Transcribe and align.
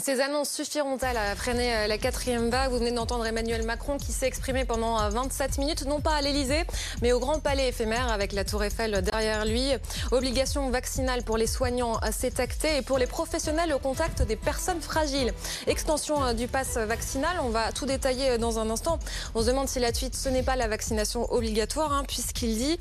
Ces 0.00 0.20
annonces 0.20 0.50
suffiront-elles 0.50 1.16
à 1.16 1.34
freiner 1.34 1.74
euh, 1.74 1.86
la 1.86 1.96
quatrième 1.96 2.50
vague? 2.50 2.70
Vous 2.70 2.78
venez 2.78 2.92
d'entendre 2.92 3.24
Emmanuel 3.24 3.62
Macron 3.62 3.96
qui 3.96 4.12
s'est 4.12 4.26
exprimé 4.26 4.66
pendant 4.66 5.08
27 5.08 5.52
euh, 5.58 5.62
minutes, 5.62 5.86
non 5.86 6.00
pas 6.00 6.14
à 6.16 6.20
l'Elysée, 6.20 6.64
mais 7.00 7.12
au 7.12 7.18
Grand 7.18 7.40
Palais 7.40 7.68
éphémère 7.68 8.12
avec 8.12 8.32
la 8.32 8.44
Tour 8.44 8.62
Eiffel 8.62 9.00
derrière 9.02 9.46
lui. 9.46 9.72
Obligation 10.10 10.68
vaccinale 10.70 11.22
pour 11.22 11.38
les 11.38 11.46
soignants, 11.46 11.98
c'est 12.12 12.40
acté, 12.40 12.76
et 12.76 12.82
pour 12.82 12.98
les 12.98 13.06
professionnels 13.06 13.72
au 13.72 13.78
contact 13.78 14.22
des 14.22 14.36
personnes 14.36 14.82
fragiles. 14.82 15.32
Extension 15.66 16.22
euh, 16.24 16.32
du 16.34 16.46
pass 16.46 16.76
vaccinal, 16.76 17.36
on 17.42 17.48
va 17.48 17.72
tout 17.72 17.86
détailler 17.86 18.36
dans 18.36 18.58
un 18.58 18.68
instant. 18.68 18.98
On 19.34 19.40
se 19.40 19.46
demande 19.46 19.68
si 19.68 19.78
la 19.78 19.94
suite, 19.94 20.14
ce 20.14 20.28
n'est 20.28 20.42
pas 20.42 20.56
la 20.56 20.68
vaccination 20.68 21.32
obligatoire, 21.32 21.92
hein, 21.92 22.04
puisqu'il 22.06 22.56
dit 22.56 22.78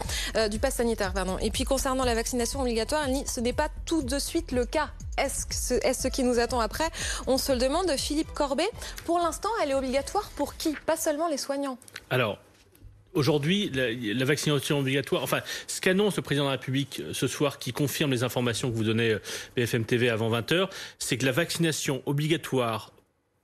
du 0.51 0.59
pass 0.59 0.75
sanitaire, 0.75 1.13
pardon. 1.13 1.37
Et 1.39 1.49
puis 1.49 1.63
concernant 1.63 2.03
la 2.03 2.13
vaccination 2.13 2.59
obligatoire, 2.59 3.05
ce 3.25 3.39
n'est 3.39 3.53
pas 3.53 3.69
tout 3.85 4.01
de 4.01 4.19
suite 4.19 4.51
le 4.51 4.65
cas. 4.65 4.89
Est-ce 5.17 5.73
est 5.73 5.93
ce 5.93 6.07
qui 6.07 6.23
nous 6.23 6.39
attend 6.39 6.59
après? 6.59 6.89
On 7.27 7.37
se 7.37 7.51
le 7.51 7.57
demande. 7.57 7.91
Philippe 7.97 8.33
Corbet, 8.33 8.69
pour 9.05 9.19
l'instant, 9.19 9.49
elle 9.63 9.71
est 9.71 9.75
obligatoire 9.75 10.29
pour 10.35 10.55
qui? 10.55 10.75
Pas 10.85 10.97
seulement 10.97 11.27
les 11.27 11.37
soignants. 11.37 11.77
Alors, 12.09 12.39
Aujourd'hui, 13.15 13.71
la, 13.73 14.25
vaccination 14.25 14.79
obligatoire, 14.79 15.23
enfin, 15.23 15.39
ce 15.67 15.79
qu'annonce 15.79 16.17
le 16.17 16.21
président 16.21 16.43
de 16.43 16.49
la 16.49 16.57
République 16.57 16.99
euh, 16.99 17.13
ce 17.13 17.27
soir, 17.27 17.59
qui 17.59 17.71
confirme 17.71 18.11
les 18.11 18.23
informations 18.23 18.69
que 18.69 18.75
vous 18.75 18.83
donnez 18.83 19.11
euh, 19.11 19.21
BFM 19.55 19.85
TV 19.85 20.09
avant 20.09 20.29
20h, 20.29 20.67
c'est 20.99 21.15
que 21.15 21.25
la 21.25 21.31
vaccination 21.31 22.03
obligatoire 22.05 22.91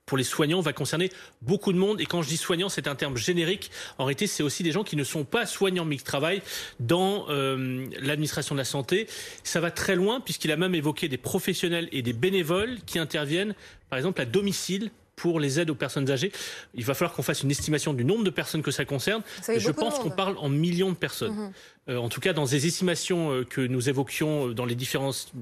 pour 0.06 0.18
les 0.18 0.24
soignants 0.24 0.60
va 0.60 0.72
concerner 0.72 1.10
beaucoup 1.42 1.72
de 1.72 1.78
monde. 1.78 2.00
Et 2.00 2.06
quand 2.06 2.22
je 2.22 2.28
dis 2.28 2.36
soignants, 2.36 2.68
c'est 2.68 2.88
un 2.88 2.94
terme 2.94 3.16
générique. 3.16 3.70
En 3.98 4.04
réalité, 4.04 4.26
c'est 4.26 4.42
aussi 4.42 4.62
des 4.62 4.72
gens 4.72 4.84
qui 4.84 4.96
ne 4.96 5.04
sont 5.04 5.24
pas 5.24 5.46
soignants 5.46 5.84
mais 5.84 5.96
qui 5.96 6.04
travaillent 6.04 6.42
dans 6.80 7.26
euh, 7.28 7.86
l'administration 8.00 8.54
de 8.54 8.58
la 8.58 8.64
santé. 8.64 9.06
Ça 9.44 9.60
va 9.60 9.70
très 9.70 9.96
loin 9.96 10.20
puisqu'il 10.20 10.50
a 10.50 10.56
même 10.56 10.74
évoqué 10.74 11.08
des 11.08 11.18
professionnels 11.18 11.88
et 11.92 12.02
des 12.02 12.12
bénévoles 12.12 12.78
qui 12.86 12.98
interviennent, 12.98 13.54
par 13.90 13.98
exemple, 13.98 14.20
à 14.20 14.24
domicile 14.24 14.90
pour 15.16 15.40
les 15.40 15.60
aides 15.60 15.70
aux 15.70 15.74
personnes 15.74 16.10
âgées. 16.10 16.32
Il 16.74 16.84
va 16.84 16.94
falloir 16.94 17.14
qu'on 17.14 17.22
fasse 17.22 17.42
une 17.42 17.50
estimation 17.50 17.92
du 17.92 18.04
nombre 18.04 18.24
de 18.24 18.30
personnes 18.30 18.62
que 18.62 18.70
ça 18.70 18.84
concerne. 18.84 19.22
je 19.48 19.70
pense 19.70 19.98
qu'on 19.98 20.10
parle 20.10 20.36
en 20.38 20.48
millions 20.48 20.90
de 20.90 20.96
personnes. 20.96 21.34
Mhm. 21.34 21.52
Euh, 21.88 21.96
en 21.96 22.08
tout 22.08 22.20
cas, 22.20 22.32
dans 22.32 22.44
des 22.44 22.66
estimations 22.66 23.32
euh, 23.32 23.44
que 23.44 23.60
nous 23.60 23.88
évoquions 23.88 24.50
dans 24.50 24.64
les 24.64 24.76
différentes 24.76 25.32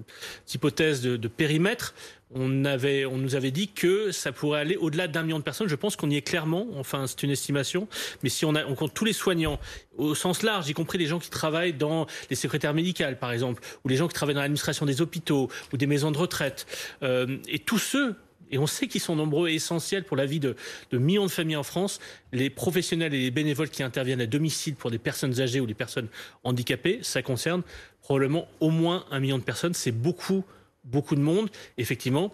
hypothèses 0.54 1.02
de, 1.02 1.18
de 1.18 1.28
périmètre, 1.28 1.94
on, 2.34 2.64
avait, 2.64 3.04
on 3.04 3.18
nous 3.18 3.34
avait 3.34 3.50
dit 3.50 3.68
que 3.68 4.12
ça 4.12 4.32
pourrait 4.32 4.60
aller 4.60 4.76
au-delà 4.76 5.08
d'un 5.08 5.22
million 5.22 5.38
de 5.38 5.44
personnes. 5.44 5.68
Je 5.68 5.74
pense 5.74 5.96
qu'on 5.96 6.10
y 6.10 6.16
est 6.16 6.22
clairement. 6.22 6.66
Enfin, 6.76 7.06
c'est 7.06 7.22
une 7.22 7.30
estimation. 7.30 7.88
Mais 8.22 8.28
si 8.28 8.44
on, 8.44 8.54
a, 8.54 8.64
on 8.64 8.74
compte 8.74 8.94
tous 8.94 9.04
les 9.04 9.12
soignants, 9.12 9.58
au 9.98 10.14
sens 10.14 10.42
large, 10.42 10.68
y 10.68 10.72
compris 10.72 10.98
les 10.98 11.06
gens 11.06 11.18
qui 11.18 11.30
travaillent 11.30 11.74
dans 11.74 12.06
les 12.30 12.36
secrétaires 12.36 12.74
médicales, 12.74 13.18
par 13.18 13.32
exemple, 13.32 13.62
ou 13.84 13.88
les 13.88 13.96
gens 13.96 14.08
qui 14.08 14.14
travaillent 14.14 14.34
dans 14.34 14.40
l'administration 14.40 14.86
des 14.86 15.02
hôpitaux 15.02 15.48
ou 15.72 15.76
des 15.76 15.86
maisons 15.86 16.10
de 16.10 16.18
retraite, 16.18 16.66
euh, 17.02 17.38
et 17.48 17.58
tous 17.58 17.78
ceux 17.78 18.16
et 18.50 18.58
on 18.58 18.66
sait 18.66 18.86
qu'ils 18.86 19.00
sont 19.00 19.16
nombreux 19.16 19.48
et 19.48 19.54
essentiels 19.54 20.04
pour 20.04 20.16
la 20.16 20.26
vie 20.26 20.40
de, 20.40 20.56
de, 20.90 20.98
millions 20.98 21.26
de 21.26 21.30
familles 21.30 21.56
en 21.56 21.62
France. 21.62 22.00
Les 22.32 22.50
professionnels 22.50 23.14
et 23.14 23.20
les 23.20 23.30
bénévoles 23.30 23.70
qui 23.70 23.82
interviennent 23.82 24.20
à 24.20 24.26
domicile 24.26 24.74
pour 24.74 24.90
des 24.90 24.98
personnes 24.98 25.40
âgées 25.40 25.60
ou 25.60 25.66
des 25.66 25.74
personnes 25.74 26.08
handicapées, 26.44 27.00
ça 27.02 27.22
concerne 27.22 27.62
probablement 28.00 28.48
au 28.60 28.70
moins 28.70 29.04
un 29.10 29.20
million 29.20 29.38
de 29.38 29.44
personnes. 29.44 29.74
C'est 29.74 29.92
beaucoup 29.92 30.44
beaucoup 30.84 31.14
de 31.14 31.20
monde, 31.20 31.50
effectivement, 31.78 32.32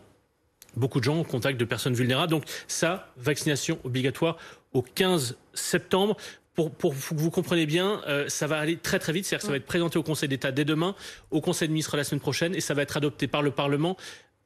beaucoup 0.76 1.00
de 1.00 1.04
gens 1.04 1.18
en 1.18 1.24
contact 1.24 1.58
de 1.58 1.64
personnes 1.64 1.94
vulnérables. 1.94 2.30
Donc 2.30 2.44
ça, 2.68 3.12
vaccination 3.16 3.78
obligatoire 3.84 4.36
au 4.72 4.82
15 4.82 5.36
septembre. 5.54 6.16
Pour, 6.54 6.70
pour 6.70 6.94
que 6.94 7.14
vous 7.14 7.30
compreniez 7.30 7.66
bien, 7.66 8.00
euh, 8.06 8.30
ça 8.30 8.46
va 8.46 8.58
aller 8.58 8.78
très 8.78 8.98
très 8.98 9.12
vite. 9.12 9.26
C'est-à-dire 9.26 9.42
que 9.42 9.46
ça 9.46 9.52
va 9.52 9.58
être 9.58 9.66
présenté 9.66 9.98
au 9.98 10.02
Conseil 10.02 10.30
d'État 10.30 10.52
dès 10.52 10.64
demain, 10.64 10.94
au 11.30 11.42
Conseil 11.42 11.68
de 11.68 11.72
ministres 11.72 11.98
la 11.98 12.04
semaine 12.04 12.20
prochaine, 12.20 12.54
et 12.54 12.62
ça 12.62 12.72
va 12.72 12.80
être 12.80 12.96
adopté 12.96 13.26
par 13.26 13.42
le 13.42 13.50
Parlement 13.50 13.98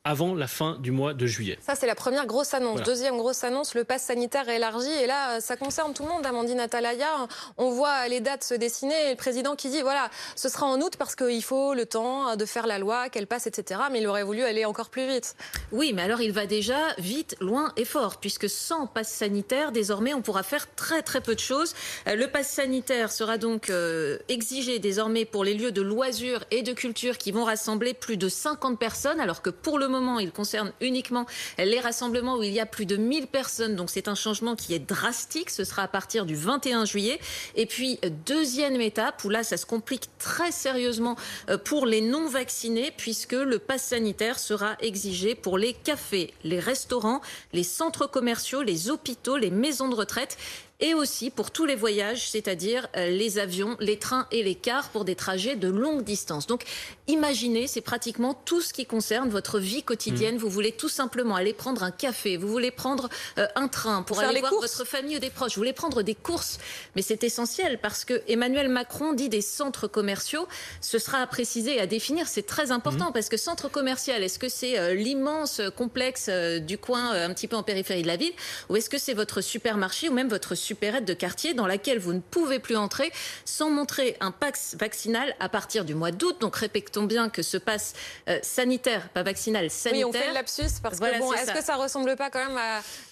avant 0.04 0.34
la 0.34 0.46
fin 0.46 0.78
du 0.80 0.92
mois 0.92 1.12
de 1.12 1.26
juillet. 1.26 1.58
Ça, 1.60 1.74
c'est 1.74 1.86
la 1.86 1.94
première 1.94 2.26
grosse 2.26 2.54
annonce. 2.54 2.80
Deuxième 2.82 3.18
grosse 3.18 3.44
annonce, 3.44 3.74
le 3.74 3.84
pass 3.84 4.04
sanitaire 4.04 4.48
est 4.48 4.56
élargi. 4.56 4.90
Et 4.90 5.06
là, 5.06 5.40
ça 5.42 5.56
concerne 5.56 5.92
tout 5.92 6.04
le 6.04 6.08
monde. 6.08 6.24
Amandine 6.24 6.58
Atalaya, 6.58 7.28
on 7.58 7.70
voit 7.70 8.08
les 8.08 8.20
dates 8.20 8.42
se 8.42 8.54
dessiner. 8.54 8.94
Et 9.08 9.10
le 9.10 9.16
président 9.16 9.56
qui 9.56 9.68
dit, 9.68 9.82
voilà, 9.82 10.08
ce 10.36 10.48
sera 10.48 10.64
en 10.64 10.80
août 10.80 10.94
parce 10.98 11.14
qu'il 11.14 11.42
faut 11.42 11.74
le 11.74 11.84
temps 11.84 12.34
de 12.34 12.44
faire 12.46 12.66
la 12.66 12.78
loi, 12.78 13.10
qu'elle 13.10 13.26
passe, 13.26 13.46
etc. 13.46 13.78
Mais 13.92 14.00
il 14.00 14.06
aurait 14.06 14.22
voulu 14.22 14.42
aller 14.42 14.64
encore 14.64 14.88
plus 14.88 15.06
vite. 15.06 15.36
Oui, 15.70 15.92
mais 15.94 16.00
alors 16.00 16.22
il 16.22 16.32
va 16.32 16.46
déjà 16.46 16.78
vite, 16.96 17.36
loin 17.40 17.70
et 17.76 17.84
fort. 17.84 18.20
Puisque 18.20 18.48
sans 18.48 18.86
pass 18.86 19.08
sanitaire, 19.08 19.70
désormais, 19.70 20.14
on 20.14 20.22
pourra 20.22 20.42
faire 20.42 20.74
très 20.76 21.02
très 21.02 21.20
peu 21.20 21.34
de 21.34 21.40
choses. 21.40 21.74
Euh, 22.08 22.14
le 22.14 22.26
pass 22.28 22.48
sanitaire 22.48 23.12
sera 23.12 23.36
donc 23.36 23.68
euh, 23.68 24.16
exigé 24.28 24.78
désormais 24.78 25.26
pour 25.26 25.44
les 25.44 25.52
lieux 25.52 25.72
de 25.72 25.82
loisirs 25.82 26.44
et 26.50 26.62
de 26.62 26.72
culture 26.72 27.18
qui 27.18 27.32
vont 27.32 27.44
rassembler 27.44 27.92
plus 27.92 28.16
de 28.16 28.30
50 28.30 28.78
personnes. 28.78 29.20
Alors 29.20 29.42
que 29.42 29.50
pour 29.50 29.78
le 29.78 29.89
moment, 29.90 30.18
il 30.18 30.32
concerne 30.32 30.72
uniquement 30.80 31.26
les 31.58 31.80
rassemblements 31.80 32.36
où 32.36 32.42
il 32.42 32.52
y 32.52 32.60
a 32.60 32.66
plus 32.66 32.86
de 32.86 32.96
1000 32.96 33.26
personnes. 33.26 33.76
Donc 33.76 33.90
c'est 33.90 34.08
un 34.08 34.14
changement 34.14 34.56
qui 34.56 34.74
est 34.74 34.78
drastique. 34.78 35.50
Ce 35.50 35.64
sera 35.64 35.82
à 35.82 35.88
partir 35.88 36.24
du 36.24 36.34
21 36.34 36.84
juillet. 36.84 37.20
Et 37.56 37.66
puis, 37.66 37.98
deuxième 38.26 38.80
étape, 38.80 39.22
où 39.24 39.28
là, 39.28 39.42
ça 39.42 39.56
se 39.56 39.66
complique 39.66 40.08
très 40.18 40.52
sérieusement 40.52 41.16
euh, 41.48 41.58
pour 41.58 41.86
les 41.86 42.00
non 42.00 42.28
vaccinés, 42.28 42.92
puisque 42.96 43.32
le 43.32 43.58
pass 43.58 43.82
sanitaire 43.82 44.38
sera 44.38 44.76
exigé 44.80 45.34
pour 45.34 45.58
les 45.58 45.72
cafés, 45.72 46.34
les 46.44 46.60
restaurants, 46.60 47.20
les 47.52 47.64
centres 47.64 48.06
commerciaux, 48.06 48.62
les 48.62 48.90
hôpitaux, 48.90 49.36
les 49.36 49.50
maisons 49.50 49.88
de 49.88 49.94
retraite 49.94 50.36
et 50.80 50.94
aussi 50.94 51.30
pour 51.30 51.50
tous 51.50 51.66
les 51.66 51.76
voyages, 51.76 52.30
c'est-à-dire 52.30 52.88
euh, 52.96 53.10
les 53.10 53.38
avions, 53.38 53.76
les 53.80 53.98
trains 53.98 54.26
et 54.30 54.42
les 54.42 54.54
cars 54.54 54.88
pour 54.88 55.04
des 55.04 55.14
trajets 55.14 55.56
de 55.56 55.68
longue 55.68 56.02
distance. 56.02 56.46
Donc 56.46 56.64
imaginez, 57.06 57.66
c'est 57.66 57.80
pratiquement 57.80 58.34
tout 58.34 58.60
ce 58.60 58.72
qui 58.72 58.86
concerne 58.86 59.28
votre 59.28 59.58
vie 59.58 59.82
quotidienne. 59.82 60.36
Mmh. 60.36 60.38
Vous 60.38 60.50
voulez 60.50 60.72
tout 60.72 60.88
simplement 60.88 61.36
aller 61.36 61.52
prendre 61.52 61.82
un 61.82 61.90
café, 61.90 62.36
vous 62.36 62.48
voulez 62.48 62.70
prendre 62.70 63.08
euh, 63.38 63.46
un 63.56 63.68
train 63.68 64.02
pour 64.02 64.20
aller 64.20 64.40
voir 64.40 64.54
votre 64.54 64.84
famille 64.84 65.16
ou 65.16 65.20
des 65.20 65.30
proches, 65.30 65.54
vous 65.54 65.60
voulez 65.60 65.72
prendre 65.72 66.02
des 66.02 66.14
courses. 66.14 66.58
Mais 66.96 67.02
c'est 67.02 67.24
essentiel 67.24 67.78
parce 67.80 68.04
que 68.04 68.22
Emmanuel 68.28 68.68
Macron 68.68 69.12
dit 69.12 69.28
des 69.28 69.42
centres 69.42 69.86
commerciaux. 69.86 70.46
Ce 70.80 70.98
sera 70.98 71.18
à 71.18 71.26
préciser 71.26 71.76
et 71.76 71.80
à 71.80 71.86
définir. 71.86 72.26
C'est 72.26 72.46
très 72.46 72.70
important 72.70 73.10
mmh. 73.10 73.12
parce 73.12 73.28
que 73.28 73.36
centre 73.36 73.68
commercial, 73.70 74.22
est-ce 74.22 74.38
que 74.38 74.48
c'est 74.48 74.78
euh, 74.78 74.94
l'immense 74.94 75.60
complexe 75.76 76.28
du 76.60 76.78
coin 76.78 77.10
un 77.12 77.32
petit 77.34 77.48
peu 77.48 77.56
en 77.56 77.62
périphérie 77.62 78.02
de 78.02 78.06
la 78.06 78.16
ville? 78.16 78.32
Ou 78.68 78.76
est-ce 78.76 78.88
que 78.88 78.98
c'est 78.98 79.14
votre 79.14 79.40
supermarché 79.40 80.08
ou 80.08 80.12
même 80.12 80.28
votre 80.28 80.54
supérette 80.70 81.04
de 81.04 81.14
quartier 81.14 81.52
dans 81.52 81.66
laquelle 81.66 81.98
vous 81.98 82.12
ne 82.12 82.20
pouvez 82.20 82.60
plus 82.60 82.76
entrer 82.76 83.10
sans 83.44 83.70
montrer 83.70 84.16
un 84.20 84.30
pass 84.30 84.76
vaccinal 84.78 85.34
à 85.40 85.48
partir 85.48 85.84
du 85.84 85.96
mois 85.96 86.12
d'août. 86.12 86.36
Donc 86.40 86.54
répétons 86.54 87.02
bien 87.02 87.28
que 87.28 87.42
ce 87.42 87.56
pass 87.56 87.94
euh, 88.28 88.38
sanitaire, 88.42 89.08
pas 89.08 89.24
vaccinal, 89.24 89.68
sanitaire. 89.68 90.06
Oui, 90.06 90.14
on 90.16 90.20
fait 90.20 90.28
le 90.28 90.34
lapsus 90.34 90.80
parce 90.80 91.00
que 91.00 91.18
bon, 91.18 91.32
est-ce 91.32 91.50
que 91.50 91.64
ça 91.64 91.74
ressemble 91.74 92.14
pas 92.14 92.30
quand 92.30 92.46
même 92.46 92.56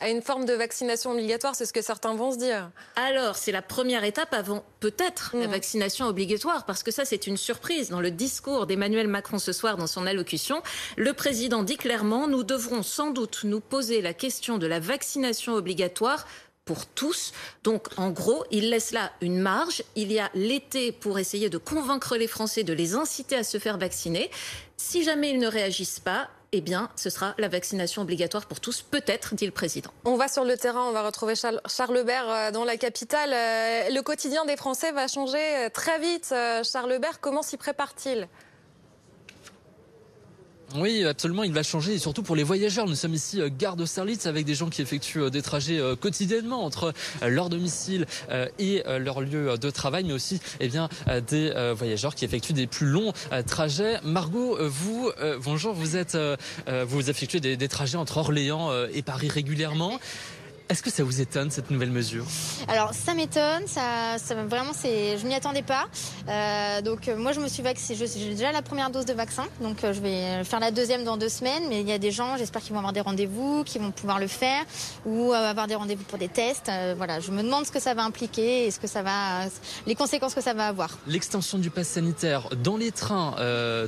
à, 0.01 0.09
une 0.09 0.23
forme 0.23 0.45
de 0.45 0.53
vaccination 0.53 1.11
obligatoire? 1.11 1.57
C'est 1.57 1.67
ce 1.67 1.73
que 1.73 1.83
certains 1.83 2.15
vont 2.15 2.31
se 2.31 2.39
dire. 2.39 2.71
Alors, 2.95 3.35
c'est 3.35 3.51
la 3.51 3.63
première 3.63 4.05
étape 4.05 4.33
avant 4.33 4.65
peut-être 4.79 5.33
la 5.35 5.49
mmh. 5.49 5.51
vaccination 5.51 6.07
obligatoire 6.07 6.65
parce 6.65 6.85
que 6.85 6.93
ça, 6.93 7.05
c'est 7.05 7.27
une 7.27 7.37
surprise. 7.37 7.91
Dans 7.91 8.01
le 8.01 8.13
discours 8.13 8.69
d'Emmanuel 8.69 9.09
Macron 9.09 9.41
ce 9.41 9.53
soir, 9.53 9.77
dans 9.77 9.89
son 9.89 10.07
allocution, 10.07 10.63
le 10.97 11.13
président 11.13 11.65
dit 11.65 11.77
clairement 11.77 12.29
nous 12.29 12.45
devrons 12.45 12.85
sans 12.85 13.11
doute 13.11 13.41
nous 13.43 13.59
poser 13.61 14.01
la 14.01 14.15
question 14.15 14.59
de 14.59 14.69
la 14.69 14.79
vaccination 14.79 15.55
obligatoire 15.55 16.25
pour 16.69 16.85
tous. 16.85 17.33
Donc, 17.65 17.89
en 17.97 18.11
gros, 18.11 18.45
il 18.51 18.69
laisse 18.69 18.93
là 18.93 19.11
une 19.23 19.41
marge. 19.41 19.83
Il 19.97 20.13
y 20.13 20.19
a 20.19 20.31
l'été 20.35 20.93
pour 20.93 21.19
essayer 21.19 21.49
de 21.49 21.57
convaincre 21.57 22.19
les 22.19 22.27
Français, 22.27 22.63
de 22.63 22.75
les 22.75 22.95
inciter 22.95 23.37
à 23.37 23.43
se 23.43 23.59
faire 23.59 23.79
vacciner. 23.79 24.31
Si 24.77 25.03
jamais 25.03 25.31
ils 25.31 25.39
ne 25.39 25.47
réagissent 25.47 25.99
pas, 25.99 26.29
eh 26.53 26.61
bien, 26.61 26.91
ce 26.95 27.09
sera 27.09 27.35
la 27.39 27.49
vaccination 27.49 28.03
obligatoire 28.03 28.45
pour 28.45 28.61
tous, 28.61 28.83
peut-être, 28.83 29.35
dit 29.35 29.47
le 29.47 29.53
président. 29.53 29.91
On 30.05 30.17
va 30.17 30.29
sur 30.29 30.45
le 30.45 30.59
terrain, 30.59 30.85
on 30.87 30.93
va 30.93 31.03
retrouver 31.03 31.35
Charles, 31.37 31.63
Charles 31.67 32.05
Bert 32.05 32.29
euh, 32.29 32.51
dans 32.51 32.65
la 32.65 32.77
capitale. 32.77 33.33
Euh, 33.33 33.89
le 33.91 34.03
quotidien 34.03 34.45
des 34.45 34.59
Français 34.59 34.93
va 34.93 35.09
changer 35.09 35.39
euh, 35.39 35.69
très 35.71 35.99
vite. 35.99 36.35
Charles 36.71 36.99
Bert, 36.99 37.21
comment 37.21 37.43
s'y 37.43 37.57
prépare-t-il? 37.57 38.29
Oui, 40.75 41.03
absolument, 41.05 41.45
il 41.45 41.53
va 41.53 41.63
changer 41.63 41.95
et 41.95 41.99
surtout 41.99 42.23
pour 42.23 42.37
les 42.37 42.43
voyageurs. 42.43 42.87
Nous 42.87 42.95
sommes 42.95 43.15
ici 43.15 43.41
euh, 43.41 43.49
gare 43.49 43.75
d'Austerlitz 43.75 44.27
avec 44.27 44.45
des 44.45 44.55
gens 44.55 44.69
qui 44.69 44.83
effectuent 44.83 45.23
euh, 45.23 45.31
des 45.31 45.41
trajets 45.41 45.79
euh, 45.79 45.97
quotidiennement 45.97 46.63
entre 46.63 46.93
leur 47.27 47.49
domicile 47.49 48.07
et 48.59 48.83
leur 48.99 49.21
lieu 49.21 49.57
de 49.57 49.71
travail, 49.71 50.05
mais 50.05 50.13
aussi 50.13 50.41
eh 50.61 50.69
bien 50.69 50.89
des 51.29 51.53
voyageurs 51.77 52.15
qui 52.15 52.25
effectuent 52.25 52.53
des 52.53 52.67
plus 52.67 52.87
longs 52.87 53.13
trajets. 53.47 53.99
Margot, 54.05 54.59
vous, 54.61 55.11
bonjour, 55.43 55.75
vous 55.75 55.97
êtes, 55.97 56.17
vous 56.87 57.11
effectuez 57.11 57.41
des, 57.41 57.57
des 57.57 57.69
trajets 57.69 57.97
entre 57.97 58.19
Orléans 58.19 58.71
et 58.93 59.03
Paris 59.03 59.29
régulièrement. 59.29 59.99
Est-ce 60.69 60.83
que 60.83 60.91
ça 60.91 61.03
vous 61.03 61.23
étonne 61.23 61.51
cette 61.51 61.71
nouvelle 61.71 61.91
mesure? 61.91 62.27
Alors 62.69 62.93
ça 62.93 63.15
m'étonne, 63.15 63.67
ça, 63.67 64.19
ça 64.19 64.35
vraiment 64.35 64.73
c'est, 64.75 65.17
je 65.17 65.27
m'y 65.27 65.35
attendais 65.35 65.63
pas. 65.63 65.87
Euh, 66.29 66.83
donc 66.83 67.09
euh, 67.09 67.17
moi 67.17 67.33
je 67.33 67.41
me 67.41 67.49
suis 67.49 67.63
vaccinée, 67.63 67.99
j'ai 67.99 68.35
déjà 68.35 68.53
la 68.53 68.61
première 68.61 68.91
dose 68.91 69.07
de 69.07 69.15
vaccin, 69.15 69.45
donc 69.63 69.83
euh, 69.83 69.95
je 69.95 70.01
vais 70.01 70.45
faire 70.45 70.61
la 70.61 70.71
deuxième 70.71 71.05
dans 71.05 71.17
deux 71.17 71.31
semaines. 71.31 71.63
Mais 71.71 71.81
il 71.81 71.89
y 71.89 71.93
a 71.93 71.99
des 71.99 72.11
gens, 72.11 72.37
j'espère 72.37 72.61
qu'ils 72.61 72.73
vont 72.73 72.81
avoir 72.81 72.93
des 72.93 73.01
rendez-vous, 73.01 73.65
qu'ils 73.65 73.81
vont 73.81 73.93
pouvoir 73.93 74.19
le 74.19 74.27
faire 74.27 74.63
ou 75.07 75.33
avoir 75.33 75.69
des 75.69 75.75
rendez-vous 75.75 76.05
pour 76.05 76.19
des 76.19 76.29
tests. 76.29 76.71
voilà, 76.99 77.19
je 77.21 77.31
me 77.31 77.43
demande 77.43 77.65
ce 77.65 77.73
que 77.73 77.81
ça 77.81 77.95
va 77.95 78.05
impliquer 78.05 78.67
et 78.67 78.71
ce 78.71 78.79
que 78.79 78.87
ça 78.87 79.03
va, 79.03 79.47
les 79.87 79.95
conséquences 79.95 80.35
que 80.35 80.43
ça 80.43 80.53
va 80.53 80.67
avoir. 80.67 80.99
L'extension 81.07 81.57
du 81.57 81.71
pass 81.71 81.89
sanitaire 81.89 82.51
dans 82.63 82.77
les 82.77 82.93
trains, 82.93 83.37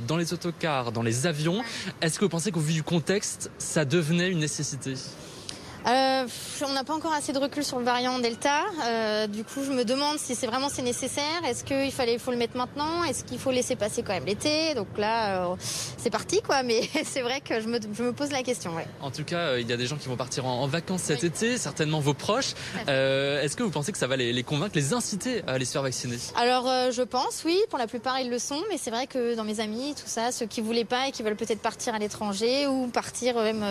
dans 0.07 0.17
les 0.17 0.33
autocars, 0.33 0.91
dans 0.91 1.03
les 1.03 1.27
avions. 1.27 1.61
Est-ce 2.01 2.17
que 2.17 2.25
vous 2.25 2.29
pensez 2.29 2.51
qu'au 2.51 2.59
vu 2.59 2.73
du 2.73 2.83
contexte, 2.83 3.51
ça 3.59 3.85
devenait 3.85 4.29
une 4.29 4.39
nécessité? 4.39 4.95
Euh, 5.87 6.27
on 6.63 6.73
n'a 6.73 6.83
pas 6.83 6.93
encore 6.93 7.13
assez 7.13 7.33
de 7.33 7.39
recul 7.39 7.63
sur 7.63 7.79
le 7.79 7.85
variant 7.85 8.19
Delta. 8.19 8.61
Euh, 8.85 9.27
du 9.27 9.43
coup, 9.43 9.63
je 9.65 9.71
me 9.71 9.83
demande 9.83 10.19
si 10.19 10.35
c'est 10.35 10.45
vraiment 10.45 10.69
c'est 10.69 10.83
nécessaire. 10.83 11.43
Est-ce 11.45 11.63
qu'il 11.63 11.91
fallait, 11.91 12.17
faut 12.19 12.31
le 12.31 12.37
mettre 12.37 12.55
maintenant? 12.55 13.03
Est-ce 13.03 13.23
qu'il 13.23 13.39
faut 13.39 13.51
laisser 13.51 13.75
passer 13.75 14.03
quand 14.03 14.13
même 14.13 14.25
l'été? 14.25 14.75
Donc 14.75 14.87
là, 14.97 15.45
euh, 15.45 15.55
c'est 15.97 16.11
parti, 16.11 16.41
quoi. 16.41 16.61
Mais 16.63 16.81
c'est 17.03 17.21
vrai 17.21 17.41
que 17.41 17.59
je 17.59 17.67
me, 17.67 17.79
je 17.93 18.03
me, 18.03 18.13
pose 18.13 18.31
la 18.31 18.43
question. 18.43 18.75
Ouais. 18.75 18.87
En 19.01 19.09
tout 19.09 19.23
cas, 19.23 19.57
il 19.57 19.67
y 19.67 19.73
a 19.73 19.77
des 19.77 19.87
gens 19.87 19.97
qui 19.97 20.07
vont 20.07 20.17
partir 20.17 20.45
en, 20.45 20.67
vacances 20.67 21.01
cet 21.01 21.23
été, 21.23 21.57
certainement 21.57 21.99
vos 21.99 22.13
proches. 22.13 22.53
Est-ce 22.87 23.55
que 23.55 23.63
vous 23.63 23.71
pensez 23.71 23.91
que 23.91 23.97
ça 23.97 24.07
va 24.07 24.15
les, 24.15 24.31
les, 24.31 24.43
convaincre, 24.43 24.73
les 24.75 24.93
inciter 24.93 25.43
à 25.47 25.53
aller 25.53 25.65
se 25.65 25.71
faire 25.71 25.81
vacciner? 25.81 26.17
Alors, 26.35 26.91
je 26.91 27.01
pense, 27.01 27.41
oui. 27.45 27.59
Pour 27.69 27.79
la 27.79 27.87
plupart, 27.87 28.19
ils 28.19 28.29
le 28.29 28.39
sont. 28.39 28.61
Mais 28.69 28.77
c'est 28.77 28.91
vrai 28.91 29.07
que 29.07 29.35
dans 29.35 29.43
mes 29.43 29.59
amis, 29.59 29.95
tout 29.95 30.03
ça, 30.05 30.31
ceux 30.31 30.45
qui 30.45 30.61
voulaient 30.61 30.85
pas 30.85 31.07
et 31.07 31.11
qui 31.11 31.23
veulent 31.23 31.35
peut-être 31.35 31.61
partir 31.61 31.95
à 31.95 31.99
l'étranger 31.99 32.67
ou 32.67 32.87
partir 32.87 33.35
même 33.35 33.65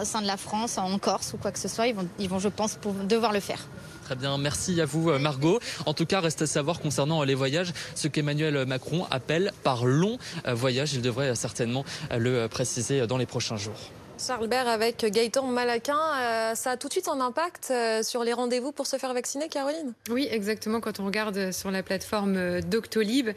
au 0.00 0.04
sein 0.04 0.20
de 0.20 0.26
la 0.26 0.36
France, 0.36 0.78
en 0.78 0.98
Corse 0.98 1.32
ou 1.32 1.38
quoi 1.38 1.43
que 1.50 1.58
ce 1.58 1.68
soit, 1.68 1.86
ils 1.86 1.94
vont, 1.94 2.06
ils 2.18 2.28
vont 2.28 2.38
je 2.38 2.48
pense, 2.48 2.74
pour 2.74 2.92
devoir 2.92 3.32
le 3.32 3.40
faire. 3.40 3.60
Très 4.04 4.16
bien, 4.16 4.36
merci 4.36 4.80
à 4.80 4.84
vous 4.84 5.10
Margot. 5.18 5.60
En 5.86 5.94
tout 5.94 6.04
cas, 6.04 6.20
reste 6.20 6.42
à 6.42 6.46
savoir 6.46 6.80
concernant 6.80 7.22
les 7.22 7.34
voyages, 7.34 7.72
ce 7.94 8.06
qu'Emmanuel 8.06 8.66
Macron 8.66 9.06
appelle 9.10 9.52
par 9.62 9.86
long 9.86 10.18
voyage. 10.46 10.92
Il 10.92 11.00
devrait 11.00 11.34
certainement 11.34 11.84
le 12.10 12.46
préciser 12.48 13.06
dans 13.06 13.16
les 13.16 13.24
prochains 13.26 13.56
jours. 13.56 13.90
Charles 14.26 14.48
Bert 14.48 14.68
avec 14.68 15.04
Gaëtan 15.04 15.46
Malaquin, 15.48 15.98
euh, 15.98 16.54
ça 16.54 16.70
a 16.70 16.76
tout 16.78 16.88
de 16.88 16.92
suite 16.92 17.08
un 17.08 17.20
impact 17.20 17.68
euh, 17.70 18.02
sur 18.02 18.24
les 18.24 18.32
rendez-vous 18.32 18.72
pour 18.72 18.86
se 18.86 18.96
faire 18.96 19.12
vacciner, 19.12 19.48
Caroline? 19.48 19.92
Oui, 20.08 20.26
exactement. 20.30 20.80
Quand 20.80 20.98
on 20.98 21.04
regarde 21.04 21.52
sur 21.52 21.70
la 21.70 21.82
plateforme 21.82 22.36
euh, 22.36 22.60
Doctolib, 22.62 23.30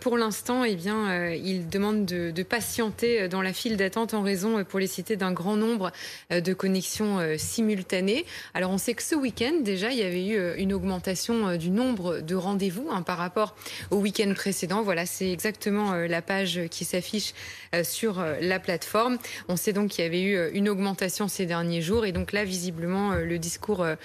pour 0.00 0.18
l'instant, 0.18 0.64
eh 0.64 0.74
bien, 0.74 1.30
il 1.32 1.68
demande 1.68 2.04
de, 2.04 2.42
patienter 2.42 3.28
dans 3.28 3.42
la 3.42 3.52
file 3.52 3.76
d'attente 3.76 4.14
en 4.14 4.22
raison, 4.22 4.64
pour 4.64 4.78
les 4.78 4.86
citer, 4.86 5.16
d'un 5.16 5.32
grand 5.32 5.56
nombre 5.56 5.92
de 6.30 6.54
connexions 6.54 7.18
simultanées. 7.36 8.24
Alors, 8.54 8.70
on 8.70 8.78
sait 8.78 8.94
que 8.94 9.02
ce 9.02 9.14
week-end, 9.14 9.60
déjà, 9.60 9.90
il 9.90 9.98
y 9.98 10.02
avait 10.02 10.26
eu 10.26 10.54
une 10.56 10.72
augmentation 10.72 11.56
du 11.56 11.70
nombre 11.70 12.20
de 12.20 12.34
rendez-vous 12.34 12.88
hein, 12.90 13.02
par 13.02 13.18
rapport 13.18 13.54
au 13.90 13.96
week-end 13.96 14.32
précédent. 14.34 14.82
Voilà, 14.82 15.06
c'est 15.06 15.30
exactement 15.30 15.94
la 15.94 16.22
page 16.22 16.60
qui 16.70 16.84
s'affiche 16.84 17.34
sur 17.82 18.24
la 18.40 18.58
plateforme. 18.58 19.18
On 19.48 19.56
sait 19.56 19.72
donc 19.72 19.90
qu'il 19.90 20.04
y 20.04 20.06
avait 20.06 20.22
eu 20.22 20.23
euh, 20.32 20.50
une 20.54 20.68
augmentation 20.68 21.28
ces 21.28 21.46
derniers 21.46 21.82
jours. 21.82 22.06
Et 22.06 22.12
donc 22.12 22.32
là, 22.32 22.44
visiblement, 22.44 23.12
euh, 23.12 23.24
le 23.24 23.38
discours 23.38 23.82
euh, 23.82 23.96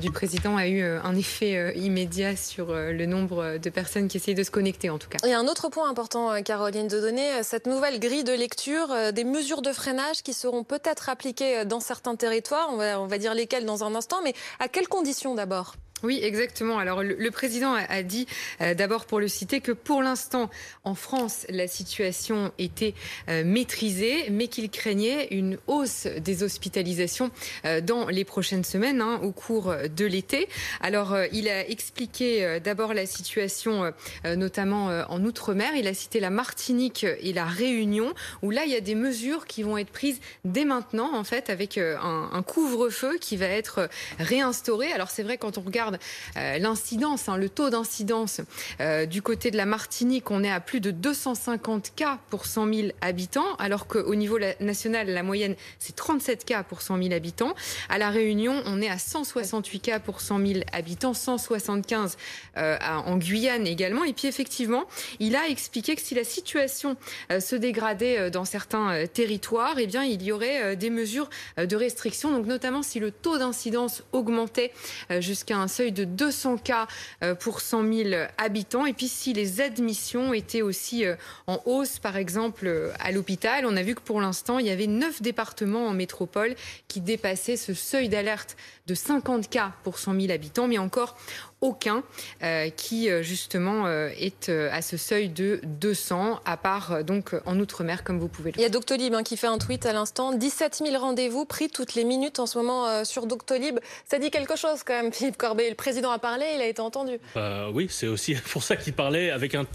du 0.00 0.10
président 0.10 0.56
a 0.56 0.68
eu 0.68 0.82
un 0.82 1.16
effet 1.16 1.74
immédiat 1.76 2.36
sur 2.36 2.72
le 2.72 3.06
nombre 3.06 3.58
de 3.58 3.70
personnes 3.70 4.08
qui 4.08 4.16
essayent 4.16 4.34
de 4.34 4.42
se 4.42 4.50
connecter, 4.50 4.90
en 4.90 4.98
tout 4.98 5.08
cas. 5.08 5.18
A 5.22 5.38
un 5.38 5.46
autre 5.46 5.68
point 5.68 5.88
important, 5.88 6.42
Caroline, 6.42 6.88
de 6.88 7.00
donner 7.00 7.42
cette 7.42 7.66
nouvelle 7.66 8.00
grille 8.00 8.24
de 8.24 8.32
lecture 8.32 8.88
des 9.12 9.24
mesures 9.24 9.62
de 9.62 9.72
freinage 9.72 10.22
qui 10.22 10.32
seront 10.32 10.64
peut-être 10.64 11.08
appliquées 11.08 11.64
dans 11.64 11.80
certains 11.80 12.16
territoires. 12.16 12.68
On 12.72 12.76
va, 12.76 13.00
on 13.00 13.06
va 13.06 13.18
dire 13.18 13.34
lesquelles 13.34 13.64
dans 13.64 13.84
un 13.84 13.94
instant, 13.94 14.18
mais 14.24 14.34
à 14.58 14.68
quelles 14.68 14.88
conditions 14.88 15.34
d'abord? 15.34 15.74
Oui, 16.02 16.20
exactement. 16.22 16.78
Alors 16.78 17.02
le, 17.02 17.30
président 17.30 17.72
a, 17.72 18.02
dit, 18.02 18.26
euh, 18.60 18.74
d'abord 18.74 19.06
pour 19.06 19.18
le 19.18 19.28
citer, 19.28 19.62
que 19.62 19.72
pour 19.72 20.02
l'instant, 20.02 20.50
en 20.84 20.94
France, 20.94 21.46
la 21.48 21.66
situation 21.68 22.52
était 22.58 22.92
euh, 23.30 23.44
maîtrisée, 23.44 24.28
mais 24.30 24.48
qu'il 24.48 24.68
craignait 24.68 25.28
une 25.30 25.56
hausse 25.66 26.06
des 26.06 26.42
hospitalisations 26.42 27.30
euh, 27.64 27.80
dans 27.80 28.08
les 28.08 28.26
prochaines 28.26 28.62
semaines, 28.62 29.00
hein, 29.00 29.20
au 29.22 29.32
cours 29.32 29.74
de 29.74 30.04
l'été. 30.04 30.48
Alors 30.82 31.16
il 31.32 31.48
a 31.48 31.66
expliqué 31.66 32.60
d'abord 32.62 32.92
la 32.92 33.06
situation, 33.06 33.92
notamment 34.24 34.88
en 35.08 35.24
Outre-mer. 35.24 35.72
Il 35.76 35.86
a 35.86 35.94
cité 35.94 36.20
la 36.20 36.30
Martinique 36.30 37.06
et 37.20 37.32
la 37.32 37.46
Réunion, 37.46 38.12
où 38.42 38.50
là, 38.50 38.64
il 38.64 38.72
y 38.72 38.76
a 38.76 38.80
des 38.80 38.94
mesures 38.94 39.46
qui 39.46 39.62
vont 39.62 39.78
être 39.78 39.90
prises 39.90 40.20
dès 40.44 40.64
maintenant, 40.64 41.14
en 41.14 41.24
fait, 41.24 41.48
avec 41.48 41.78
un, 41.78 42.30
un 42.32 42.42
couvre-feu 42.42 43.16
qui 43.18 43.36
va 43.36 43.46
être 43.46 43.88
réinstauré. 44.18 44.92
Alors 44.92 45.10
c'est 45.10 45.22
vrai, 45.22 45.38
quand 45.38 45.58
on 45.58 45.62
regarde 45.62 45.85
euh, 45.94 46.58
l'incidence, 46.58 47.28
hein, 47.28 47.36
le 47.36 47.48
taux 47.48 47.70
d'incidence 47.70 48.40
euh, 48.80 49.06
du 49.06 49.22
côté 49.22 49.50
de 49.50 49.56
la 49.56 49.66
Martinique, 49.66 50.30
on 50.30 50.42
est 50.44 50.50
à 50.50 50.60
plus 50.60 50.80
de 50.80 50.90
250 50.90 51.92
cas 51.94 52.18
pour 52.30 52.46
100 52.46 52.72
000 52.72 52.88
habitants, 53.00 53.54
alors 53.58 53.86
qu'au 53.86 54.14
niveau 54.14 54.38
national, 54.60 55.08
la 55.08 55.22
moyenne, 55.22 55.54
c'est 55.78 55.94
37 55.94 56.44
cas 56.44 56.62
pour 56.62 56.82
100 56.82 57.02
000 57.02 57.14
habitants. 57.14 57.54
À 57.88 57.98
La 57.98 58.10
Réunion, 58.10 58.62
on 58.66 58.80
est 58.80 58.88
à 58.88 58.98
168 58.98 59.80
cas 59.80 60.00
pour 60.00 60.20
100 60.20 60.46
000 60.46 60.60
habitants, 60.72 61.14
175 61.14 62.16
euh, 62.56 62.76
en 62.80 63.16
Guyane 63.16 63.66
également. 63.66 64.04
Et 64.04 64.12
puis 64.12 64.28
effectivement, 64.28 64.84
il 65.20 65.36
a 65.36 65.48
expliqué 65.48 65.96
que 65.96 66.02
si 66.02 66.14
la 66.14 66.24
situation 66.24 66.96
se 67.30 67.56
dégradait 67.56 68.30
dans 68.30 68.44
certains 68.44 69.06
territoires, 69.06 69.76
eh 69.78 69.86
bien, 69.86 70.04
il 70.04 70.22
y 70.22 70.32
aurait 70.32 70.76
des 70.76 70.90
mesures 70.90 71.28
de 71.56 71.76
restriction, 71.76 72.30
donc 72.30 72.46
notamment 72.46 72.82
si 72.82 73.00
le 73.00 73.10
taux 73.10 73.38
d'incidence 73.38 74.02
augmentait 74.12 74.72
jusqu'à 75.20 75.56
un 75.56 75.68
seuil 75.76 75.92
de 75.92 76.04
200 76.04 76.58
cas 76.58 76.86
euh, 77.22 77.34
pour 77.34 77.60
100 77.60 77.92
000 77.92 78.10
habitants. 78.38 78.86
Et 78.86 78.94
puis 78.94 79.08
si 79.08 79.32
les 79.32 79.60
admissions 79.60 80.32
étaient 80.32 80.62
aussi 80.62 81.04
euh, 81.04 81.16
en 81.46 81.60
hausse, 81.66 81.98
par 81.98 82.16
exemple 82.16 82.66
euh, 82.66 82.92
à 82.98 83.12
l'hôpital, 83.12 83.66
on 83.66 83.76
a 83.76 83.82
vu 83.82 83.94
que 83.94 84.00
pour 84.00 84.20
l'instant, 84.20 84.58
il 84.58 84.66
y 84.66 84.70
avait 84.70 84.86
neuf 84.86 85.20
départements 85.20 85.86
en 85.86 85.92
métropole 85.92 86.54
qui 86.88 87.00
dépassaient 87.00 87.56
ce 87.56 87.74
seuil 87.74 88.08
d'alerte 88.08 88.56
de 88.86 88.94
50 88.94 89.50
cas 89.50 89.72
pour 89.84 89.98
100 89.98 90.18
000 90.20 90.32
habitants. 90.32 90.68
Mais 90.68 90.78
encore, 90.78 91.16
aucun 91.66 92.04
euh, 92.42 92.70
qui 92.70 93.10
euh, 93.10 93.22
justement 93.22 93.86
euh, 93.86 94.08
est 94.18 94.48
à 94.48 94.80
ce 94.82 94.96
seuil 94.96 95.28
de 95.28 95.60
200, 95.64 96.40
à 96.44 96.56
part 96.56 97.02
donc 97.04 97.34
en 97.44 97.58
Outre-mer, 97.58 98.04
comme 98.04 98.18
vous 98.18 98.28
pouvez 98.28 98.52
le 98.52 98.58
Il 98.58 98.62
y 98.62 98.64
a 98.64 98.68
Doctolib 98.68 99.12
hein, 99.14 99.24
qui 99.24 99.36
fait 99.36 99.48
un 99.48 99.58
tweet 99.58 99.84
à 99.84 99.92
l'instant. 99.92 100.32
17 100.32 100.82
000 100.84 100.96
rendez-vous 100.98 101.44
pris 101.44 101.68
toutes 101.68 101.94
les 101.94 102.04
minutes 102.04 102.38
en 102.38 102.46
ce 102.46 102.58
moment 102.58 103.04
sur 103.04 103.26
Doctolib. 103.26 103.80
Ça 104.04 104.18
dit 104.18 104.30
quelque 104.30 104.56
chose 104.56 104.82
quand 104.84 105.02
même, 105.02 105.12
Philippe 105.12 105.36
Corbet. 105.36 105.68
Le 105.68 105.74
président 105.74 106.10
a 106.10 106.18
parlé, 106.18 106.46
il 106.54 106.60
a 106.60 106.66
été 106.66 106.80
entendu. 106.80 107.18
Bah, 107.34 107.68
oui, 107.72 107.88
c'est 107.90 108.06
aussi 108.06 108.34
pour 108.52 108.62
ça 108.62 108.76
qu'il 108.76 108.92
parlait 108.92 109.30
avec 109.30 109.54
un. 109.54 109.66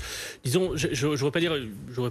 Disons, 0.44 0.72
je 0.76 0.88
ne 0.88 1.16
voudrais 1.16 1.32
pas 1.32 1.40
dire, 1.40 1.56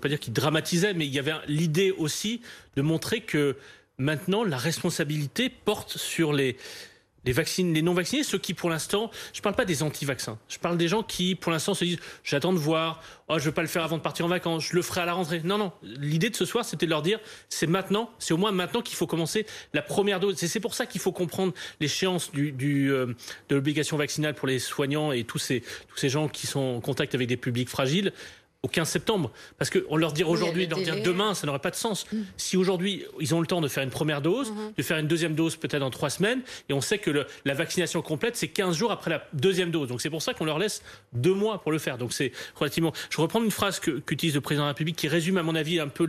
pas 0.01 0.09
dire 0.09 0.21
qu'il 0.21 0.33
dramatisait, 0.33 0.93
mais 0.93 1.07
il 1.07 1.15
y 1.15 1.19
avait 1.19 1.33
l'idée 1.47 1.91
aussi 1.91 2.43
de 2.77 2.83
montrer 2.83 3.23
que 3.23 3.57
maintenant 3.99 4.45
la 4.45 4.57
responsabilité 4.57 5.51
porte 5.51 5.97
sur 5.97 6.33
les 6.33 6.57
les, 7.25 7.33
vaccines, 7.33 7.75
les 7.75 7.83
non-vaccinés, 7.83 8.23
ceux 8.23 8.39
qui, 8.39 8.55
pour 8.55 8.71
l'instant, 8.71 9.11
je 9.33 9.39
ne 9.39 9.43
parle 9.43 9.55
pas 9.55 9.65
des 9.65 9.83
anti-vaccins. 9.83 10.39
Je 10.49 10.59
parle 10.59 10.77
des 10.77 10.89
gens 10.89 11.03
qui, 11.03 11.35
pour 11.35 11.53
l'instant, 11.53 11.75
se 11.75 11.85
disent 11.85 11.99
j'attends 12.25 12.53
de 12.53 12.59
voir, 12.59 13.03
oh, 13.29 13.35
je 13.35 13.41
ne 13.41 13.47
veux 13.47 13.53
pas 13.53 13.63
le 13.63 13.69
faire 13.69 13.85
avant 13.85 13.99
de 13.99 14.03
partir 14.03 14.25
en 14.27 14.29
vacances, 14.29 14.67
je 14.71 14.77
le 14.77 14.83
ferai 14.83 15.03
à 15.03 15.07
la 15.07 15.13
rentrée. 15.13 15.41
Non, 15.45 15.59
non. 15.59 15.73
L'idée 15.83 16.31
de 16.31 16.37
ce 16.37 16.45
soir, 16.45 16.65
c'était 16.65 16.87
de 16.87 16.91
leur 16.91 17.03
dire 17.03 17.21
c'est 17.49 17.67
maintenant, 17.67 18.11
c'est 18.19 18.35
au 18.35 18.37
moins 18.37 18.53
maintenant 18.53 18.83
qu'il 18.83 18.97
faut 18.97 19.07
commencer 19.07 19.47
la 19.75 19.83
première 19.83 20.21
dose. 20.21 20.37
C'est 20.37 20.61
pour 20.61 20.75
ça 20.75 20.87
qu'il 20.87 21.01
faut 21.01 21.13
comprendre 21.13 21.53
l'échéance 21.81 22.33
du, 22.33 22.53
du 22.53 22.91
euh, 22.93 23.07
de 23.49 23.55
l'obligation 23.55 23.97
vaccinale 23.97 24.35
pour 24.35 24.49
les 24.49 24.59
soignants 24.59 25.13
et 25.13 25.25
tous 25.25 25.39
ces, 25.39 25.61
tous 25.89 25.97
ces 25.97 26.09
gens 26.09 26.29
qui 26.29 26.47
sont 26.47 26.61
en 26.61 26.81
contact 26.81 27.15
avec 27.15 27.29
des 27.29 27.37
publics 27.37 27.69
fragiles 27.69 28.13
au 28.63 28.69
15 28.69 28.89
septembre. 28.89 29.31
Parce 29.59 29.71
qu'on 29.71 29.97
leur 29.97 30.13
dire 30.13 30.29
aujourd'hui, 30.29 30.67
leur 30.67 30.81
dire 30.81 31.03
demain, 31.03 31.35
ça 31.35 31.47
n'aurait 31.47 31.61
pas 31.61 31.71
de 31.71 31.77
sens. 31.77 32.05
Mm. 32.13 32.19
Si 32.37 32.57
aujourd'hui, 32.57 33.05
ils 33.19 33.35
ont 33.35 33.41
le 33.41 33.47
temps 33.47 33.61
de 33.61 33.69
faire 33.69 33.83
une 33.83 33.91
première 33.91 34.21
dose, 34.21 34.51
mm-hmm. 34.51 34.77
de 34.77 34.83
faire 34.83 34.99
une 34.99 35.09
deuxième 35.09 35.35
dose 35.35 35.57
peut-être 35.57 35.81
dans 35.81 35.91
trois 35.91 36.11
semaines, 36.11 36.43
et 36.69 36.73
on 36.73 36.81
sait 36.81 36.99
que 36.99 37.11
le, 37.11 37.27
la 37.45 37.55
vaccination 37.55 38.03
complète, 38.03 38.37
c'est 38.37 38.49
15 38.49 38.77
jours 38.77 38.93
après 38.93 39.11
la 39.11 39.27
deuxième 39.33 39.71
dose. 39.71 39.89
Donc 39.89 40.01
c'est 40.01 40.11
pour 40.11 40.23
ça 40.23 40.35
qu'on 40.35 40.45
leur 40.45 40.59
laisse 40.59 40.83
deux 41.13 41.35
mois 41.35 41.61
pour 41.63 41.73
le 41.73 41.79
faire. 41.79 41.97
Donc 41.97 42.13
c'est 42.13 42.33
relativement... 42.57 42.93
Je 43.09 43.21
reprends 43.21 43.43
une 43.43 43.51
phrase 43.51 43.81
qu'utilise 43.81 44.35
le 44.35 44.41
président 44.41 44.65
de 44.65 44.69
la 44.69 44.73
République 44.73 44.97
qui 44.97 45.09
résume 45.09 45.39
à 45.39 45.43
mon 45.43 45.55
avis 45.55 45.81
un 45.81 45.89
peu 45.89 46.07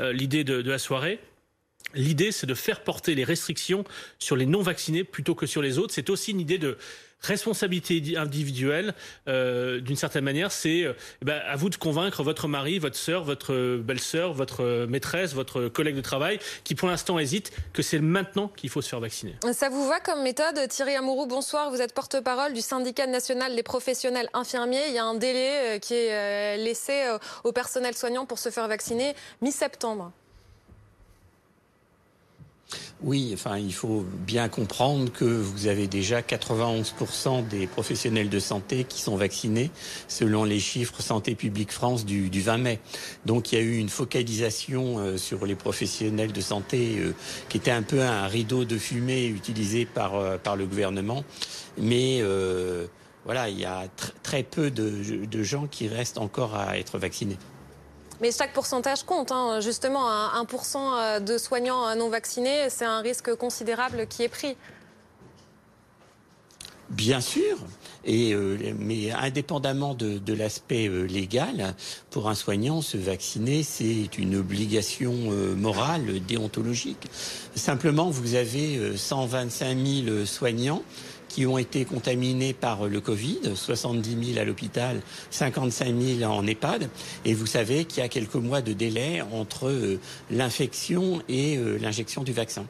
euh, 0.00 0.12
l'idée 0.12 0.44
de, 0.44 0.62
de 0.62 0.70
la 0.70 0.78
soirée. 0.78 1.18
L'idée, 1.94 2.32
c'est 2.32 2.46
de 2.46 2.54
faire 2.54 2.82
porter 2.84 3.14
les 3.14 3.24
restrictions 3.24 3.84
sur 4.18 4.36
les 4.36 4.46
non-vaccinés 4.46 5.04
plutôt 5.04 5.34
que 5.34 5.46
sur 5.46 5.62
les 5.62 5.78
autres. 5.78 5.94
C'est 5.94 6.10
aussi 6.10 6.32
une 6.32 6.40
idée 6.40 6.58
de 6.58 6.76
responsabilité 7.20 8.16
individuelle, 8.16 8.94
euh, 9.26 9.80
d'une 9.80 9.96
certaine 9.96 10.24
manière, 10.24 10.52
c'est 10.52 10.84
euh, 10.84 10.92
eh 11.22 11.24
ben, 11.24 11.40
à 11.46 11.56
vous 11.56 11.68
de 11.68 11.76
convaincre 11.76 12.22
votre 12.22 12.48
mari, 12.48 12.78
votre 12.78 12.96
sœur, 12.96 13.24
votre 13.24 13.76
belle-sœur, 13.78 14.32
votre 14.32 14.86
maîtresse, 14.86 15.34
votre 15.34 15.68
collègue 15.68 15.96
de 15.96 16.00
travail, 16.00 16.38
qui 16.64 16.74
pour 16.74 16.88
l'instant 16.88 17.18
hésite, 17.18 17.52
que 17.72 17.82
c'est 17.82 17.98
maintenant 17.98 18.48
qu'il 18.48 18.70
faut 18.70 18.82
se 18.82 18.88
faire 18.88 19.00
vacciner. 19.00 19.34
Ça 19.52 19.68
vous 19.68 19.86
va 19.88 20.00
comme 20.00 20.22
méthode 20.22 20.68
Thierry 20.68 20.94
Amourou, 20.94 21.26
bonsoir. 21.26 21.70
Vous 21.70 21.80
êtes 21.80 21.92
porte-parole 21.92 22.52
du 22.52 22.60
syndicat 22.60 23.06
national 23.06 23.56
des 23.56 23.62
professionnels 23.62 24.28
infirmiers. 24.32 24.88
Il 24.88 24.94
y 24.94 24.98
a 24.98 25.04
un 25.04 25.14
délai 25.14 25.76
euh, 25.76 25.78
qui 25.78 25.94
est 25.94 26.56
laissé 26.56 26.92
au 27.44 27.52
personnel 27.52 27.94
soignant 27.94 28.26
pour 28.26 28.38
se 28.38 28.50
faire 28.50 28.68
vacciner 28.68 29.14
mi-septembre. 29.42 30.12
Oui, 33.00 33.30
enfin, 33.32 33.58
il 33.58 33.72
faut 33.72 34.04
bien 34.26 34.48
comprendre 34.48 35.12
que 35.12 35.24
vous 35.24 35.68
avez 35.68 35.86
déjà 35.86 36.20
91% 36.20 37.46
des 37.46 37.66
professionnels 37.68 38.28
de 38.28 38.40
santé 38.40 38.84
qui 38.84 39.00
sont 39.00 39.16
vaccinés, 39.16 39.70
selon 40.08 40.44
les 40.44 40.58
chiffres 40.58 41.00
Santé 41.00 41.34
publique 41.34 41.70
France 41.70 42.04
du, 42.04 42.28
20 42.28 42.58
mai. 42.58 42.80
Donc, 43.24 43.52
il 43.52 43.54
y 43.54 43.58
a 43.58 43.64
eu 43.64 43.76
une 43.76 43.88
focalisation 43.88 44.98
euh, 44.98 45.16
sur 45.16 45.46
les 45.46 45.54
professionnels 45.54 46.32
de 46.32 46.40
santé 46.40 46.96
euh, 46.98 47.14
qui 47.48 47.56
était 47.56 47.70
un 47.70 47.82
peu 47.82 48.02
un 48.02 48.26
rideau 48.26 48.64
de 48.64 48.76
fumée 48.76 49.26
utilisé 49.26 49.86
par, 49.86 50.16
euh, 50.16 50.36
le 50.56 50.66
gouvernement. 50.66 51.24
Mais 51.76 52.22
voilà, 53.24 53.48
il 53.48 53.60
y 53.60 53.64
a 53.66 53.84
très 54.22 54.42
peu 54.42 54.70
de 54.70 55.42
gens 55.42 55.66
qui 55.66 55.86
restent 55.86 56.18
encore 56.18 56.54
à 56.56 56.78
être 56.78 56.98
vaccinés. 56.98 57.36
Mais 58.20 58.32
chaque 58.32 58.52
pourcentage 58.52 59.04
compte. 59.04 59.30
Hein. 59.32 59.60
Justement, 59.60 60.08
1% 60.08 60.76
euh, 60.76 61.20
de 61.20 61.38
soignants 61.38 61.86
euh, 61.86 61.94
non 61.94 62.08
vaccinés, 62.08 62.68
c'est 62.68 62.84
un 62.84 63.00
risque 63.00 63.34
considérable 63.34 64.06
qui 64.08 64.22
est 64.24 64.28
pris. 64.28 64.56
Bien 66.90 67.20
sûr, 67.20 67.58
euh, 68.08 68.72
mais 68.78 69.12
indépendamment 69.12 69.94
de, 69.94 70.32
l'aspect 70.32 70.88
légal, 70.88 71.74
pour 72.10 72.30
un 72.30 72.34
soignant, 72.34 72.80
se 72.80 72.96
vacciner, 72.96 73.62
c'est 73.62 74.16
une 74.16 74.36
obligation 74.36 75.12
morale, 75.54 76.24
déontologique. 76.26 77.10
Simplement, 77.54 78.08
vous 78.08 78.36
avez 78.36 78.96
125 78.96 79.78
000 80.06 80.24
soignants 80.24 80.82
qui 81.28 81.46
ont 81.46 81.58
été 81.58 81.84
contaminés 81.84 82.52
par 82.52 82.86
le 82.86 83.00
Covid, 83.00 83.54
70 83.54 84.32
000 84.34 84.40
à 84.40 84.44
l'hôpital, 84.44 85.00
55 85.30 85.94
000 86.18 86.30
en 86.30 86.46
EHPAD. 86.46 86.88
Et 87.24 87.34
vous 87.34 87.46
savez 87.46 87.84
qu'il 87.84 88.02
y 88.02 88.06
a 88.06 88.08
quelques 88.08 88.34
mois 88.34 88.62
de 88.62 88.72
délai 88.72 89.22
entre 89.32 89.68
euh, 89.68 90.00
l'infection 90.30 91.22
et 91.28 91.56
euh, 91.56 91.78
l'injection 91.78 92.22
du 92.22 92.32
vaccin. 92.32 92.64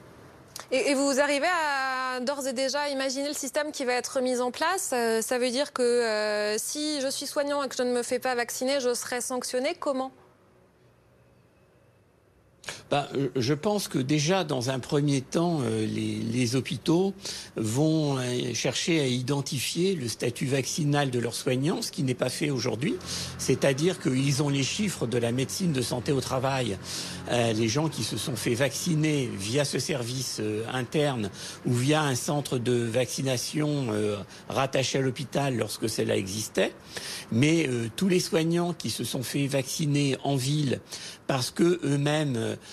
Et, 0.71 0.95
vous 0.95 1.21
arrivez 1.21 1.47
à 1.47 2.21
d'ores 2.21 2.47
et 2.47 2.53
déjà 2.53 2.89
imaginer 2.91 3.29
le 3.29 3.35
système 3.35 3.73
qui 3.73 3.85
va 3.85 3.95
être 3.95 4.21
mis 4.21 4.41
en 4.41 4.51
place 4.51 4.91
euh, 4.93 5.23
Ça 5.23 5.39
veut 5.39 5.51
dire 5.51 5.73
que 5.73 6.57
si 6.59 7.01
je 7.01 7.09
suis 7.09 7.27
soignant 7.27 7.63
et 7.63 7.69
que 7.69 7.77
je 7.77 7.83
ne 7.83 7.93
me 7.93 8.03
fais 8.03 8.19
pas 8.19 8.35
vacciner, 8.35 8.81
je 8.81 8.93
serai 8.93 9.21
sanctionné 9.21 9.75
Comment? 9.79 10.13
Bah, 12.91 13.09
euh, 13.15 13.29
je 13.37 13.53
pense 13.53 13.87
que 13.87 13.99
déjà, 13.99 14.45
dans 14.45 14.71
un 14.71 14.79
premier 14.79 15.21
temps, 15.21 15.61
euh, 15.63 15.87
les, 15.87 16.57
hôpitaux 16.57 17.13
vont 17.57 18.17
euh, 18.17 18.55
chercher 18.55 19.01
à 19.01 19.07
identifier 19.07 19.95
le 19.95 20.09
statut 20.09 20.47
vaccinal 20.47 21.11
de 21.11 21.19
leurs 21.19 21.35
soignants, 21.35 21.83
ce 21.83 21.93
qui 21.93 22.03
n'est 22.03 22.15
pas 22.15 22.31
fait 22.31 22.49
aujourd'hui. 22.49 22.97
C'est-à-dire 23.37 24.01
qu'ils 24.01 24.43
ont 24.43 24.49
les 24.49 24.63
chiffres 24.63 25.07
de 25.07 25.19
la 25.19 25.31
médecine 25.31 25.73
de 25.73 25.83
santé 25.83 26.13
au 26.13 26.21
travail. 26.21 26.79
les 27.31 27.69
gens 27.69 27.89
qui 27.89 28.03
se 28.03 28.17
sont 28.17 28.37
fait 28.37 28.55
vacciner 28.55 29.29
via 29.39 29.65
ce 29.65 29.79
service 29.79 30.41
interne 30.73 31.31
ou 31.67 31.75
via 31.75 32.03
un 32.03 32.15
centre 32.15 32.59
de 32.59 32.73
vaccination 32.73 33.89
rattaché 34.49 34.99
à 34.99 35.03
l'hôpital 35.03 35.57
lorsque 35.57 35.89
cela 35.89 36.17
existait. 36.17 36.73
Mais 37.31 37.69
tous 37.97 38.09
les 38.09 38.21
soignants 38.21 38.73
qui 38.73 38.91
se 38.91 39.05
sont 39.05 39.23
fait 39.23 39.47
vacciner 39.47 40.17
en 40.25 40.37
ville 40.37 40.81
parce 41.27 41.51
que 41.51 41.79
eux-mêmes 41.85 42.57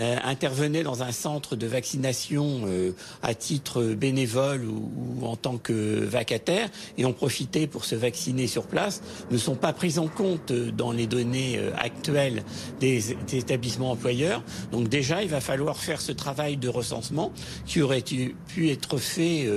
euh, 0.00 0.16
intervenaient 0.24 0.82
dans 0.82 1.02
un 1.02 1.12
centre 1.12 1.56
de 1.56 1.66
vaccination 1.66 2.62
euh, 2.64 2.92
à 3.22 3.34
titre 3.34 3.82
bénévole 3.82 4.64
ou, 4.64 5.26
en 5.26 5.36
tant 5.36 5.58
que 5.58 6.02
vacataire 6.04 6.70
et 6.96 7.04
ont 7.04 7.12
profité 7.12 7.66
pour 7.66 7.84
se 7.84 7.96
vacciner 7.96 8.46
sur 8.46 8.66
place 8.66 9.02
ne 9.30 9.36
sont 9.36 9.56
pas 9.56 9.74
pris 9.74 9.98
en 9.98 10.06
compte 10.08 10.52
dans 10.52 10.92
les 10.92 11.06
données 11.06 11.58
euh, 11.58 11.70
actuelles 11.76 12.44
des, 12.80 13.12
établissements 13.32 13.90
employeurs. 13.90 14.42
Donc 14.72 14.88
déjà, 14.88 15.22
il 15.22 15.28
va 15.28 15.42
falloir 15.42 15.76
faire 15.76 16.00
ce 16.00 16.12
travail 16.12 16.56
de 16.56 16.68
recensement 16.68 17.30
qui 17.66 17.82
aurait 17.82 18.02
pu 18.02 18.70
être 18.70 18.96
fait 18.96 19.48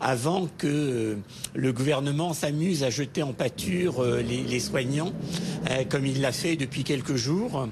avant 0.00 0.48
que 0.58 1.16
le 1.54 1.72
gouvernement 1.72 2.32
s'amuse 2.32 2.82
à 2.82 2.90
jeter 2.90 3.22
en 3.22 3.32
pâture 3.32 4.02
les, 4.02 4.42
les 4.42 4.60
soignants, 4.60 5.12
comme 5.88 6.06
il 6.06 6.20
l'a 6.20 6.32
fait 6.32 6.56
depuis 6.56 6.84
quelques 6.84 7.16
jours. 7.16 7.68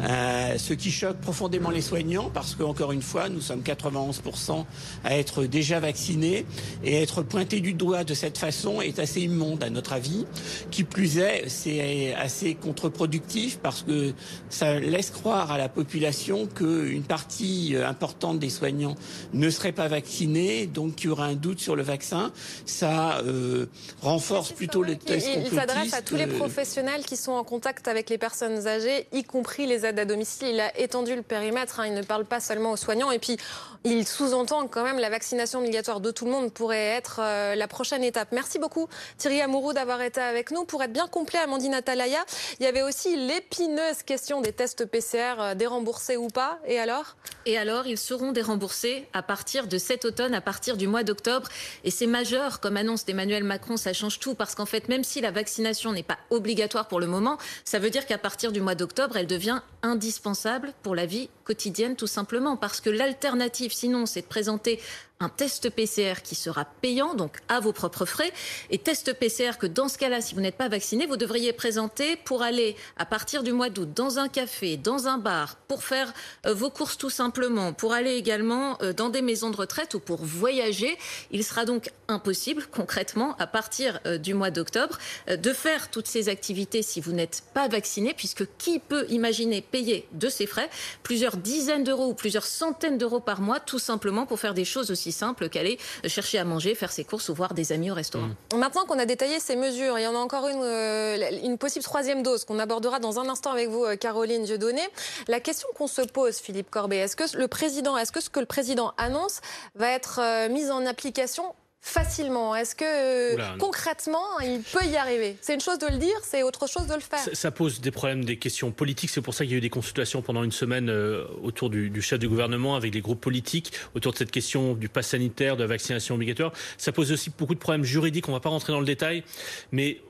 ce 0.00 0.72
qui 0.72 0.90
choque 0.90 1.18
profondément 1.18 1.63
les 1.70 1.80
soignants 1.80 2.30
parce 2.32 2.54
qu'encore 2.54 2.92
une 2.92 3.02
fois, 3.02 3.28
nous 3.28 3.40
sommes 3.40 3.60
91% 3.60 4.64
à 5.04 5.16
être 5.16 5.44
déjà 5.44 5.80
vaccinés 5.80 6.46
et 6.82 7.02
être 7.02 7.22
pointés 7.22 7.60
du 7.60 7.74
doigt 7.74 8.04
de 8.04 8.14
cette 8.14 8.38
façon 8.38 8.80
est 8.80 8.98
assez 8.98 9.20
immonde 9.20 9.62
à 9.62 9.70
notre 9.70 9.92
avis. 9.92 10.26
Qui 10.70 10.84
plus 10.84 11.18
est, 11.18 11.48
c'est 11.48 12.14
assez 12.14 12.54
contre-productif 12.54 13.58
parce 13.62 13.82
que 13.82 14.12
ça 14.48 14.78
laisse 14.80 15.10
croire 15.10 15.52
à 15.52 15.58
la 15.58 15.68
population 15.68 16.46
qu'une 16.46 17.02
partie 17.02 17.74
importante 17.76 18.38
des 18.38 18.50
soignants 18.50 18.96
ne 19.32 19.50
serait 19.50 19.72
pas 19.72 19.88
vaccinés, 19.88 20.66
donc 20.66 20.96
qu'il 20.96 21.06
y 21.06 21.12
aura 21.12 21.26
un 21.26 21.34
doute 21.34 21.60
sur 21.60 21.76
le 21.76 21.82
vaccin. 21.82 22.32
Ça 22.66 23.18
euh, 23.18 23.66
renforce 24.02 24.52
plutôt 24.52 24.82
le 24.82 24.96
test 24.96 25.28
Il, 25.34 25.46
il 25.46 25.50
s'adresse 25.50 25.94
à 25.94 26.02
tous 26.02 26.16
les 26.16 26.26
professionnels 26.26 27.04
qui 27.04 27.16
sont 27.16 27.32
en 27.32 27.44
contact 27.44 27.88
avec 27.88 28.10
les 28.10 28.18
personnes 28.18 28.66
âgées, 28.66 29.06
y 29.12 29.24
compris 29.24 29.66
les 29.66 29.86
aides 29.86 29.98
à 29.98 30.04
domicile. 30.04 30.48
Il 30.52 30.60
a 30.60 30.78
étendu 30.78 31.14
le 31.14 31.22
périmètre 31.22 31.43
Hein. 31.50 31.86
Il 31.86 31.94
ne 31.94 32.02
parle 32.02 32.24
pas 32.24 32.40
seulement 32.40 32.72
aux 32.72 32.76
soignants. 32.76 33.10
Et 33.10 33.18
puis, 33.18 33.36
il 33.84 34.06
sous-entend 34.06 34.66
quand 34.66 34.82
même 34.82 34.98
la 34.98 35.10
vaccination 35.10 35.58
obligatoire 35.60 36.00
de 36.00 36.10
tout 36.10 36.24
le 36.24 36.30
monde 36.30 36.52
pourrait 36.52 36.78
être 36.78 37.20
euh, 37.20 37.54
la 37.54 37.68
prochaine 37.68 38.02
étape. 38.02 38.28
Merci 38.32 38.58
beaucoup 38.58 38.88
Thierry 39.18 39.42
Amourou 39.42 39.74
d'avoir 39.74 40.00
été 40.00 40.20
avec 40.20 40.50
nous. 40.50 40.64
Pour 40.64 40.82
être 40.82 40.92
bien 40.92 41.06
complet, 41.06 41.38
Amandine 41.40 41.74
Atalaya, 41.74 42.24
il 42.58 42.64
y 42.64 42.66
avait 42.66 42.82
aussi 42.82 43.14
l'épineuse 43.14 44.02
question 44.02 44.40
des 44.40 44.52
tests 44.52 44.86
PCR 44.86 45.34
euh, 45.38 45.54
déremboursés 45.54 46.16
ou 46.16 46.28
pas. 46.28 46.58
Et 46.66 46.78
alors? 46.78 47.16
Et 47.44 47.58
alors, 47.58 47.86
ils 47.86 47.98
seront 47.98 48.32
déremboursés 48.32 49.06
à 49.12 49.22
partir 49.22 49.66
de 49.66 49.76
cet 49.76 50.06
automne, 50.06 50.34
à 50.34 50.40
partir 50.40 50.78
du 50.78 50.88
mois 50.88 51.02
d'octobre. 51.02 51.48
Et 51.84 51.90
c'est 51.90 52.06
majeur, 52.06 52.60
comme 52.60 52.78
annonce 52.78 53.04
d'Emmanuel 53.04 53.44
Macron, 53.44 53.76
ça 53.76 53.92
change 53.92 54.18
tout 54.18 54.34
parce 54.34 54.54
qu'en 54.54 54.66
fait, 54.66 54.88
même 54.88 55.04
si 55.04 55.20
la 55.20 55.30
vaccination 55.30 55.92
n'est 55.92 56.02
pas 56.02 56.18
obligatoire 56.30 56.88
pour 56.88 57.00
le 57.00 57.06
moment, 57.06 57.36
ça 57.66 57.78
veut 57.78 57.90
dire 57.90 58.06
qu'à 58.06 58.18
partir 58.18 58.50
du 58.50 58.62
mois 58.62 58.74
d'octobre, 58.74 59.18
elle 59.18 59.26
devient 59.26 59.60
indispensable 59.82 60.72
pour 60.82 60.94
la 60.94 61.04
vie 61.04 61.28
quotidienne 61.44 61.96
tout 61.96 62.06
simplement. 62.06 62.56
Parce 62.56 62.80
que 62.80 62.90
l'alternative 62.90 63.72
sinon 63.72 64.06
c'est 64.06 64.22
de 64.22 64.26
présenter 64.26 64.80
un 65.24 65.30
test 65.30 65.70
PCR 65.70 66.20
qui 66.22 66.34
sera 66.34 66.66
payant, 66.66 67.14
donc 67.14 67.38
à 67.48 67.58
vos 67.58 67.72
propres 67.72 68.04
frais, 68.04 68.30
et 68.70 68.76
test 68.76 69.14
PCR 69.14 69.52
que 69.58 69.66
dans 69.66 69.88
ce 69.88 69.96
cas-là, 69.96 70.20
si 70.20 70.34
vous 70.34 70.42
n'êtes 70.42 70.58
pas 70.58 70.68
vacciné, 70.68 71.06
vous 71.06 71.16
devriez 71.16 71.54
présenter 71.54 72.16
pour 72.16 72.42
aller 72.42 72.76
à 72.98 73.06
partir 73.06 73.42
du 73.42 73.52
mois 73.52 73.70
d'août 73.70 73.88
dans 73.94 74.18
un 74.18 74.28
café, 74.28 74.76
dans 74.76 75.08
un 75.08 75.16
bar, 75.16 75.56
pour 75.66 75.82
faire 75.82 76.12
euh, 76.44 76.52
vos 76.52 76.68
courses 76.68 76.98
tout 76.98 77.08
simplement, 77.08 77.72
pour 77.72 77.94
aller 77.94 78.14
également 78.16 78.76
euh, 78.82 78.92
dans 78.92 79.08
des 79.08 79.22
maisons 79.22 79.50
de 79.50 79.56
retraite 79.56 79.94
ou 79.94 80.00
pour 80.00 80.22
voyager. 80.22 80.98
Il 81.30 81.42
sera 81.42 81.64
donc 81.64 81.90
impossible, 82.08 82.66
concrètement, 82.70 83.34
à 83.38 83.46
partir 83.46 84.00
euh, 84.06 84.18
du 84.18 84.34
mois 84.34 84.50
d'octobre, 84.50 84.98
de 85.28 85.52
faire 85.54 85.90
toutes 85.90 86.06
ces 86.06 86.28
activités 86.28 86.82
si 86.82 87.00
vous 87.00 87.12
n'êtes 87.12 87.44
pas 87.54 87.68
vacciné, 87.68 88.12
puisque 88.12 88.44
qui 88.58 88.78
peut 88.78 89.06
imaginer 89.08 89.62
payer 89.62 90.06
de 90.12 90.28
ses 90.28 90.46
frais 90.46 90.68
plusieurs 91.02 91.38
dizaines 91.38 91.84
d'euros 91.84 92.08
ou 92.08 92.14
plusieurs 92.14 92.44
centaines 92.44 92.98
d'euros 92.98 93.20
par 93.20 93.40
mois, 93.40 93.60
tout 93.60 93.78
simplement 93.78 94.26
pour 94.26 94.38
faire 94.38 94.52
des 94.52 94.66
choses 94.66 94.90
aussi 94.90 95.13
simple 95.14 95.48
qu'aller 95.48 95.78
chercher 96.06 96.38
à 96.38 96.44
manger, 96.44 96.74
faire 96.74 96.92
ses 96.92 97.04
courses 97.04 97.28
ou 97.30 97.34
voir 97.34 97.54
des 97.54 97.72
amis 97.72 97.90
au 97.90 97.94
restaurant. 97.94 98.28
Mmh. 98.52 98.58
Maintenant 98.58 98.84
qu'on 98.84 98.98
a 98.98 99.06
détaillé 99.06 99.40
ces 99.40 99.56
mesures, 99.56 99.98
il 99.98 100.02
y 100.02 100.06
en 100.06 100.14
a 100.14 100.18
encore 100.18 100.48
une, 100.48 100.62
euh, 100.62 101.30
une 101.42 101.58
possible 101.58 101.84
troisième 101.84 102.22
dose 102.22 102.44
qu'on 102.44 102.58
abordera 102.58 102.98
dans 102.98 103.18
un 103.20 103.28
instant 103.28 103.52
avec 103.52 103.68
vous, 103.68 103.84
euh, 103.84 103.96
Caroline 103.96 104.44
Dieudonné. 104.44 104.82
La 105.28 105.40
question 105.40 105.68
qu'on 105.76 105.86
se 105.86 106.02
pose, 106.02 106.38
Philippe 106.38 106.70
Corbet, 106.70 106.98
est-ce 106.98 107.16
que 107.16 107.36
le 107.36 107.48
président, 107.48 107.96
est-ce 107.96 108.12
que 108.12 108.20
ce 108.20 108.30
que 108.30 108.40
le 108.40 108.46
président 108.46 108.92
annonce 108.98 109.40
va 109.74 109.88
être 109.90 110.20
euh, 110.20 110.48
mis 110.48 110.70
en 110.70 110.84
application 110.86 111.54
facilement 111.84 112.56
Est-ce 112.56 112.74
que 112.74 113.58
concrètement, 113.58 114.40
il 114.40 114.62
peut 114.62 114.86
y 114.86 114.96
arriver? 114.96 115.36
C'est 115.42 115.52
une 115.52 115.60
chose 115.60 115.78
de 115.78 115.86
le 115.86 115.98
dire, 115.98 116.16
c'est 116.22 116.42
autre 116.42 116.66
chose 116.66 116.86
de 116.86 116.94
le 116.94 117.00
faire. 117.00 117.20
Ça, 117.32 117.50
pose 117.50 117.82
des 117.82 117.90
problèmes, 117.90 118.24
des 118.24 118.38
questions 118.38 118.70
politiques. 118.72 119.10
C'est 119.10 119.20
pour 119.20 119.34
ça 119.34 119.44
qu'il 119.44 119.52
y 119.52 119.54
a 119.54 119.58
eu 119.58 119.60
des 119.60 119.70
consultations 119.70 120.22
pendant 120.22 120.42
une 120.42 120.50
semaine 120.50 120.88
euh, 120.88 121.26
autour 121.42 121.68
du, 121.68 121.90
du, 121.90 122.00
chef 122.00 122.18
du 122.18 122.26
gouvernement 122.26 122.74
avec 122.74 122.94
les 122.94 123.02
groupes 123.02 123.20
politiques 123.20 123.72
autour 123.94 124.12
de 124.12 124.16
cette 124.16 124.30
question 124.30 124.72
du 124.72 124.88
pass 124.88 125.08
sanitaire, 125.08 125.56
de 125.56 125.62
la 125.62 125.68
vaccination 125.68 126.14
obligatoire. 126.14 126.52
Ça 126.78 126.90
pose 126.90 127.12
aussi 127.12 127.30
beaucoup 127.38 127.54
de 127.54 127.60
problèmes 127.60 127.84
juridiques. 127.84 128.28
On 128.28 128.32
ne 128.32 128.36
va 128.36 128.40
pas 128.40 128.48
rentrer 128.48 128.72
dans 128.72 128.80
le 128.80 128.86
détail, 128.86 129.22
mais 129.70 130.00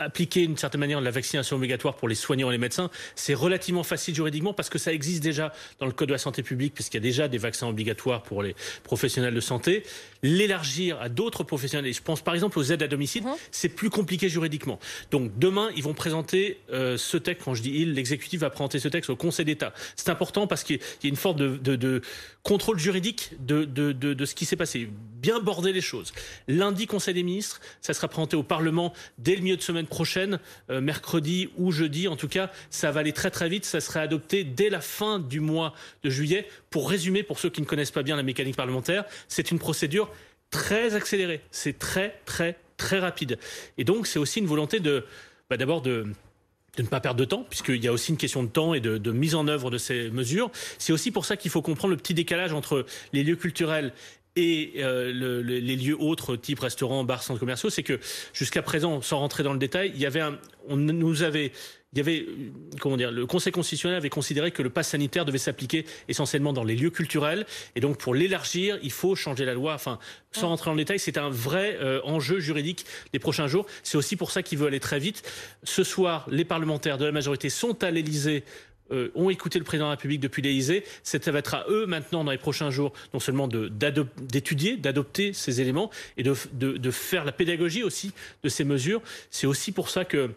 appliquer 0.00 0.46
d'une 0.46 0.56
certaine 0.56 0.80
manière 0.80 1.00
la 1.00 1.10
vaccination 1.10 1.56
obligatoire 1.56 1.94
pour 1.94 2.08
les 2.08 2.14
soignants 2.14 2.48
et 2.50 2.52
les 2.52 2.58
médecins, 2.58 2.90
c'est 3.14 3.34
relativement 3.34 3.82
facile 3.82 4.14
juridiquement 4.14 4.54
parce 4.54 4.70
que 4.70 4.78
ça 4.78 4.92
existe 4.92 5.22
déjà 5.22 5.52
dans 5.78 5.86
le 5.86 5.92
Code 5.92 6.08
de 6.08 6.14
la 6.14 6.18
santé 6.18 6.42
publique, 6.42 6.74
puisqu'il 6.74 6.96
y 6.96 6.98
a 6.98 7.02
déjà 7.02 7.28
des 7.28 7.38
vaccins 7.38 7.68
obligatoires 7.68 8.22
pour 8.22 8.42
les 8.42 8.56
professionnels 8.82 9.34
de 9.34 9.40
santé. 9.40 9.84
L'élargir 10.22 11.00
à 11.00 11.08
d'autres 11.08 11.44
professionnels, 11.44 11.86
et 11.86 11.92
je 11.92 12.02
pense 12.02 12.22
par 12.22 12.34
exemple 12.34 12.58
aux 12.58 12.64
aides 12.64 12.82
à 12.82 12.88
domicile, 12.88 13.24
mhm. 13.24 13.34
c'est 13.50 13.68
plus 13.68 13.90
compliqué 13.90 14.28
juridiquement. 14.28 14.78
Donc 15.10 15.38
demain, 15.38 15.70
ils 15.76 15.82
vont 15.82 15.94
présenter 15.94 16.58
euh, 16.72 16.96
ce 16.96 17.18
texte, 17.18 17.44
quand 17.44 17.54
je 17.54 17.62
dis 17.62 17.72
il, 17.74 17.94
l'exécutif 17.94 18.40
va 18.40 18.50
présenter 18.50 18.78
ce 18.78 18.88
texte 18.88 19.10
au 19.10 19.16
Conseil 19.16 19.44
d'État. 19.44 19.72
C'est 19.96 20.08
important 20.08 20.46
parce 20.46 20.64
qu'il 20.64 20.78
y 21.02 21.06
a 21.06 21.08
une 21.08 21.16
forme 21.16 21.38
de, 21.38 21.56
de, 21.56 21.76
de 21.76 22.02
contrôle 22.42 22.78
juridique 22.78 23.32
de, 23.40 23.64
de 23.64 24.24
ce 24.24 24.34
qui 24.34 24.46
s'est 24.46 24.56
passé. 24.56 24.88
Bien 25.20 25.40
border 25.40 25.72
les 25.72 25.82
choses. 25.82 26.12
Lundi, 26.48 26.86
Conseil 26.86 27.12
des 27.12 27.22
ministres, 27.22 27.60
ça 27.82 27.92
sera 27.92 28.08
présenté 28.08 28.36
au 28.36 28.42
Parlement 28.42 28.94
dès 29.18 29.36
le 29.36 29.42
milieu 29.42 29.56
de 29.56 29.62
semaine 29.62 29.86
prochaine, 29.90 30.38
euh, 30.70 30.80
mercredi 30.80 31.50
ou 31.58 31.70
jeudi. 31.70 32.08
En 32.08 32.16
tout 32.16 32.28
cas, 32.28 32.50
ça 32.70 32.90
va 32.90 33.00
aller 33.00 33.12
très 33.12 33.30
très 33.30 33.50
vite. 33.50 33.66
Ça 33.66 33.80
serait 33.80 34.00
adopté 34.00 34.44
dès 34.44 34.70
la 34.70 34.80
fin 34.80 35.18
du 35.18 35.40
mois 35.40 35.74
de 36.02 36.08
juillet. 36.08 36.48
Pour 36.70 36.88
résumer, 36.88 37.22
pour 37.22 37.38
ceux 37.38 37.50
qui 37.50 37.60
ne 37.60 37.66
connaissent 37.66 37.90
pas 37.90 38.02
bien 38.02 38.16
la 38.16 38.22
mécanique 38.22 38.56
parlementaire, 38.56 39.04
c'est 39.28 39.50
une 39.50 39.58
procédure 39.58 40.10
très 40.50 40.94
accélérée. 40.94 41.42
C'est 41.50 41.78
très 41.78 42.18
très 42.24 42.56
très 42.78 42.98
rapide. 42.98 43.38
Et 43.76 43.84
donc, 43.84 44.06
c'est 44.06 44.18
aussi 44.18 44.38
une 44.38 44.46
volonté 44.46 44.80
de, 44.80 45.04
bah, 45.50 45.58
d'abord 45.58 45.82
de 45.82 46.06
de 46.76 46.82
ne 46.82 46.88
pas 46.88 47.00
perdre 47.00 47.18
de 47.18 47.24
temps, 47.24 47.44
puisqu'il 47.48 47.82
y 47.82 47.88
a 47.88 47.92
aussi 47.92 48.12
une 48.12 48.16
question 48.16 48.42
de 48.42 48.48
temps 48.48 48.74
et 48.74 48.80
de, 48.80 48.96
de 48.96 49.12
mise 49.12 49.34
en 49.34 49.48
œuvre 49.48 49.70
de 49.70 49.78
ces 49.78 50.10
mesures. 50.10 50.50
C'est 50.78 50.92
aussi 50.92 51.10
pour 51.10 51.24
ça 51.24 51.36
qu'il 51.36 51.50
faut 51.50 51.62
comprendre 51.62 51.92
le 51.92 51.96
petit 51.96 52.14
décalage 52.14 52.52
entre 52.52 52.86
les 53.12 53.24
lieux 53.24 53.36
culturels 53.36 53.92
et 54.36 54.74
euh, 54.76 55.12
le, 55.12 55.42
le, 55.42 55.58
les 55.58 55.76
lieux 55.76 56.00
autres, 56.00 56.36
type 56.36 56.60
restaurants, 56.60 57.04
bars, 57.04 57.22
centres 57.22 57.40
commerciaux, 57.40 57.70
c'est 57.70 57.82
que 57.82 57.98
jusqu'à 58.32 58.62
présent, 58.62 59.00
sans 59.02 59.18
rentrer 59.18 59.42
dans 59.42 59.52
le 59.52 59.58
détail, 59.58 59.92
il 59.94 60.00
y 60.00 60.06
avait 60.06 60.20
un, 60.20 60.38
on 60.68 60.76
nous 60.76 61.22
avait 61.22 61.52
il 61.92 61.98
y 61.98 62.00
avait, 62.00 62.26
comment 62.80 62.96
dire, 62.96 63.10
le 63.10 63.26
Conseil 63.26 63.52
constitutionnel 63.52 63.96
avait 63.96 64.10
considéré 64.10 64.52
que 64.52 64.62
le 64.62 64.70
pass 64.70 64.90
sanitaire 64.90 65.24
devait 65.24 65.38
s'appliquer 65.38 65.84
essentiellement 66.06 66.52
dans 66.52 66.62
les 66.62 66.76
lieux 66.76 66.90
culturels. 66.90 67.46
Et 67.74 67.80
donc, 67.80 67.98
pour 67.98 68.14
l'élargir, 68.14 68.78
il 68.82 68.92
faut 68.92 69.16
changer 69.16 69.44
la 69.44 69.54
loi. 69.54 69.74
Enfin, 69.74 69.98
sans 70.30 70.48
rentrer 70.48 70.66
dans 70.66 70.74
le 70.74 70.82
détail, 70.82 71.00
c'est 71.00 71.18
un 71.18 71.30
vrai 71.30 71.76
euh, 71.80 72.00
enjeu 72.04 72.38
juridique 72.38 72.84
des 73.12 73.18
prochains 73.18 73.48
jours. 73.48 73.66
C'est 73.82 73.98
aussi 73.98 74.14
pour 74.14 74.30
ça 74.30 74.44
qu'il 74.44 74.58
veut 74.58 74.68
aller 74.68 74.78
très 74.78 75.00
vite. 75.00 75.28
Ce 75.64 75.82
soir, 75.82 76.26
les 76.30 76.44
parlementaires 76.44 76.96
de 76.96 77.04
la 77.04 77.12
majorité 77.12 77.48
sont 77.50 77.82
à 77.82 77.90
l'Élysée 77.90 78.44
euh, 78.92 79.10
ont 79.14 79.30
écouté 79.30 79.58
le 79.58 79.64
président 79.64 79.86
de 79.86 79.90
la 79.90 79.96
République 79.96 80.20
depuis 80.20 80.42
l'Élysée. 80.42 80.84
Ça 81.02 81.18
va 81.30 81.38
être 81.38 81.54
à 81.54 81.64
eux 81.68 81.86
maintenant, 81.86 82.24
dans 82.24 82.30
les 82.30 82.38
prochains 82.38 82.70
jours, 82.70 82.92
non 83.14 83.20
seulement 83.20 83.48
d'étudier, 83.48 84.76
d'adopter 84.76 85.32
ces 85.32 85.60
éléments 85.60 85.90
et 86.16 86.22
de, 86.22 86.34
de, 86.52 86.76
de, 86.76 86.90
faire 86.90 87.24
la 87.24 87.32
pédagogie 87.32 87.82
aussi 87.82 88.12
de 88.42 88.48
ces 88.48 88.64
mesures. 88.64 89.02
C'est 89.30 89.46
aussi 89.46 89.72
pour 89.72 89.90
ça 89.90 90.04
que 90.04 90.30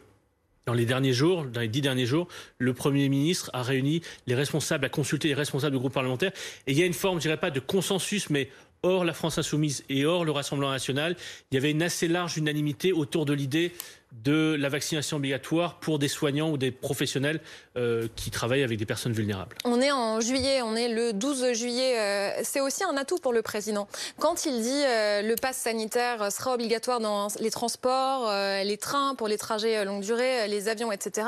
dans 0.65 0.73
les 0.73 0.85
derniers 0.85 1.13
jours, 1.13 1.43
dans 1.45 1.59
les 1.59 1.67
dix 1.67 1.81
derniers 1.81 2.05
jours, 2.05 2.27
le 2.57 2.73
Premier 2.73 3.09
ministre 3.09 3.49
a 3.53 3.63
réuni 3.63 4.01
les 4.27 4.35
responsables, 4.35 4.85
a 4.85 4.89
consulté 4.89 5.27
les 5.27 5.33
responsables 5.33 5.73
du 5.73 5.79
groupe 5.79 5.93
parlementaire. 5.93 6.31
Et 6.67 6.71
il 6.71 6.79
y 6.79 6.83
a 6.83 6.85
une 6.85 6.93
forme, 6.93 7.17
je 7.17 7.23
dirais 7.23 7.37
pas 7.37 7.51
de 7.51 7.59
consensus, 7.59 8.29
mais 8.29 8.49
hors 8.81 9.05
la 9.05 9.13
France 9.13 9.37
insoumise 9.37 9.83
et 9.89 10.05
hors 10.05 10.25
le 10.25 10.31
Rassemblement 10.31 10.71
national, 10.71 11.15
il 11.51 11.55
y 11.55 11.57
avait 11.57 11.71
une 11.71 11.81
assez 11.81 12.07
large 12.07 12.37
unanimité 12.37 12.91
autour 12.91 13.25
de 13.25 13.33
l'idée 13.33 13.71
de 14.21 14.55
la 14.59 14.69
vaccination 14.69 15.17
obligatoire 15.17 15.79
pour 15.79 15.97
des 15.97 16.07
soignants 16.07 16.51
ou 16.51 16.57
des 16.57 16.71
professionnels 16.71 17.41
euh, 17.75 18.07
qui 18.15 18.29
travaillent 18.29 18.63
avec 18.63 18.77
des 18.77 18.85
personnes 18.85 19.11
vulnérables. 19.11 19.55
On 19.65 19.81
est 19.81 19.91
en 19.91 20.21
juillet, 20.21 20.61
on 20.61 20.75
est 20.75 20.87
le 20.87 21.13
12 21.13 21.53
juillet. 21.53 21.99
Euh, 21.99 22.41
c'est 22.43 22.61
aussi 22.61 22.83
un 22.83 22.95
atout 22.95 23.17
pour 23.17 23.33
le 23.33 23.41
président. 23.41 23.87
Quand 24.19 24.45
il 24.45 24.61
dit 24.61 24.83
euh, 24.85 25.23
le 25.23 25.35
pass 25.35 25.57
sanitaire 25.57 26.31
sera 26.31 26.53
obligatoire 26.53 26.99
dans 26.99 27.27
les 27.39 27.49
transports, 27.49 28.29
euh, 28.29 28.63
les 28.63 28.77
trains 28.77 29.15
pour 29.15 29.27
les 29.27 29.37
trajets 29.37 29.83
longue 29.83 30.03
durée, 30.03 30.47
les 30.47 30.69
avions, 30.69 30.91
etc., 30.91 31.27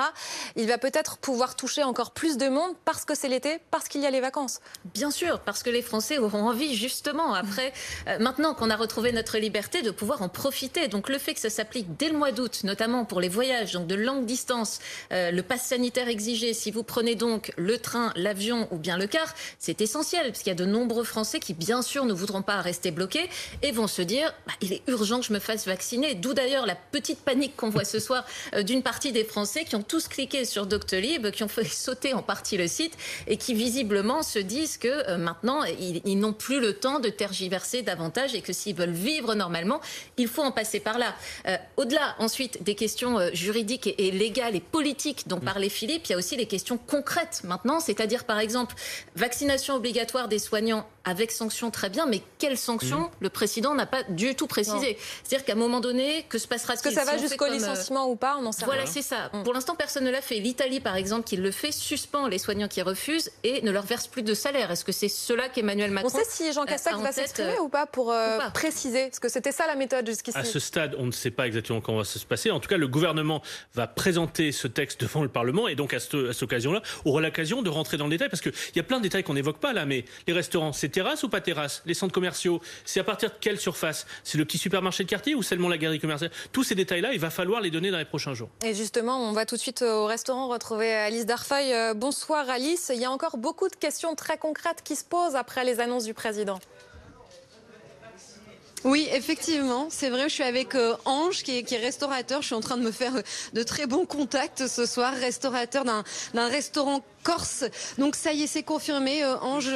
il 0.55 0.67
va 0.67 0.77
peut-être 0.77 1.17
pouvoir 1.17 1.55
toucher 1.55 1.83
encore 1.83 2.11
plus 2.11 2.37
de 2.37 2.47
monde 2.47 2.71
parce 2.85 3.03
que 3.03 3.15
c'est 3.15 3.29
l'été, 3.29 3.57
parce 3.71 3.87
qu'il 3.87 4.01
y 4.01 4.05
a 4.05 4.11
les 4.11 4.21
vacances. 4.21 4.59
Bien 4.93 5.09
sûr, 5.09 5.39
parce 5.39 5.63
que 5.63 5.69
les 5.71 5.81
Français 5.81 6.19
auront 6.19 6.43
envie 6.43 6.75
justement, 6.75 7.33
après, 7.33 7.73
maintenant 8.19 8.53
qu'on 8.53 8.69
a 8.69 8.75
retrouvé 8.75 9.11
notre 9.11 9.37
liberté, 9.37 9.81
de 9.81 9.91
pouvoir 9.91 10.21
en 10.21 10.29
profiter. 10.29 10.87
Donc 10.87 11.09
le 11.09 11.17
fait 11.17 11.33
que 11.33 11.39
ça 11.39 11.49
s'applique 11.49 11.97
dès 11.97 12.09
le 12.09 12.17
mois 12.17 12.31
d'août, 12.31 12.61
notamment 12.75 13.05
pour 13.05 13.21
les 13.21 13.29
voyages 13.29 13.71
donc 13.71 13.87
de 13.87 13.95
longue 13.95 14.25
distance, 14.25 14.79
euh, 15.13 15.31
le 15.31 15.41
pass 15.43 15.61
sanitaire 15.61 16.09
exigé, 16.09 16.53
si 16.53 16.71
vous 16.71 16.83
prenez 16.83 17.15
donc 17.15 17.53
le 17.55 17.77
train, 17.77 18.11
l'avion 18.17 18.67
ou 18.71 18.77
bien 18.77 18.97
le 18.97 19.07
car, 19.07 19.33
c'est 19.59 19.79
essentiel, 19.79 20.25
parce 20.25 20.39
qu'il 20.39 20.49
y 20.49 20.51
a 20.51 20.55
de 20.55 20.65
nombreux 20.65 21.05
Français 21.05 21.39
qui, 21.39 21.53
bien 21.53 21.81
sûr, 21.81 22.03
ne 22.03 22.11
voudront 22.11 22.41
pas 22.41 22.59
rester 22.59 22.91
bloqués 22.91 23.29
et 23.61 23.71
vont 23.71 23.87
se 23.87 24.01
dire, 24.01 24.33
bah, 24.45 24.51
il 24.59 24.73
est 24.73 24.81
urgent 24.87 25.21
que 25.21 25.25
je 25.25 25.31
me 25.31 25.39
fasse 25.39 25.65
vacciner. 25.65 26.15
D'où 26.15 26.33
d'ailleurs 26.33 26.65
la 26.65 26.75
petite 26.75 27.19
panique 27.19 27.55
qu'on 27.55 27.69
voit 27.69 27.85
ce 27.85 28.01
soir 28.01 28.25
euh, 28.53 28.61
d'une 28.61 28.83
partie 28.83 29.13
des 29.13 29.23
Français 29.23 29.63
qui 29.63 29.77
ont 29.77 29.83
tous 29.83 30.09
cliqué 30.09 30.43
sur 30.43 30.65
Doctolib, 30.65 31.31
qui 31.31 31.43
ont 31.43 31.47
fait 31.47 31.63
sauter 31.69 32.13
en 32.13 32.23
partie 32.23 32.57
le 32.57 32.67
site 32.67 32.97
et 33.27 33.37
qui 33.37 33.53
visiblement 33.53 34.21
se 34.21 34.39
disent 34.39 34.77
que 34.77 34.89
euh, 35.09 35.17
maintenant, 35.17 35.63
ils, 35.63 36.19
n'ont 36.19 36.33
plus 36.33 36.59
le 36.59 36.73
temps 36.73 36.99
de 36.99 37.07
tergiverser 37.07 37.83
davantage 37.83 38.35
et 38.35 38.41
que 38.41 38.51
s'ils 38.51 38.75
veulent 38.75 38.89
vivre 38.89 39.33
normalement, 39.33 39.79
il 40.17 40.27
faut 40.27 40.43
en 40.43 40.51
passer 40.51 40.81
par 40.81 40.97
là. 40.97 41.15
Au-delà, 41.77 42.15
ensuite, 42.19 42.64
des 42.65 42.75
questions 42.75 43.17
euh, 43.17 43.29
juridiques 43.33 43.87
et, 43.87 44.07
et, 44.07 44.11
légales 44.11 44.55
et 44.55 44.59
politiques 44.59 45.27
dont 45.27 45.39
parlait 45.39 45.69
Philippe, 45.69 46.07
il 46.07 46.11
y 46.11 46.15
a 46.15 46.17
aussi 46.17 46.35
les 46.35 46.47
questions 46.47 46.77
concrètes 46.77 47.41
maintenant, 47.45 47.79
c'est-à-dire 47.79 48.25
par 48.25 48.39
exemple 48.39 48.75
vaccination 49.15 49.75
obligatoire 49.75 50.27
des 50.27 50.39
soignants 50.39 50.85
avec 51.05 51.31
sanction 51.31 51.71
très 51.71 51.89
bien, 51.89 52.05
mais 52.05 52.21
quelle 52.39 52.57
sanction 52.57 52.99
mmh. 52.99 53.09
le 53.21 53.29
président 53.29 53.75
n'a 53.75 53.85
pas 53.85 54.03
du 54.09 54.35
tout 54.35 54.47
précisé. 54.47 54.97
C'est-à-dire 55.23 55.45
qu'à 55.45 55.53
un 55.53 55.55
moment 55.55 55.79
donné, 55.79 56.25
que 56.27 56.37
se 56.37 56.47
passera-t-il? 56.47 56.89
Est-ce 56.89 56.95
que 56.95 57.05
ça 57.05 57.09
si 57.09 57.15
va 57.15 57.21
jusqu'au 57.21 57.47
licenciement 57.47 58.07
euh... 58.07 58.11
ou 58.11 58.15
pas? 58.15 58.37
On 58.39 58.45
en 58.45 58.51
sait 58.51 58.65
Voilà, 58.65 58.85
c'est 58.85 59.01
ça. 59.01 59.29
Mmh. 59.31 59.43
Pour 59.43 59.53
l'instant, 59.53 59.75
personne 59.75 60.03
ne 60.03 60.11
l'a 60.11 60.21
fait. 60.21 60.39
L'Italie, 60.39 60.79
par 60.79 60.95
exemple, 60.95 61.23
qui 61.25 61.37
le 61.37 61.51
fait, 61.51 61.71
suspend 61.71 62.27
les 62.27 62.39
soignants 62.39 62.67
qui 62.67 62.81
refusent 62.81 63.31
et 63.43 63.61
ne 63.61 63.71
leur 63.71 63.85
verse 63.85 64.07
plus 64.07 64.23
de 64.23 64.33
salaire. 64.33 64.71
Est-ce 64.71 64.83
que 64.83 64.91
c'est 64.91 65.07
cela 65.09 65.47
qu'Emmanuel 65.49 65.91
Macron 65.91 66.09
On 66.13 66.17
sait 66.17 66.25
si 66.27 66.51
Jean 66.51 66.65
Castex 66.65 66.97
va 66.97 67.11
s'exprimer 67.11 67.59
ou 67.59 67.69
pas 67.69 67.85
pour 67.85 68.11
euh, 68.11 68.37
ou 68.37 68.39
pas? 68.39 68.49
préciser? 68.49 69.05
Parce 69.05 69.19
que 69.19 69.29
c'était 69.29 69.51
ça 69.51 69.67
la 69.67 69.75
méthode 69.75 70.07
jusqu'ici. 70.07 70.37
À 70.37 70.43
ce 70.43 70.59
stade, 70.59 70.95
on 70.97 71.05
ne 71.05 71.11
sait 71.11 71.31
pas 71.31 71.45
exactement 71.47 71.81
comment 71.81 71.99
va 71.99 72.03
se 72.03 72.25
passer. 72.25 72.51
En 72.51 72.59
tout 72.59 72.69
cas, 72.69 72.77
le 72.77 72.87
gouvernement 72.87 73.41
va 73.75 73.87
présenter 73.87 74.51
ce 74.51 74.67
texte 74.67 75.01
devant 75.01 75.21
le 75.21 75.29
Parlement 75.29 75.67
et 75.67 75.75
donc 75.75 75.93
à 75.93 75.99
cette, 75.99 76.15
à 76.15 76.33
cette 76.33 76.43
occasion-là, 76.43 76.81
aura 77.05 77.21
l'occasion 77.21 77.61
de 77.61 77.69
rentrer 77.69 77.97
dans 77.97 78.05
le 78.05 78.11
détail 78.11 78.29
parce 78.29 78.41
qu'il 78.41 78.53
y 78.75 78.79
a 78.79 78.83
plein 78.83 78.97
de 78.97 79.03
détails 79.03 79.23
qu'on 79.23 79.33
n'évoque 79.33 79.59
pas 79.59 79.73
là. 79.73 79.85
Mais 79.85 80.05
les 80.27 80.33
restaurants, 80.33 80.73
c'est 80.73 80.94
terrasse 80.95 81.23
ou 81.23 81.29
pas 81.29 81.41
terrasse 81.41 81.81
Les 81.85 81.93
centres 81.93 82.13
commerciaux, 82.13 82.61
c'est 82.85 83.01
à 83.01 83.03
partir 83.03 83.29
de 83.29 83.35
quelle 83.39 83.59
surface? 83.59 84.07
C'est 84.23 84.37
le 84.37 84.45
petit 84.45 84.57
supermarché 84.57 85.03
de 85.03 85.09
quartier 85.09 85.35
ou 85.35 85.43
seulement 85.43 85.67
la 85.67 85.77
galerie 85.77 85.99
commerciale? 85.99 86.31
Tous 86.53 86.63
ces 86.63 86.75
détails-là, 86.75 87.13
il 87.13 87.19
va 87.19 87.29
falloir 87.29 87.59
les 87.59 87.69
donner 87.69 87.91
dans 87.91 87.97
les 87.97 88.05
prochains 88.05 88.33
jours. 88.33 88.49
Et 88.63 88.73
justement, 88.73 89.29
on 89.29 89.33
va 89.33 89.45
tout 89.45 89.55
de 89.55 89.61
suite 89.61 89.81
au 89.81 90.05
restaurant 90.05 90.47
retrouver 90.47 90.93
Alice 90.93 91.25
Darfeuille. 91.25 91.93
Bonsoir 91.95 92.49
Alice. 92.49 92.91
Il 92.93 93.01
y 93.01 93.05
a 93.05 93.11
encore 93.11 93.37
beaucoup 93.37 93.67
de 93.67 93.75
questions 93.75 94.15
très 94.15 94.37
concrètes 94.37 94.81
qui 94.83 94.95
se 94.95 95.03
posent 95.03 95.35
après 95.35 95.65
les 95.65 95.81
annonces 95.81 96.05
du 96.05 96.13
président. 96.13 96.59
Oui, 98.85 99.07
effectivement, 99.11 99.87
c'est 99.89 100.11
vrai. 100.11 100.29
Je 100.29 100.35
suis 100.35 100.43
avec 100.43 100.75
euh, 100.75 100.95
Ange, 101.05 101.41
qui 101.41 101.57
est, 101.57 101.63
qui 101.63 101.73
est, 101.73 101.79
restaurateur. 101.79 102.43
Je 102.43 102.45
suis 102.45 102.55
en 102.55 102.61
train 102.61 102.77
de 102.77 102.83
me 102.83 102.91
faire 102.91 103.15
euh, 103.15 103.21
de 103.53 103.63
très 103.63 103.87
bons 103.87 104.05
contacts 104.05 104.67
ce 104.67 104.85
soir, 104.85 105.11
restaurateur 105.15 105.83
d'un 105.85 106.47
restaurant 106.47 107.03
corse. 107.23 107.65
Donc 107.97 108.15
ça 108.15 108.31
y 108.31 108.43
est, 108.43 108.47
c'est 108.47 108.61
confirmé. 108.61 109.23
Euh, 109.23 109.39
Ange 109.39 109.71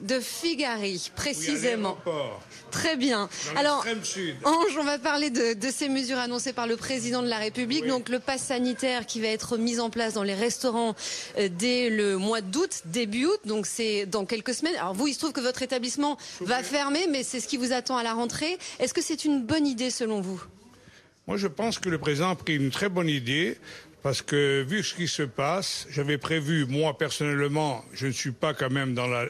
de 0.00 0.20
Figari, 0.20 1.10
précisément. 1.14 1.96
Oui, 2.06 2.12
Très 2.70 2.96
bien. 2.96 3.28
Alors, 3.56 3.86
Ange, 4.44 4.76
on 4.78 4.84
va 4.84 4.98
parler 4.98 5.30
de, 5.30 5.54
de, 5.54 5.68
ces 5.70 5.88
mesures 5.88 6.18
annoncées 6.18 6.52
par 6.52 6.66
le 6.66 6.76
président 6.76 7.22
de 7.22 7.28
la 7.28 7.38
République. 7.38 7.84
Oui. 7.84 7.88
Donc, 7.88 8.08
le 8.08 8.18
pass 8.18 8.42
sanitaire 8.42 9.06
qui 9.06 9.20
va 9.20 9.28
être 9.28 9.56
mis 9.56 9.78
en 9.78 9.90
place 9.90 10.14
dans 10.14 10.24
les 10.24 10.34
restaurants 10.34 10.96
euh, 11.38 11.48
dès 11.48 11.88
le 11.88 12.18
mois 12.18 12.40
d'août, 12.40 12.82
début 12.86 13.26
août. 13.26 13.40
Donc, 13.44 13.66
c'est 13.66 14.06
dans 14.06 14.24
quelques 14.24 14.54
semaines. 14.54 14.74
Alors, 14.76 14.94
vous, 14.94 15.06
il 15.06 15.14
se 15.14 15.20
trouve 15.20 15.32
que 15.32 15.40
votre 15.40 15.62
établissement 15.62 16.18
Tout 16.38 16.46
va 16.46 16.62
fermer, 16.64 17.06
mais 17.10 17.22
c'est 17.22 17.38
ce 17.38 17.46
qui 17.46 17.56
vous 17.56 17.72
attend 17.72 17.96
à 17.96 18.02
la 18.02 18.12
rentrée. 18.12 18.58
Est-ce 18.80 18.92
que 18.92 19.02
c'est 19.02 19.24
une 19.24 19.44
bonne 19.44 19.66
idée 19.66 19.90
selon 19.90 20.20
vous? 20.20 20.42
Moi, 21.28 21.36
je 21.36 21.46
pense 21.46 21.78
que 21.78 21.88
le 21.88 21.98
président 21.98 22.30
a 22.30 22.34
pris 22.34 22.56
une 22.56 22.70
très 22.70 22.88
bonne 22.88 23.08
idée. 23.08 23.56
Parce 24.02 24.20
que 24.20 24.62
vu 24.68 24.82
ce 24.82 24.94
qui 24.94 25.08
se 25.08 25.22
passe, 25.22 25.86
j'avais 25.88 26.18
prévu, 26.18 26.66
moi 26.66 26.98
personnellement, 26.98 27.82
je 27.94 28.06
ne 28.06 28.12
suis 28.12 28.32
pas 28.32 28.52
quand 28.52 28.70
même 28.70 28.92
dans 28.92 29.06
la, 29.06 29.24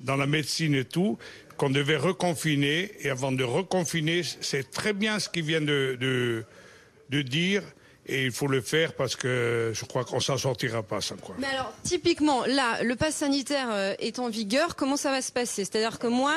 dans 0.00 0.16
la 0.16 0.26
médecine 0.26 0.74
et 0.74 0.84
tout, 0.84 1.18
qu'on 1.56 1.70
devait 1.70 1.96
reconfiner. 1.96 2.92
Et 3.00 3.10
avant 3.10 3.32
de 3.32 3.44
reconfiner, 3.44 4.22
c'est 4.22 4.70
très 4.70 4.92
bien 4.92 5.18
ce 5.18 5.28
qu'il 5.28 5.44
vient 5.44 5.60
de, 5.60 5.96
de, 6.00 6.44
de 7.10 7.22
dire. 7.22 7.62
Et 8.10 8.24
il 8.24 8.32
faut 8.32 8.46
le 8.46 8.62
faire 8.62 8.94
parce 8.94 9.16
que 9.16 9.72
je 9.74 9.84
crois 9.84 10.04
qu'on 10.04 10.20
s'en 10.20 10.38
sortira 10.38 10.82
pas 10.82 11.02
sans 11.02 11.16
quoi. 11.16 11.34
Mais 11.38 11.46
alors, 11.46 11.72
typiquement, 11.82 12.44
là, 12.46 12.82
le 12.82 12.96
pass 12.96 13.16
sanitaire 13.16 13.68
euh, 13.70 13.94
est 13.98 14.18
en 14.18 14.30
vigueur. 14.30 14.76
Comment 14.76 14.96
ça 14.96 15.10
va 15.10 15.20
se 15.20 15.30
passer? 15.30 15.64
C'est-à-dire 15.64 15.98
que 15.98 16.06
moi, 16.06 16.34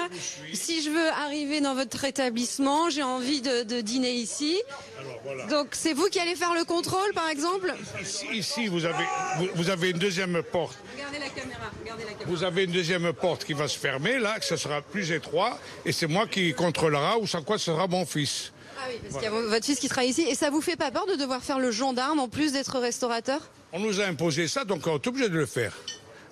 je 0.49 0.55
si 0.55 0.83
je 0.83 0.89
veux 0.89 1.09
arriver 1.09 1.61
dans 1.61 1.73
votre 1.73 2.03
établissement, 2.03 2.89
j'ai 2.89 3.03
envie 3.03 3.41
de, 3.41 3.63
de, 3.63 3.79
dîner 3.79 4.11
ici. 4.11 4.61
Alors, 4.99 5.19
voilà. 5.23 5.45
Donc, 5.45 5.69
c'est 5.71 5.93
vous 5.93 6.07
qui 6.07 6.19
allez 6.19 6.35
faire 6.35 6.53
le 6.53 6.65
contrôle, 6.65 7.13
par 7.13 7.29
exemple? 7.29 7.73
Ici, 8.01 8.25
ici 8.33 8.67
vous, 8.67 8.83
avez, 8.83 9.05
vous, 9.37 9.47
vous, 9.55 9.69
avez 9.69 9.91
une 9.91 9.99
deuxième 9.99 10.43
porte. 10.43 10.77
Regardez 10.93 11.19
la 11.19 11.29
caméra. 11.29 11.71
Regardez 11.81 12.03
la 12.03 12.11
caméra. 12.11 12.25
Vous 12.27 12.43
avez 12.43 12.63
une 12.65 12.71
deuxième 12.71 13.13
porte 13.13 13.45
qui 13.45 13.53
va 13.53 13.69
se 13.69 13.79
fermer, 13.79 14.19
là, 14.19 14.39
que 14.39 14.45
ce 14.45 14.57
sera 14.57 14.81
plus 14.81 15.11
étroit. 15.11 15.57
Et 15.85 15.93
c'est 15.93 16.07
moi 16.07 16.27
qui 16.27 16.53
contrôlera, 16.53 17.17
ou 17.17 17.27
sans 17.27 17.43
quoi 17.43 17.57
ce 17.57 17.65
sera 17.65 17.87
mon 17.87 18.05
fils. 18.05 18.51
Ah 18.81 18.87
oui, 18.89 18.95
parce 19.01 19.13
voilà. 19.13 19.27
qu'il 19.27 19.35
y 19.35 19.39
a 19.39 19.49
votre 19.49 19.65
fils 19.65 19.79
qui 19.79 19.87
sera 19.87 20.03
ici. 20.03 20.23
Et 20.23 20.35
ça 20.35 20.49
vous 20.49 20.61
fait 20.61 20.75
pas 20.75 20.91
peur 20.91 21.05
de 21.05 21.15
devoir 21.15 21.43
faire 21.43 21.59
le 21.59 21.71
gendarme 21.71 22.19
en 22.19 22.27
plus 22.27 22.53
d'être 22.53 22.79
restaurateur? 22.79 23.41
On 23.73 23.79
nous 23.79 24.01
a 24.01 24.05
imposé 24.05 24.47
ça, 24.47 24.65
donc 24.65 24.87
on 24.87 24.95
est 24.95 25.07
obligé 25.07 25.29
de 25.29 25.37
le 25.37 25.45
faire. 25.45 25.73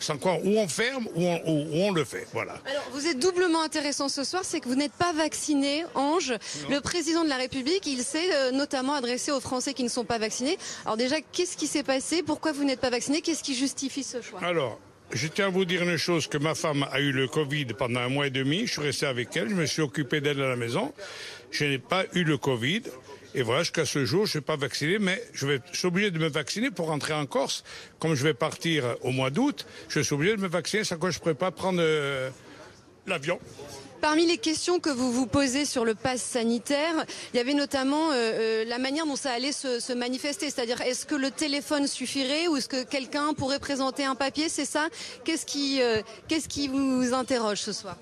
Sans 0.02 0.18
quoi, 0.18 0.40
ou 0.44 0.58
on 0.58 0.68
ferme, 0.70 1.08
ou 1.14 1.26
on, 1.26 1.42
ou 1.46 1.68
on, 1.74 1.92
le 1.92 2.06
fait. 2.06 2.26
Voilà. 2.32 2.56
Alors, 2.66 2.84
vous 2.94 3.06
êtes 3.06 3.20
doublement 3.20 3.62
intéressant 3.62 4.08
ce 4.08 4.24
soir, 4.24 4.44
c'est 4.46 4.62
que 4.62 4.70
vous 4.70 4.76
n'êtes 4.76 4.94
pas 4.94 5.12
vacciné, 5.12 5.84
Ange. 5.94 6.32
Non. 6.32 6.76
Le 6.76 6.80
président 6.80 7.26
de 7.26 7.30
la 7.30 7.36
République, 7.36 7.86
il 7.86 8.02
s'est 8.04 8.34
euh, 8.34 8.52
notamment 8.52 8.94
adressé 8.94 9.32
aux 9.32 9.42
Français 9.42 9.74
qui 9.74 9.84
ne 9.84 9.90
sont 9.90 10.06
pas 10.06 10.18
vaccinés. 10.18 10.58
Alors 10.86 10.96
déjà, 10.96 11.18
qu'est-ce 11.20 11.58
qui 11.58 11.68
s'est 11.68 11.84
passé? 11.84 12.24
Pourquoi 12.24 12.54
vous 12.54 12.64
n'êtes 12.64 12.80
pas 12.80 12.90
vacciné? 12.90 13.20
Qu'est-ce 13.22 13.44
qui 13.44 13.56
justifie 13.56 14.04
ce 14.04 14.22
choix? 14.22 14.40
Alors, 14.42 14.80
je 15.12 15.28
tiens 15.28 15.48
à 15.48 15.50
vous 15.50 15.66
dire 15.66 15.84
une 15.84 15.98
chose, 15.98 16.28
que 16.28 16.38
ma 16.38 16.56
femme 16.56 16.86
a 16.92 17.02
eu 17.02 17.12
le 17.12 17.28
Covid 17.28 17.66
pendant 17.78 18.00
un 18.00 18.10
mois 18.10 18.28
et 18.28 18.30
demi. 18.30 18.68
Je 18.68 18.74
suis 18.74 18.82
resté 18.82 19.06
avec 19.06 19.36
elle, 19.36 19.50
je 19.50 19.56
me 19.56 19.66
suis 19.66 19.82
occupé 19.82 20.22
d'elle 20.22 20.42
à 20.42 20.48
la 20.48 20.56
maison. 20.56 20.94
Je 21.52 21.66
n'ai 21.66 21.80
pas 21.80 22.06
eu 22.14 22.24
le 22.24 22.38
Covid. 22.38 22.84
Et 23.36 23.44
voilà, 23.44 23.62
jusqu'à 23.62 23.86
ce 23.86 24.06
jour, 24.06 24.26
je 24.26 24.30
ne 24.30 24.32
suis 24.32 24.42
pas 24.42 24.56
vacciné, 24.56 24.98
mais 24.98 25.22
je 25.34 25.46
vais 25.46 25.62
suis 25.72 25.90
de 25.90 26.20
me 26.20 26.30
vacciner 26.30 26.72
pour 26.72 26.88
rentrer 26.88 27.14
en 27.14 27.26
Corse. 27.26 27.64
Comme 28.00 28.16
je 28.16 28.24
vais 28.24 28.34
partir 28.34 28.96
au 29.02 29.12
mois 29.12 29.30
d'août, 29.30 29.68
je 29.88 30.00
suis 30.00 30.16
obligé 30.16 30.36
de 30.36 30.42
me 30.42 30.48
vacciner, 30.48 30.84
sans 30.84 30.98
quoi 30.98 31.12
je 31.12 31.18
ne 31.18 31.22
pourrais 31.22 31.36
pas 31.36 31.52
prendre 31.52 31.80
euh, 31.80 32.30
l'avion. 33.06 33.40
Parmi 34.02 34.26
les 34.26 34.38
questions 34.38 34.80
que 34.80 34.90
vous 34.90 35.12
vous 35.12 35.28
posez 35.28 35.66
sur 35.66 35.84
le 35.86 35.94
pass 35.94 36.22
sanitaire, 36.22 37.06
il 37.34 37.38
y 37.38 37.40
avait 37.40 37.54
notamment 37.54 38.12
euh, 38.12 38.14
euh, 38.14 38.66
la 38.66 38.78
manière 38.78 39.06
dont 39.06 39.18
ça 39.18 39.32
allait 39.32 39.52
se, 39.52 39.94
manifester, 39.94 40.50
c'est-à-dire 40.50 40.82
est-ce 40.82 41.06
que 41.06 41.16
le 41.16 41.30
téléphone 41.30 41.86
suffirait 41.86 42.48
ou 42.48 42.56
est-ce 42.56 42.70
que 42.70 42.84
quelqu'un 42.84 43.34
pourrait 43.34 43.60
présenter 43.60 44.06
un 44.06 44.16
papier, 44.16 44.48
c'est 44.50 44.66
ça? 44.66 44.88
Qu'est-ce 45.26 45.46
qui 45.46 46.68
vous 46.68 47.14
interroge 47.14 47.60
ce 47.60 47.74
soir? 47.74 47.98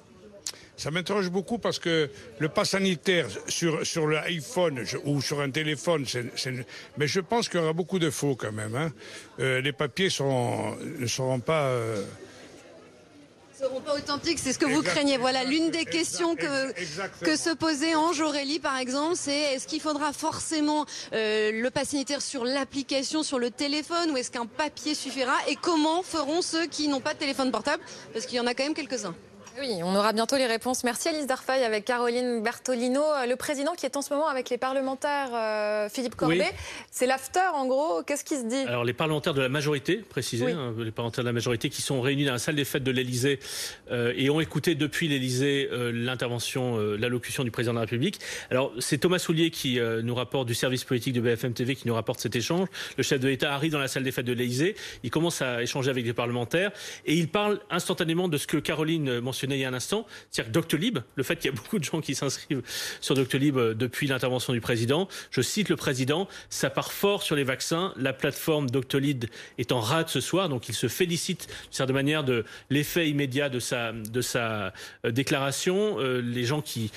Ça 0.77 0.91
m'interroge 0.91 1.29
beaucoup 1.29 1.57
parce 1.57 1.79
que 1.79 2.09
le 2.39 2.49
pass 2.49 2.69
sanitaire 2.69 3.27
sur, 3.47 3.85
sur 3.85 4.07
l'iPhone 4.07 4.85
ou 5.05 5.21
sur 5.21 5.41
un 5.41 5.49
téléphone, 5.49 6.05
mais 6.97 7.07
je 7.07 7.19
pense 7.19 7.49
qu'il 7.49 7.59
y 7.59 7.63
aura 7.63 7.73
beaucoup 7.73 7.99
de 7.99 8.11
faux 8.11 8.35
quand 8.35 8.51
même. 8.51 8.75
Hein. 8.75 8.93
Euh, 9.39 9.59
les 9.59 9.73
papiers 9.73 10.07
ne 10.07 11.07
seront 11.07 11.39
pas... 11.39 11.63
Euh, 11.63 12.05
seront 13.57 13.81
pas 13.81 13.95
authentiques, 13.95 14.37
c'est 14.37 14.53
ce 14.53 14.59
que 14.59 14.67
vous 14.67 14.83
craignez. 14.83 15.17
Voilà, 15.17 15.43
l'une 15.43 15.71
des 15.71 15.85
questions 15.85 16.35
que, 16.35 16.71
que 17.25 17.35
se 17.35 17.49
posait 17.55 17.95
Ange 17.95 18.21
Aurélie, 18.21 18.59
par 18.59 18.77
exemple, 18.77 19.15
c'est 19.15 19.55
est-ce 19.55 19.67
qu'il 19.67 19.81
faudra 19.81 20.13
forcément 20.13 20.85
euh, 21.13 21.51
le 21.51 21.69
pass 21.71 21.89
sanitaire 21.89 22.21
sur 22.21 22.45
l'application, 22.45 23.23
sur 23.23 23.39
le 23.39 23.49
téléphone, 23.49 24.11
ou 24.11 24.17
est-ce 24.17 24.29
qu'un 24.29 24.45
papier 24.45 24.93
suffira? 24.93 25.33
Et 25.47 25.55
comment 25.55 26.03
feront 26.03 26.43
ceux 26.43 26.67
qui 26.67 26.87
n'ont 26.87 27.01
pas 27.01 27.15
de 27.15 27.19
téléphone 27.19 27.51
portable? 27.51 27.81
Parce 28.13 28.27
qu'il 28.27 28.37
y 28.37 28.39
en 28.39 28.45
a 28.45 28.53
quand 28.53 28.63
même 28.63 28.75
quelques-uns. 28.75 29.15
Oui, 29.60 29.80
on 29.82 29.96
aura 29.96 30.13
bientôt 30.13 30.38
les 30.38 30.46
réponses. 30.46 30.84
Merci 30.84 31.10
Alice 31.10 31.26
Darfaille 31.26 31.63
avec 31.63 31.84
Caroline 31.86 32.43
Bertolino. 32.43 33.02
Euh, 33.02 33.26
le 33.26 33.36
président 33.36 33.74
qui 33.74 33.88
est 33.88 33.98
en 33.98 34.04
ce 34.04 34.13
moment 34.13 34.28
avec 34.28 34.52
les 34.52 34.60
parlementaires, 34.60 35.30
euh, 35.34 35.89
Philippe 35.89 36.15
Corbet. 36.15 36.54
C'est 36.91 37.08
l'after 37.08 37.56
en 37.56 37.65
gros. 37.65 38.04
Qu'est-ce 38.04 38.24
qui 38.24 38.36
se 38.36 38.46
dit? 38.46 38.67
Alors 38.67 38.84
les 38.84 38.93
parlementaires 38.93 39.34
de 39.34 39.41
la 39.41 39.50
majorité, 39.50 39.98
précisé, 39.98 40.52
hein, 40.52 40.76
les 40.78 40.91
parlementaires 40.91 41.24
de 41.24 41.30
la 41.30 41.34
majorité 41.34 41.70
qui 41.70 41.82
sont 41.82 42.02
réunis 42.02 42.26
dans 42.26 42.34
la 42.34 42.38
salle 42.38 42.56
des 42.56 42.65
fêtes 42.65 42.84
de 42.84 42.91
l'Elysée 42.91 43.39
euh, 43.91 44.13
et 44.15 44.30
ont 44.30 44.39
écouté 44.39 44.76
depuis 44.76 45.08
l'Elysée 45.08 45.70
l'intervention, 45.72 46.78
l'allocution 46.78 47.43
du 47.43 47.50
président 47.50 47.74
de 47.74 47.78
la 47.78 47.82
République. 47.82 48.20
Alors 48.52 48.72
c'est 48.80 49.00
Thomas 49.00 49.20
Soulier 49.20 49.50
qui 49.50 49.80
nous 50.04 50.15
rapporte 50.15 50.48
du 50.48 50.56
service 50.56 50.84
politique 50.84 51.13
de 51.13 51.22
BFM 51.22 51.54
TV 51.54 51.76
qui 51.76 51.88
nous 51.88 51.96
rapporte 51.96 52.20
cet 52.20 52.36
échange. 52.36 52.67
Le 52.98 53.04
chef 53.04 53.20
de 53.20 53.28
l'État 53.28 53.54
arrive 53.54 53.72
dans 53.72 53.80
la 53.80 53.88
salle 53.88 54.04
des 54.04 54.12
fêtes 54.12 54.26
de 54.26 54.34
l'Elysée. 54.34 54.76
Il 55.04 55.10
commence 55.10 55.41
à 55.41 55.63
échanger 55.63 55.89
avec 55.89 56.06
les 56.06 56.13
parlementaires 56.13 56.72
et 57.06 57.15
il 57.15 57.28
parle 57.28 57.60
instantanément 57.70 58.28
de 58.28 58.38
ce 58.38 58.46
que 58.46 58.58
Caroline 58.58 59.20
mentionnait 59.20 59.46
il 59.55 59.62
y 59.62 59.65
a 59.65 59.69
un 59.69 59.73
instant, 59.73 60.05
c'est-à-dire 60.31 60.51
Doctolib, 60.51 60.99
le 61.15 61.23
fait 61.23 61.36
qu'il 61.36 61.51
y 61.51 61.53
a 61.53 61.55
beaucoup 61.55 61.79
de 61.79 61.83
gens 61.83 62.01
qui 62.01 62.15
s'inscrivent 62.15 62.62
sur 63.01 63.15
Doctolib 63.15 63.57
euh, 63.57 63.73
depuis 63.73 64.07
l'intervention 64.07 64.53
du 64.53 64.62
président. 64.62 65.07
Je 65.31 65.41
cite 65.41 65.69
le 65.69 65.75
président, 65.75 66.27
ça 66.49 66.69
part 66.69 66.91
fort 66.91 67.23
sur 67.23 67.36
les 67.36 67.43
vaccins. 67.43 67.93
La 67.97 68.13
plateforme 68.13 68.69
Doctolib 68.69 69.25
est 69.57 69.71
en 69.71 69.79
rade 69.79 70.10
ce 70.10 70.21
soir, 70.21 70.49
donc 70.49 70.69
il 70.69 70.75
se 70.75 70.88
félicite 70.88 71.47
d'une 71.47 71.73
certaine 71.73 71.95
manière 71.95 72.23
de 72.23 72.45
l'effet 72.69 73.10
immédiat 73.10 73.49
de 73.49 73.60
sa, 73.60 73.91
de 73.91 74.21
sa 74.21 74.73
euh, 75.05 75.12
déclaration. 75.12 75.99
Euh, 75.99 76.21
les 76.21 76.43
gens 76.43 76.62
qui 76.62 76.91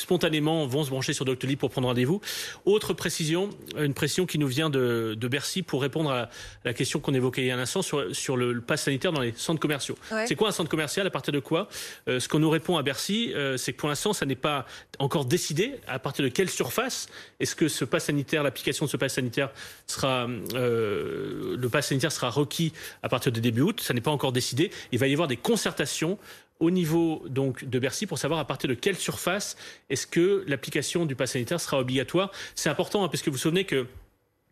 spontanément 0.00 0.66
vont 0.66 0.84
se 0.84 0.90
brancher 0.90 1.12
sur 1.12 1.24
Doctolib 1.24 1.58
pour 1.58 1.70
prendre 1.70 1.88
rendez-vous. 1.88 2.20
Autre 2.64 2.92
précision, 2.94 3.50
une 3.78 3.94
précision 3.94 4.26
qui 4.26 4.38
nous 4.38 4.48
vient 4.48 4.70
de, 4.70 5.16
Bercy 5.30 5.62
pour 5.62 5.80
répondre 5.82 6.10
à 6.10 6.28
la 6.64 6.74
question 6.74 6.98
qu'on 6.98 7.14
évoquait 7.14 7.42
il 7.42 7.46
y 7.46 7.50
a 7.52 7.56
un 7.56 7.60
instant 7.60 7.82
sur, 7.82 8.14
sur 8.14 8.36
le, 8.36 8.60
pass 8.60 8.82
sanitaire 8.82 9.12
dans 9.12 9.20
les 9.20 9.32
centres 9.36 9.60
commerciaux. 9.60 9.96
C'est 10.26 10.34
quoi 10.34 10.48
un 10.48 10.52
centre 10.52 10.68
commercial? 10.68 11.06
À 11.06 11.10
partir 11.10 11.32
de 11.32 11.38
quoi 11.38 11.68
euh, 12.08 12.18
Ce 12.18 12.28
qu'on 12.28 12.40
nous 12.40 12.50
répond 12.50 12.76
à 12.76 12.82
Bercy, 12.82 13.32
euh, 13.34 13.56
c'est 13.56 13.72
que 13.72 13.78
pour 13.78 13.88
l'instant, 13.88 14.12
ça 14.12 14.26
n'est 14.26 14.34
pas 14.34 14.66
encore 14.98 15.24
décidé. 15.24 15.76
À 15.86 15.98
partir 15.98 16.24
de 16.24 16.28
quelle 16.28 16.50
surface 16.50 17.08
est-ce 17.38 17.54
que 17.54 17.68
ce 17.68 17.84
pass 17.84 18.06
sanitaire, 18.06 18.42
l'application 18.42 18.86
de 18.86 18.90
ce 18.90 18.96
pass 18.96 19.14
sanitaire 19.14 19.50
sera, 19.86 20.26
euh, 20.54 21.56
le 21.56 21.68
pass 21.68 21.88
sanitaire 21.88 22.12
sera 22.12 22.30
requis 22.30 22.72
à 23.02 23.08
partir 23.08 23.30
de 23.32 23.40
début 23.40 23.62
août 23.62 23.80
Ça 23.80 23.94
n'est 23.94 24.00
pas 24.00 24.10
encore 24.10 24.32
décidé. 24.32 24.70
Il 24.92 24.98
va 24.98 25.06
y 25.06 25.12
avoir 25.12 25.28
des 25.28 25.36
concertations 25.36 26.18
au 26.60 26.70
niveau 26.70 27.24
donc 27.28 27.64
de 27.64 27.78
Bercy 27.78 28.06
pour 28.06 28.18
savoir 28.18 28.38
à 28.38 28.46
partir 28.46 28.68
de 28.68 28.74
quelle 28.74 28.96
surface 28.96 29.56
est-ce 29.88 30.06
que 30.06 30.44
l'application 30.46 31.06
du 31.06 31.16
pass 31.16 31.32
sanitaire 31.32 31.60
sera 31.60 31.80
obligatoire. 31.80 32.30
C'est 32.54 32.68
important 32.68 33.02
hein, 33.04 33.08
parce 33.08 33.22
que 33.22 33.30
vous 33.30 33.36
vous 33.36 33.42
souvenez 33.42 33.64
que 33.64 33.86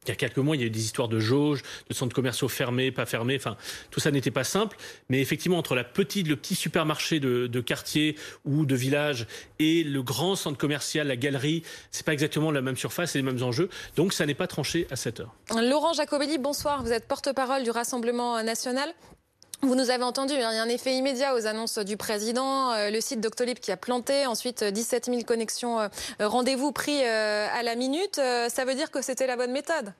il 0.06 0.10
y 0.10 0.12
a 0.12 0.16
quelques 0.16 0.38
mois, 0.38 0.56
il 0.56 0.60
y 0.60 0.62
a 0.64 0.66
eu 0.66 0.70
des 0.70 0.84
histoires 0.84 1.08
de 1.08 1.20
jauges, 1.20 1.62
de 1.88 1.94
centres 1.94 2.14
commerciaux 2.14 2.48
fermés, 2.48 2.90
pas 2.90 3.04
fermés. 3.04 3.36
Enfin, 3.36 3.56
tout 3.90 4.00
ça 4.00 4.10
n'était 4.10 4.30
pas 4.30 4.44
simple. 4.44 4.76
Mais 5.08 5.20
effectivement, 5.20 5.58
entre 5.58 5.74
le 5.74 5.84
petit 5.84 6.54
supermarché 6.54 7.20
de, 7.20 7.60
quartier 7.60 8.16
ou 8.44 8.64
de 8.64 8.74
village 8.74 9.26
et 9.58 9.84
le 9.84 10.02
grand 10.02 10.36
centre 10.36 10.56
commercial, 10.56 11.08
la 11.08 11.16
galerie, 11.16 11.62
c'est 11.90 12.06
pas 12.06 12.12
exactement 12.12 12.50
la 12.50 12.62
même 12.62 12.76
surface 12.76 13.16
et 13.16 13.18
les 13.18 13.22
mêmes 13.22 13.42
enjeux. 13.42 13.68
Donc, 13.96 14.14
ça 14.14 14.24
n'est 14.24 14.34
pas 14.34 14.46
tranché 14.46 14.86
à 14.90 14.96
cette 14.96 15.20
heure. 15.20 15.34
Laurent 15.60 15.92
Jacobelli, 15.92 16.38
bonsoir. 16.38 16.82
Vous 16.82 16.92
êtes 16.92 17.06
porte-parole 17.06 17.64
du 17.64 17.70
Rassemblement 17.70 18.42
national. 18.42 18.94
Vous 19.60 19.74
nous 19.74 19.90
avez 19.90 20.04
entendu, 20.04 20.34
il 20.34 20.40
y 20.40 20.42
a 20.42 20.62
un 20.62 20.68
effet 20.68 20.96
immédiat 20.96 21.34
aux 21.34 21.46
annonces 21.46 21.78
du 21.78 21.96
président. 21.96 22.72
Euh, 22.72 22.90
le 22.90 23.00
site 23.00 23.20
Doctolib 23.20 23.58
qui 23.58 23.72
a 23.72 23.76
planté, 23.76 24.24
ensuite 24.24 24.62
17 24.62 25.06
000 25.06 25.22
connexions 25.22 25.80
euh, 25.80 25.88
rendez-vous 26.20 26.70
pris 26.70 27.02
euh, 27.02 27.48
à 27.52 27.64
la 27.64 27.74
minute. 27.74 28.20
Ça 28.48 28.64
veut 28.64 28.74
dire 28.74 28.92
que 28.92 29.02
c'était 29.02 29.26
la 29.26 29.36
bonne 29.36 29.50
méthode? 29.50 29.92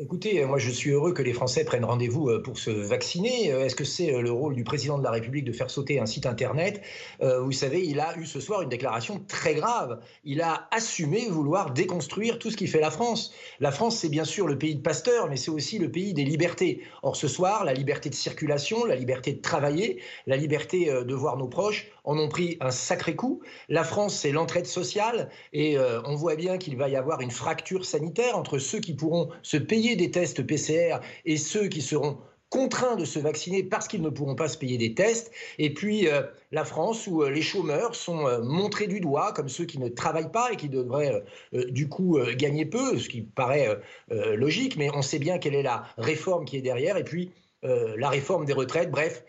Écoutez, 0.00 0.44
moi 0.44 0.58
je 0.58 0.68
suis 0.68 0.90
heureux 0.90 1.12
que 1.12 1.22
les 1.22 1.32
Français 1.32 1.64
prennent 1.64 1.84
rendez-vous 1.84 2.28
euh, 2.28 2.42
pour 2.42 2.58
se 2.58 2.70
vacciner. 2.70 3.52
Euh, 3.52 3.64
est-ce 3.64 3.76
que 3.76 3.84
c'est 3.84 4.12
euh, 4.12 4.20
le 4.20 4.32
rôle 4.32 4.56
du 4.56 4.64
président 4.64 4.98
de 4.98 5.04
la 5.04 5.12
République 5.12 5.44
de 5.44 5.52
faire 5.52 5.70
sauter 5.70 6.00
un 6.00 6.06
site 6.06 6.26
internet? 6.26 6.82
Vous 7.20 7.52
savez, 7.52 7.84
il 7.84 8.00
a 8.00 8.16
eu 8.18 8.26
ce 8.26 8.40
soir 8.40 8.62
une 8.62 8.68
déclaration 8.68 9.22
très 9.28 9.54
grave. 9.54 10.00
Il 10.24 10.42
a 10.42 10.68
assumé 10.70 11.28
vouloir 11.28 11.72
déconstruire 11.72 12.38
tout 12.38 12.50
ce 12.50 12.56
qui 12.56 12.66
fait 12.66 12.80
la 12.80 12.90
France. 12.90 13.32
La 13.60 13.70
France, 13.70 13.96
c'est 13.96 14.08
bien 14.08 14.24
sûr 14.24 14.46
le 14.46 14.58
pays 14.58 14.74
de 14.74 14.82
Pasteur, 14.82 15.28
mais 15.28 15.36
c'est 15.36 15.50
aussi 15.50 15.78
le 15.78 15.90
pays 15.90 16.14
des 16.14 16.24
libertés. 16.24 16.82
Or 17.02 17.16
ce 17.16 17.28
soir, 17.28 17.64
la 17.64 17.72
liberté 17.72 18.10
de 18.10 18.14
circulation, 18.14 18.84
la 18.84 18.96
liberté 18.96 19.32
de 19.32 19.40
travailler, 19.40 20.00
la 20.26 20.36
liberté 20.36 20.86
de 20.86 21.14
voir 21.14 21.36
nos 21.36 21.48
proches 21.48 21.88
en 22.04 22.18
ont 22.18 22.28
pris 22.28 22.56
un 22.60 22.70
sacré 22.70 23.16
coup. 23.16 23.40
La 23.68 23.84
France, 23.84 24.14
c'est 24.14 24.32
l'entraide 24.32 24.66
sociale 24.66 25.30
et 25.52 25.78
on 26.04 26.14
voit 26.14 26.36
bien 26.36 26.58
qu'il 26.58 26.76
va 26.76 26.88
y 26.88 26.96
avoir 26.96 27.20
une 27.20 27.30
fracture 27.30 27.84
sanitaire 27.84 28.36
entre 28.36 28.58
ceux 28.58 28.80
qui 28.80 28.94
pourront 28.94 29.30
se 29.42 29.56
payer 29.56 29.75
payer 29.76 29.94
des 29.94 30.10
tests 30.10 30.42
PCR 30.42 31.00
et 31.26 31.36
ceux 31.36 31.68
qui 31.68 31.82
seront 31.82 32.16
contraints 32.48 32.96
de 32.96 33.04
se 33.04 33.18
vacciner 33.18 33.62
parce 33.62 33.86
qu'ils 33.88 34.00
ne 34.00 34.08
pourront 34.08 34.34
pas 34.34 34.48
se 34.48 34.56
payer 34.56 34.78
des 34.78 34.94
tests. 34.94 35.30
Et 35.58 35.74
puis 35.74 36.08
euh, 36.08 36.22
la 36.50 36.64
France 36.64 37.06
où 37.06 37.22
euh, 37.22 37.28
les 37.28 37.42
chômeurs 37.42 37.94
sont 37.94 38.26
euh, 38.26 38.40
montrés 38.40 38.86
du 38.86 39.00
doigt 39.00 39.34
comme 39.34 39.50
ceux 39.50 39.66
qui 39.66 39.78
ne 39.78 39.88
travaillent 39.88 40.32
pas 40.32 40.50
et 40.50 40.56
qui 40.56 40.70
devraient 40.70 41.22
du 41.52 41.90
coup 41.90 42.18
gagner 42.38 42.64
peu, 42.64 42.98
ce 42.98 43.10
qui 43.10 43.20
paraît 43.20 43.68
logique, 44.10 44.78
mais 44.78 44.88
on 44.94 45.02
sait 45.02 45.18
bien 45.18 45.36
quelle 45.38 45.54
est 45.54 45.62
la 45.62 45.84
réforme 45.98 46.46
qui 46.46 46.56
est 46.56 46.62
derrière. 46.62 46.96
Et 46.96 47.04
puis 47.04 47.32
la 47.62 48.08
réforme 48.08 48.46
des 48.46 48.52
retraites. 48.52 48.90
Bref, 48.90 49.24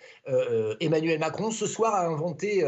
Emmanuel 0.79 1.19
Macron, 1.19 1.51
ce 1.51 1.65
soir, 1.65 1.95
a 1.95 2.05
inventé 2.05 2.63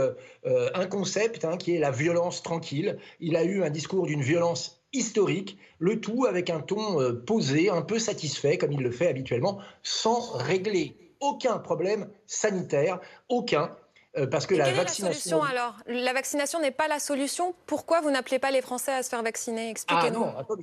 un 0.45 0.85
concept 0.87 1.45
hein, 1.45 1.57
qui 1.57 1.75
est 1.75 1.79
la 1.79 1.91
violence 1.91 2.41
tranquille. 2.41 2.97
Il 3.19 3.35
a 3.35 3.43
eu 3.43 3.63
un 3.63 3.69
discours 3.69 4.07
d'une 4.07 4.21
violence 4.21 4.78
historique, 4.93 5.57
le 5.79 5.99
tout 5.99 6.25
avec 6.25 6.49
un 6.49 6.61
ton 6.61 7.01
euh, 7.01 7.13
posé, 7.13 7.69
un 7.69 7.81
peu 7.81 7.99
satisfait, 7.99 8.57
comme 8.57 8.71
il 8.71 8.81
le 8.81 8.91
fait 8.91 9.07
habituellement, 9.07 9.59
sans 9.83 10.31
régler 10.33 10.95
aucun 11.19 11.57
problème 11.59 12.09
sanitaire, 12.25 12.99
aucun. 13.27 13.75
Euh, 14.17 14.25
parce 14.25 14.47
que 14.47 14.55
la 14.55 14.71
vaccination. 14.71 15.43
la 15.43 15.49
alors? 15.49 15.75
La 15.85 16.13
vaccination 16.13 16.59
n'est 16.59 16.71
pas 16.71 16.87
la 16.87 16.99
solution. 16.99 17.53
Pourquoi 17.67 18.01
vous 18.01 18.09
n'appelez 18.09 18.39
pas 18.39 18.51
les 18.51 18.61
Français 18.61 18.91
à 18.91 19.03
se 19.03 19.09
faire 19.09 19.21
vacciner? 19.21 19.69
Expliquez-nous. 19.69 20.23
Ah 20.23 20.45
non, 20.49 20.55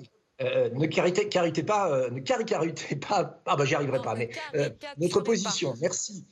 euh, 0.42 0.68
ne, 0.70 0.84
carité, 0.84 1.62
pas, 1.62 2.10
ne 2.10 2.20
pas, 3.08 3.40
ah 3.46 3.56
bah 3.56 3.64
j'y 3.64 3.74
arriverai 3.74 4.02
pas, 4.02 4.14
mais 4.14 4.28
notre 4.98 5.20
position, 5.20 5.74
merci. 5.80 6.26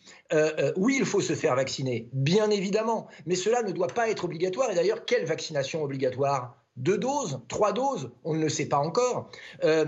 oui, 0.77 0.97
il 0.99 1.07
faut 1.07 1.23
se 1.23 1.35
faire 1.35 1.55
vacciner, 1.57 2.09
bien 2.13 2.51
évidemment, 2.51 3.07
mais 3.25 3.35
cela 3.35 3.63
ne 3.63 3.73
doit 3.73 3.87
pas 3.87 4.11
être 4.11 4.25
obligatoire. 4.25 4.71
Et 4.71 4.75
d'ailleurs, 4.75 5.07
quelle 5.07 5.25
vaccination 5.25 5.83
obligatoire? 5.83 6.64
Deux 6.77 6.99
doses, 6.99 7.41
trois 7.49 7.73
doses, 7.73 8.11
on 8.25 8.35
ne 8.35 8.41
le 8.41 8.49
sait 8.49 8.67
pas 8.67 8.79
encore. 8.79 9.31
Euh, 9.63 9.87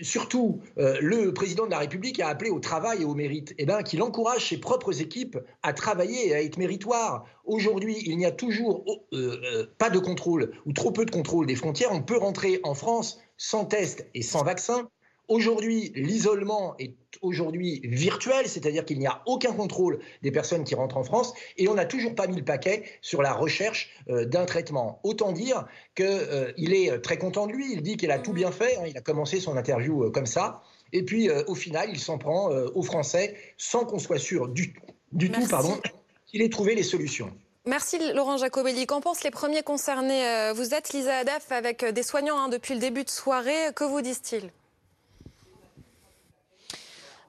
surtout, 0.00 0.60
euh, 0.78 0.96
le 1.00 1.34
président 1.34 1.66
de 1.66 1.70
la 1.70 1.78
République 1.78 2.20
a 2.20 2.28
appelé 2.28 2.50
au 2.50 2.60
travail 2.60 3.02
et 3.02 3.04
au 3.04 3.14
mérite, 3.14 3.54
eh 3.58 3.66
ben, 3.66 3.82
qu'il 3.82 4.02
encourage 4.02 4.48
ses 4.48 4.58
propres 4.58 5.00
équipes 5.00 5.38
à 5.62 5.72
travailler 5.72 6.28
et 6.28 6.34
à 6.34 6.42
être 6.42 6.56
méritoires. 6.56 7.26
Aujourd'hui, 7.44 7.96
il 8.06 8.16
n'y 8.16 8.26
a 8.26 8.32
toujours 8.32 8.84
euh, 9.12 9.66
pas 9.78 9.90
de 9.90 9.98
contrôle 9.98 10.52
ou 10.66 10.72
trop 10.72 10.90
peu 10.90 11.04
de 11.04 11.10
contrôle 11.10 11.46
des 11.46 11.56
frontières. 11.56 11.92
On 11.92 12.02
peut 12.02 12.16
rentrer 12.16 12.60
en 12.62 12.74
France 12.74 13.20
sans 13.36 13.64
test 13.64 14.06
et 14.14 14.22
sans 14.22 14.42
vaccin. 14.42 14.88
Aujourd'hui, 15.28 15.90
l'isolement 15.94 16.74
est 16.78 16.94
aujourd'hui 17.22 17.80
virtuel, 17.84 18.46
c'est-à-dire 18.46 18.84
qu'il 18.84 18.98
n'y 18.98 19.06
a 19.06 19.22
aucun 19.24 19.52
contrôle 19.52 20.00
des 20.22 20.30
personnes 20.30 20.64
qui 20.64 20.74
rentrent 20.74 20.98
en 20.98 21.04
France 21.04 21.32
et 21.56 21.66
on 21.68 21.74
n'a 21.74 21.86
toujours 21.86 22.14
pas 22.14 22.26
mis 22.26 22.36
le 22.36 22.44
paquet 22.44 22.84
sur 23.00 23.22
la 23.22 23.32
recherche 23.32 23.90
euh, 24.10 24.26
d'un 24.26 24.44
traitement. 24.44 25.00
Autant 25.02 25.32
dire 25.32 25.66
qu'il 25.94 26.06
euh, 26.06 26.52
est 26.58 26.90
euh, 26.90 26.98
très 26.98 27.16
content 27.16 27.46
de 27.46 27.52
lui, 27.52 27.72
il 27.72 27.82
dit 27.82 27.96
qu'il 27.96 28.10
a 28.10 28.18
tout 28.18 28.34
bien 28.34 28.52
fait, 28.52 28.76
hein, 28.76 28.84
il 28.86 28.96
a 28.98 29.00
commencé 29.00 29.40
son 29.40 29.56
interview 29.56 30.10
comme 30.10 30.26
ça, 30.26 30.62
et 30.92 31.02
puis 31.02 31.28
au 31.48 31.54
final, 31.54 31.88
il 31.90 31.98
s'en 31.98 32.18
prend 32.18 32.50
aux 32.50 32.82
Français 32.82 33.34
sans 33.56 33.84
qu'on 33.84 33.98
soit 33.98 34.18
sûr 34.18 34.46
du, 34.46 34.74
du 35.10 35.28
tout 35.28 35.44
pardon, 35.48 35.80
qu'il 36.26 36.40
ait 36.40 36.48
trouvé 36.48 36.76
les 36.76 36.84
solutions. 36.84 37.32
Merci 37.66 37.98
Laurent 38.12 38.36
Jacobelli. 38.36 38.86
Qu'en 38.86 39.00
pensent 39.00 39.24
les 39.24 39.32
premiers 39.32 39.62
concernés 39.62 40.52
Vous 40.54 40.72
êtes 40.72 40.92
Lisa 40.92 41.16
Adaf 41.16 41.50
avec 41.50 41.84
des 41.84 42.02
soignants 42.04 42.38
hein, 42.38 42.48
depuis 42.48 42.74
le 42.74 42.80
début 42.80 43.02
de 43.02 43.10
soirée. 43.10 43.72
Que 43.74 43.82
vous 43.82 44.02
disent-ils? 44.02 44.52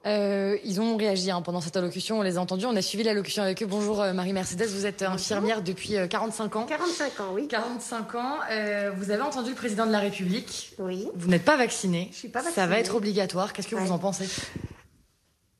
Euh, 0.06 0.56
ils 0.64 0.80
ont 0.80 0.96
réagi 0.96 1.30
hein, 1.30 1.42
pendant 1.42 1.60
cette 1.60 1.76
allocution, 1.76 2.20
on 2.20 2.22
les 2.22 2.36
a 2.36 2.40
entendus, 2.40 2.64
on 2.66 2.76
a 2.76 2.82
suivi 2.82 3.02
l'allocution 3.02 3.42
avec 3.42 3.62
eux. 3.62 3.66
Bonjour 3.66 4.00
euh, 4.00 4.12
Marie-Mercedes, 4.12 4.68
vous 4.68 4.86
êtes 4.86 5.02
infirmière 5.02 5.62
depuis 5.62 5.96
45 6.08 6.56
ans. 6.56 6.66
45 6.66 7.20
ans, 7.20 7.30
oui. 7.32 7.48
45 7.48 8.14
ans, 8.14 8.36
euh, 8.50 8.92
vous 8.96 9.10
avez 9.10 9.22
entendu 9.22 9.50
le 9.50 9.56
président 9.56 9.84
de 9.84 9.92
la 9.92 9.98
République. 9.98 10.74
Oui. 10.78 11.08
Vous 11.16 11.28
n'êtes 11.28 11.44
pas 11.44 11.56
vacciné. 11.56 12.08
Je 12.12 12.18
suis 12.18 12.28
pas 12.28 12.38
vaccinée. 12.38 12.54
Ça 12.54 12.66
va 12.68 12.78
être 12.78 12.94
obligatoire, 12.94 13.52
qu'est-ce 13.52 13.68
que 13.68 13.74
vous 13.74 13.90
en 13.90 13.98
pensez? 13.98 14.26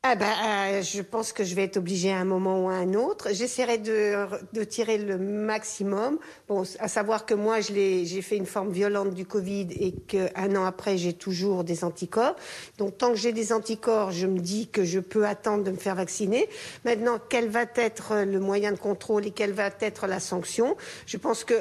Ah 0.08 0.14
ben, 0.14 0.26
euh, 0.26 0.82
je 0.82 1.02
pense 1.02 1.32
que 1.32 1.42
je 1.42 1.56
vais 1.56 1.64
être 1.64 1.78
obligée 1.78 2.12
à 2.12 2.18
un 2.18 2.24
moment 2.24 2.64
ou 2.64 2.68
à 2.68 2.74
un 2.74 2.94
autre. 2.94 3.30
J'essaierai 3.32 3.78
de, 3.78 4.62
tirer 4.62 4.98
le 4.98 5.18
maximum. 5.18 6.20
Bon, 6.46 6.62
à 6.78 6.86
savoir 6.86 7.26
que 7.26 7.34
moi, 7.34 7.58
j'ai 7.60 8.22
fait 8.22 8.36
une 8.36 8.46
forme 8.46 8.70
violente 8.70 9.14
du 9.14 9.26
Covid 9.26 9.66
et 9.72 9.90
qu'un 9.90 10.54
an 10.54 10.64
après, 10.64 10.96
j'ai 10.96 11.12
toujours 11.12 11.64
des 11.64 11.82
anticorps. 11.82 12.36
Donc, 12.78 12.98
tant 12.98 13.10
que 13.10 13.16
j'ai 13.16 13.32
des 13.32 13.52
anticorps, 13.52 14.12
je 14.12 14.28
me 14.28 14.38
dis 14.38 14.68
que 14.68 14.84
je 14.84 15.00
peux 15.00 15.26
attendre 15.26 15.64
de 15.64 15.72
me 15.72 15.76
faire 15.76 15.96
vacciner. 15.96 16.48
Maintenant, 16.84 17.18
quel 17.28 17.48
va 17.48 17.64
être 17.74 18.22
le 18.24 18.38
moyen 18.38 18.70
de 18.70 18.78
contrôle 18.78 19.26
et 19.26 19.32
quelle 19.32 19.52
va 19.52 19.70
être 19.80 20.06
la 20.06 20.20
sanction? 20.20 20.76
Je 21.06 21.16
pense 21.16 21.42
que 21.42 21.54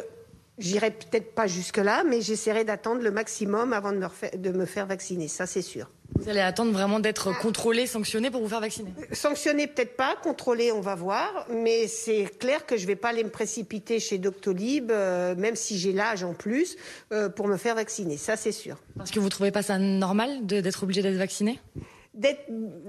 J'irai 0.57 0.91
peut-être 0.91 1.35
pas 1.35 1.47
jusque-là, 1.47 2.05
mais 2.05 2.21
j'essaierai 2.21 2.63
d'attendre 2.63 3.01
le 3.01 3.11
maximum 3.11 3.73
avant 3.73 3.91
de 3.91 4.51
me 4.51 4.65
faire 4.65 4.85
vacciner, 4.85 5.27
ça 5.27 5.45
c'est 5.45 5.61
sûr. 5.61 5.89
Vous 6.15 6.29
allez 6.29 6.39
attendre 6.39 6.71
vraiment 6.71 6.99
d'être 6.99 7.37
contrôlé, 7.39 7.87
sanctionné 7.87 8.31
pour 8.31 8.41
vous 8.41 8.47
faire 8.47 8.61
vacciner 8.61 8.93
Sanctionné 9.11 9.67
peut-être 9.67 9.95
pas, 9.95 10.15
contrôlé 10.15 10.71
on 10.71 10.81
va 10.81 10.95
voir, 10.95 11.45
mais 11.49 11.87
c'est 11.87 12.25
clair 12.39 12.65
que 12.65 12.77
je 12.77 12.87
vais 12.87 12.95
pas 12.95 13.09
aller 13.09 13.23
me 13.23 13.29
précipiter 13.29 13.99
chez 13.99 14.17
Doctolib, 14.17 14.91
euh, 14.91 15.35
même 15.35 15.55
si 15.55 15.77
j'ai 15.77 15.91
l'âge 15.91 16.23
en 16.23 16.33
plus, 16.33 16.77
euh, 17.11 17.29
pour 17.29 17.47
me 17.47 17.57
faire 17.57 17.75
vacciner, 17.75 18.17
ça 18.17 18.37
c'est 18.37 18.51
sûr. 18.51 18.77
Parce 18.97 19.11
que 19.11 19.19
vous 19.19 19.29
trouvez 19.29 19.51
pas 19.51 19.61
ça 19.61 19.77
normal 19.77 20.45
d'être 20.45 20.83
obligé 20.83 21.01
d'être 21.01 21.17
vacciné 21.17 21.59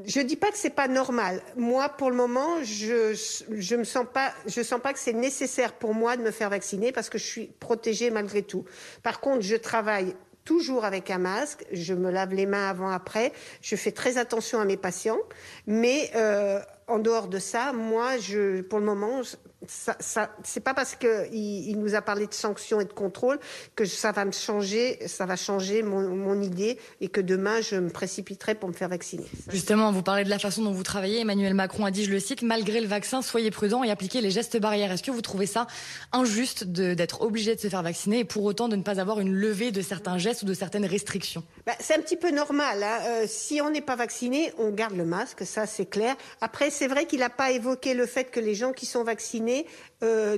je 0.05 0.21
dis 0.21 0.37
pas 0.37 0.51
que 0.51 0.59
c'est 0.59 0.71
pas 0.71 0.89
normal. 0.89 1.43
Moi, 1.57 1.89
pour 1.89 2.11
le 2.11 2.17
moment, 2.17 2.63
je 2.63 3.13
je 3.51 3.77
me 3.77 3.85
sens 3.85 4.07
pas, 4.13 4.33
je 4.47 4.63
sens 4.63 4.81
pas 4.81 4.93
que 4.93 4.99
c'est 4.99 5.13
nécessaire 5.13 5.73
pour 5.73 5.95
moi 5.95 6.17
de 6.17 6.23
me 6.23 6.31
faire 6.31 6.51
vacciner 6.51 6.93
parce 6.93 7.09
que 7.09 7.19
je 7.19 7.25
suis 7.25 7.47
protégée 7.59 8.11
malgré 8.11 8.43
tout. 8.43 8.65
Par 9.03 9.21
contre, 9.21 9.41
je 9.41 9.57
travaille 9.57 10.15
toujours 10.47 10.87
avec 10.87 11.11
un 11.11 11.19
masque, 11.19 11.67
je 11.73 11.93
me 11.93 12.11
lave 12.11 12.33
les 12.33 12.47
mains 12.47 12.71
avant 12.71 12.89
après, 12.89 13.33
je 13.61 13.77
fais 13.77 13.93
très 13.93 14.17
attention 14.17 14.61
à 14.61 14.65
mes 14.65 14.79
patients, 14.79 15.19
mais 15.67 16.11
euh, 16.15 16.61
en 16.87 16.99
dehors 16.99 17.29
de 17.29 17.39
ça, 17.39 17.75
moi, 17.75 18.17
je, 18.17 18.63
pour 18.63 18.79
le 18.79 18.87
moment, 18.87 19.21
ça, 19.67 19.97
ça 20.01 20.31
c'est 20.45 20.61
pas 20.61 20.75
parce 20.75 20.95
qu'il 20.95 21.09
il 21.33 21.79
nous 21.79 21.95
a 21.95 22.03
parlé 22.03 22.27
de 22.27 22.35
sanctions 22.35 22.81
et 22.81 22.85
de 22.85 22.93
contrôle 22.93 23.39
que 23.75 23.85
ça 23.85 24.13
va 24.13 24.25
me 24.25 24.33
changer, 24.33 24.99
ça 25.07 25.25
va 25.25 25.37
changer 25.37 25.83
mon, 25.83 26.15
mon, 26.15 26.41
idée 26.43 26.79
et 27.01 27.09
que 27.09 27.21
demain 27.21 27.61
je 27.63 27.77
me 27.77 27.89
précipiterai 27.89 28.55
pour 28.55 28.69
me 28.69 28.75
faire 28.75 28.89
vacciner. 28.89 29.25
Justement, 29.49 29.91
vous 29.93 30.03
parlez 30.03 30.25
de 30.25 30.31
la 30.31 30.39
façon 30.39 30.63
dont 30.63 30.73
vous 30.73 30.83
travaillez. 30.83 31.21
Emmanuel 31.21 31.55
Macron 31.55 31.87
a 31.87 31.91
dit, 31.91 32.05
je 32.05 32.11
le 32.11 32.21
cite, 32.21 32.43
malgré 32.43 32.81
le 32.81 32.87
vaccin, 32.87 33.23
soyez 33.23 33.51
prudents 33.51 33.83
et 33.83 33.91
appliquez 33.91 34.21
les 34.21 34.31
gestes 34.31 34.59
barrières. 34.59 34.93
Est-ce 34.93 35.03
que 35.03 35.11
vous 35.11 35.23
trouvez 35.23 35.47
ça 35.47 35.67
injuste 36.13 36.65
d'être 36.65 37.23
obligé 37.23 37.55
de 37.55 37.61
se 37.61 37.69
faire 37.69 37.83
vacciner 37.83 38.21
et 38.21 38.25
pour 38.25 38.45
autant 38.45 38.69
de 38.69 38.77
ne 38.77 38.83
pas 38.83 39.01
avoir 39.01 39.21
une 39.21 39.33
levée 39.33 39.73
de 39.73 39.81
certains 39.81 40.19
gestes 40.19 40.43
ou 40.43 40.47
de 40.47 40.55
certaines 40.55 40.87
restrictions? 40.87 41.43
Bah, 41.65 41.73
C'est 41.81 41.95
un 41.95 42.01
petit 42.01 42.17
peu 42.17 42.31
normal. 42.31 42.83
Hein. 42.83 42.99
Euh, 43.07 43.25
si 43.27 43.61
on 43.63 43.71
n'est 43.71 43.81
pas 43.81 43.97
vacciné, 43.97 44.53
on 44.59 44.71
garde 44.71 44.97
le 44.97 45.07
masque, 45.07 45.47
ça 45.47 45.67
c'est 45.67 45.87
clair. 45.87 46.15
Après, 46.43 46.71
c'est 46.71 46.89
vrai 46.89 47.07
qu'il 47.07 47.21
n'a 47.21 47.31
pas 47.31 47.51
évoqué 47.53 47.95
le 47.95 48.05
fait 48.05 48.31
que 48.31 48.41
les 48.41 48.55
gens 48.55 48.73
qui 48.73 48.85
sont 48.85 49.03
vaccinés 49.03 49.46
euh, 50.03 50.37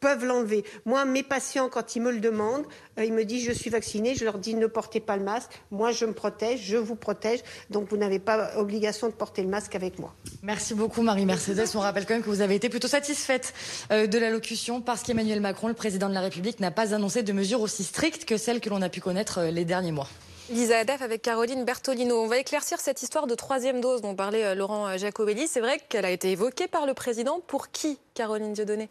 peuvent 0.00 0.24
l'enlever. 0.24 0.64
Moi, 0.84 1.04
mes 1.04 1.22
patients, 1.22 1.68
quand 1.68 1.96
ils 1.96 2.02
me 2.02 2.10
le 2.10 2.20
demandent, 2.20 2.66
euh, 2.98 3.04
ils 3.04 3.12
me 3.12 3.24
disent 3.24 3.46
je 3.46 3.52
suis 3.52 3.70
vacciné, 3.70 4.14
je 4.14 4.24
leur 4.24 4.38
dis 4.38 4.54
ne 4.54 4.66
portez 4.66 5.00
pas 5.00 5.16
le 5.16 5.24
masque. 5.24 5.50
Moi, 5.70 5.92
je 5.92 6.04
me 6.04 6.12
protège, 6.12 6.60
je 6.62 6.76
vous 6.76 6.96
protège. 6.96 7.40
Donc, 7.70 7.88
vous 7.90 7.96
n'avez 7.96 8.18
pas 8.18 8.56
obligation 8.56 9.08
de 9.08 9.12
porter 9.12 9.42
le 9.42 9.48
masque 9.48 9.74
avec 9.74 9.98
moi. 9.98 10.14
Merci 10.42 10.74
beaucoup, 10.74 11.02
Marie-Mercedes. 11.02 11.68
On 11.74 11.80
rappelle 11.80 12.06
quand 12.06 12.14
même 12.14 12.22
que 12.22 12.30
vous 12.30 12.40
avez 12.40 12.56
été 12.56 12.68
plutôt 12.68 12.88
satisfaite 12.88 13.54
euh, 13.90 14.06
de 14.06 14.18
l'allocution 14.18 14.80
parce 14.80 15.02
qu'Emmanuel 15.02 15.40
Macron, 15.40 15.68
le 15.68 15.74
président 15.74 16.08
de 16.08 16.14
la 16.14 16.20
République, 16.20 16.60
n'a 16.60 16.70
pas 16.70 16.94
annoncé 16.94 17.22
de 17.22 17.32
mesures 17.32 17.60
aussi 17.60 17.84
strictes 17.84 18.24
que 18.24 18.36
celles 18.36 18.60
que 18.60 18.70
l'on 18.70 18.82
a 18.82 18.88
pu 18.88 19.00
connaître 19.00 19.42
les 19.42 19.64
derniers 19.64 19.92
mois. 19.92 20.08
Lisa 20.52 20.80
Adaf 20.80 21.00
avec 21.00 21.22
Caroline 21.22 21.64
Bertolino. 21.64 22.22
On 22.22 22.26
va 22.26 22.36
éclaircir 22.36 22.78
cette 22.78 23.00
histoire 23.00 23.26
de 23.26 23.34
troisième 23.34 23.80
dose 23.80 24.02
dont 24.02 24.14
parlait 24.14 24.44
euh, 24.44 24.54
Laurent 24.54 24.86
euh, 24.86 24.98
Jacobelli. 24.98 25.48
C'est 25.48 25.60
vrai 25.60 25.80
qu'elle 25.88 26.04
a 26.04 26.10
été 26.10 26.30
évoquée 26.30 26.68
par 26.68 26.84
le 26.84 26.92
président. 26.92 27.40
Pour 27.46 27.70
qui, 27.70 27.98
Caroline 28.12 28.52
Dieudonné? 28.52 28.90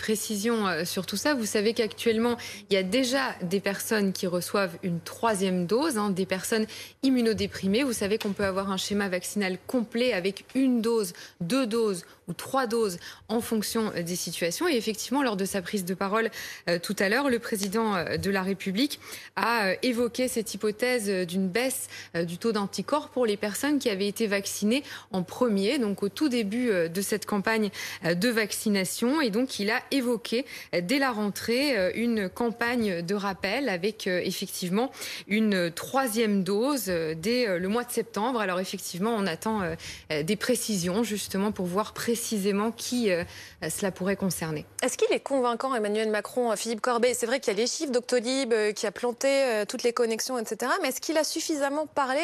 Précision 0.00 0.66
euh, 0.66 0.84
sur 0.84 1.04
tout 1.04 1.16
ça. 1.16 1.34
Vous 1.34 1.44
savez 1.44 1.74
qu'actuellement, 1.74 2.38
il 2.70 2.74
y 2.74 2.76
a 2.78 2.82
déjà 2.82 3.34
des 3.42 3.60
personnes 3.60 4.12
qui 4.12 4.26
reçoivent 4.26 4.76
une 4.82 4.98
troisième 4.98 5.66
dose, 5.66 5.98
hein, 5.98 6.08
des 6.08 6.24
personnes 6.24 6.66
immunodéprimées. 7.02 7.82
Vous 7.82 7.92
savez 7.92 8.16
qu'on 8.16 8.32
peut 8.32 8.46
avoir 8.46 8.72
un 8.72 8.78
schéma 8.78 9.08
vaccinal 9.10 9.58
complet 9.66 10.14
avec 10.14 10.46
une 10.54 10.80
dose, 10.80 11.12
deux 11.42 11.66
doses 11.66 12.04
ou 12.28 12.32
trois 12.32 12.66
doses 12.66 12.98
en 13.28 13.42
fonction 13.42 13.92
euh, 13.94 14.02
des 14.02 14.16
situations. 14.16 14.66
Et 14.68 14.74
effectivement, 14.74 15.22
lors 15.22 15.36
de 15.36 15.44
sa 15.44 15.60
prise 15.60 15.84
de 15.84 15.92
parole 15.92 16.30
euh, 16.68 16.78
tout 16.82 16.96
à 16.98 17.10
l'heure, 17.10 17.28
le 17.28 17.38
président 17.38 17.92
de 18.16 18.30
la 18.30 18.42
République 18.42 19.00
a 19.36 19.72
évoqué 19.82 20.28
cette 20.28 20.54
hypothèse 20.54 21.26
d'une 21.26 21.48
baisse 21.48 21.88
du 22.14 22.38
taux 22.38 22.52
d'anticorps 22.52 23.08
pour 23.08 23.26
les 23.26 23.36
personnes 23.36 23.78
qui 23.78 23.90
avaient 23.90 24.06
été 24.06 24.26
vaccinées 24.26 24.82
en 25.12 25.22
premier, 25.22 25.78
donc 25.78 26.02
au 26.02 26.08
tout 26.08 26.28
début 26.28 26.70
de 26.88 27.00
cette 27.02 27.26
campagne 27.26 27.70
de 28.04 28.28
vaccination. 28.28 29.20
Et 29.20 29.30
donc, 29.30 29.58
il 29.58 29.70
a 29.70 29.80
évoqué 29.90 30.44
dès 30.72 30.98
la 30.98 31.10
rentrée 31.10 31.92
une 31.94 32.28
campagne 32.28 33.02
de 33.02 33.14
rappel 33.14 33.68
avec 33.68 34.06
effectivement 34.06 34.90
une 35.26 35.70
troisième 35.70 36.42
dose 36.42 36.86
dès 36.86 37.58
le 37.58 37.68
mois 37.68 37.84
de 37.84 37.90
septembre. 37.90 38.40
Alors 38.40 38.60
effectivement, 38.60 39.14
on 39.16 39.26
attend 39.26 39.62
des 40.10 40.36
précisions 40.36 41.02
justement 41.02 41.52
pour 41.52 41.66
voir 41.66 41.92
précisément 41.92 42.70
qui 42.72 43.10
euh, 43.10 43.24
cela 43.68 43.90
pourrait 43.90 44.16
concerner. 44.16 44.64
Est-ce 44.82 44.96
qu'il 44.96 45.12
est 45.12 45.20
convaincant, 45.20 45.74
Emmanuel 45.74 46.10
Macron, 46.10 46.50
euh, 46.50 46.56
Philippe 46.56 46.80
Corbet? 46.80 47.14
C'est 47.14 47.26
vrai 47.26 47.40
qu'il 47.40 47.52
y 47.52 47.56
a 47.56 47.60
les 47.60 47.66
chiffres 47.66 47.92
d'Octolib 47.92 48.52
euh, 48.52 48.72
qui 48.72 48.86
a 48.86 48.90
planté 48.90 49.64
toutes 49.68 49.82
les 49.82 49.92
connexions, 49.92 50.38
etc. 50.38 50.72
Mais 50.82 50.88
est-ce 50.88 51.00
qu'il 51.00 51.16
a 51.18 51.24
suffisamment 51.24 51.86
parlé 51.86 52.20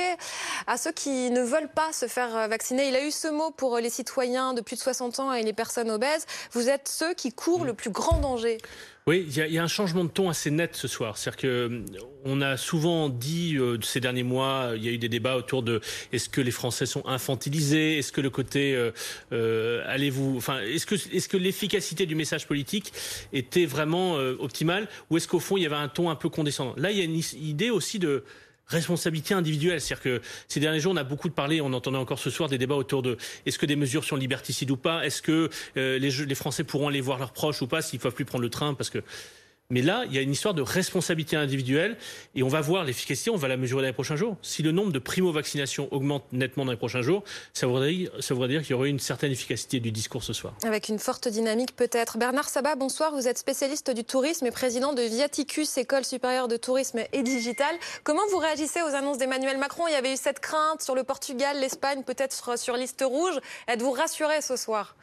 à 0.67 0.77
ceux 0.77 0.93
qui 0.93 1.31
ne 1.31 1.43
veulent 1.43 1.71
pas 1.73 1.93
se 1.93 2.07
faire 2.07 2.49
vacciner? 2.49 2.89
Il 2.89 2.97
a 2.97 3.05
eu 3.05 3.11
ce 3.11 3.29
mot 3.29 3.51
pour 3.51 3.79
les 3.79 3.91
citoyens 3.91 4.55
de 4.55 4.61
plus 4.61 4.77
de 4.77 4.81
60 4.81 5.21
ans 5.21 5.33
et 5.33 5.43
les 5.43 5.53
personnes 5.53 5.91
obèses. 5.91 6.27
Vous 6.53 6.69
êtes 6.69 6.89
ceux 6.89 7.15
qui 7.15 7.33
courent 7.33 7.56
le 7.64 7.75
plus 7.75 7.90
grand 7.90 8.21
danger. 8.21 8.59
Oui, 9.07 9.25
il 9.29 9.53
y, 9.53 9.59
a 9.59 9.62
un 9.62 9.69
changement 9.69 10.05
de 10.05 10.11
ton 10.11 10.29
assez 10.29 10.51
net 10.51 10.75
ce 10.75 10.88
soir. 10.88 11.16
C'est-à-dire 11.16 11.40
que 11.40 11.47
euh, 11.47 11.85
on 12.27 12.40
a 12.42 12.57
souvent 12.57 13.09
dit 13.09 13.57
euh, 13.57 13.79
ces 13.81 14.01
derniers 14.01 14.25
mois, 14.25 14.73
il 14.75 14.85
y 14.85 14.88
a 14.88 14.90
eu 14.90 14.99
des 14.99 15.09
débats 15.09 15.37
autour 15.37 15.62
de 15.62 15.81
est-ce 16.12 16.29
que 16.29 16.40
les 16.40 16.51
Français 16.51 16.85
sont 16.85 17.07
infantilisés, 17.07 17.99
est-ce 17.99 18.11
que 18.11 18.21
le 18.21 18.31
côté 18.31 18.75
euh, 18.75 18.90
euh 19.33 19.85
allez-vous, 19.87 20.35
enfin, 20.37 20.61
est-ce 20.61 20.87
que 20.87 20.97
est-ce 20.97 21.29
que 21.29 21.37
l'efficacité 21.37 22.05
du 22.05 22.16
message 22.16 22.47
politique 22.49 22.92
était 23.33 23.64
vraiment 23.64 24.19
euh, 24.19 24.37
optimale, 24.40 24.88
ou 25.09 25.16
est-ce 25.16 25.29
qu'au 25.29 25.38
fond 25.38 25.57
il 25.57 25.62
y 25.62 25.66
avait 25.66 25.77
un 25.77 25.88
ton 25.88 26.11
un 26.11 26.16
peu 26.16 26.29
condescendant? 26.29 26.75
Là, 26.77 26.90
il 26.90 26.99
y 26.99 27.01
a 27.01 27.05
une 27.05 27.21
idée 27.40 27.71
aussi 27.71 28.01
de 28.01 28.25
responsabilité 28.69 29.35
individuelle. 29.35 29.81
C'est-à-dire 29.81 30.03
que 30.03 30.23
ces 30.49 30.61
derniers 30.61 30.81
jours, 30.81 30.93
on 30.93 30.97
a 30.97 31.05
beaucoup 31.05 31.31
parlé, 31.31 31.61
on 31.61 31.73
entendait 31.73 31.99
encore 31.99 32.19
ce 32.19 32.31
soir 32.31 32.49
des 32.49 32.59
débats 32.59 32.75
autour 32.75 33.03
de 33.03 33.17
est-ce 33.45 33.59
que 33.59 33.67
des 33.67 33.77
mesures 33.77 34.05
sont 34.05 34.17
liberticides 34.17 34.71
ou 34.71 34.77
pas? 34.77 35.05
Est-ce 35.05 35.23
que 35.23 35.51
euh, 35.77 35.99
les, 35.99 36.11
les 36.11 36.35
Français 36.35 36.65
pourront 36.65 36.89
aller 36.89 37.01
voir 37.01 37.19
leurs 37.19 37.33
proches 37.33 37.63
ou 37.63 37.67
pas 37.67 37.83
s'ils 37.83 37.99
ne 37.99 38.03
peuvent 38.03 38.15
plus 38.15 38.25
prendre 38.25 38.43
le 38.43 38.51
train? 38.51 38.75
Parce 38.75 38.91
que 38.91 39.03
mais 39.71 39.83
là, 39.83 40.05
il 40.07 40.15
y 40.15 40.19
a 40.19 40.21
une 40.21 40.33
histoire 40.33 40.55
de 40.55 40.63
responsabilité 40.63 41.37
individuelle 41.37 41.97
et 42.35 42.43
on 42.43 42.49
va 42.49 42.61
voir 42.61 42.85
l'efficacité, 42.85 43.31
on 43.31 43.37
va 43.37 43.49
la 43.49 43.57
mesurer 43.57 43.83
dans 43.83 43.89
les 43.89 43.93
prochains 43.93 44.17
jours. 44.17 44.37
Si 44.43 44.63
le 44.63 44.71
nombre 44.71 44.93
de 44.93 44.99
primo-vaccinations 44.99 45.89
augmente 45.93 46.25
nettement 46.33 46.65
dans 46.65 46.71
les 46.71 46.77
prochains 46.77 47.03
jours, 47.03 47.25
ça 47.53 47.67
voudrait 47.67 47.93
dire, 47.93 48.11
dire 48.49 48.63
qu'il 48.63 48.71
y 48.71 48.75
aurait 48.75 48.91
une 48.91 49.01
certaine 49.01 49.33
efficacité 49.33 49.81
du 49.81 49.91
discours 49.91 50.23
ce 50.23 50.33
soir. 50.33 50.55
Avec 50.65 50.89
une 50.89 50.99
forte 50.99 51.29
dynamique 51.29 51.75
peut-être. 51.75 52.19
Bernard 52.19 52.49
Sabat, 52.49 52.77
bonsoir. 52.77 53.13
Vous 53.13 53.27
êtes 53.27 53.39
spécialiste 53.39 53.91
du 53.91 54.05
tourisme 54.05 54.47
et 54.47 54.51
président 54.51 54.93
de 54.93 55.03
Viaticus, 55.03 55.77
École 55.79 56.05
supérieure 56.05 56.49
de 56.49 56.57
tourisme 56.57 57.01
et 57.13 57.23
digital. 57.23 57.75
Comment 58.05 58.27
vous 58.31 58.39
réagissez 58.39 58.83
aux 58.83 58.95
annonces 58.95 59.19
d'Emmanuel 59.19 59.59
Macron? 59.59 59.89
Il 59.89 59.93
y 59.93 59.97
avait 59.97 60.13
eu 60.13 60.17
cette 60.17 60.41
crainte 60.41 60.83
sur 60.83 60.95
le 60.95 61.03
Portugal, 61.03 61.59
l'Espagne, 61.61 62.03
peut-être 62.05 62.59
sur 62.59 62.77
liste 62.77 63.05
rouge. 63.05 63.39
Êtes-vous 63.69 63.93
rassuré 63.93 64.41
ce 64.43 64.57
soir? 64.57 64.95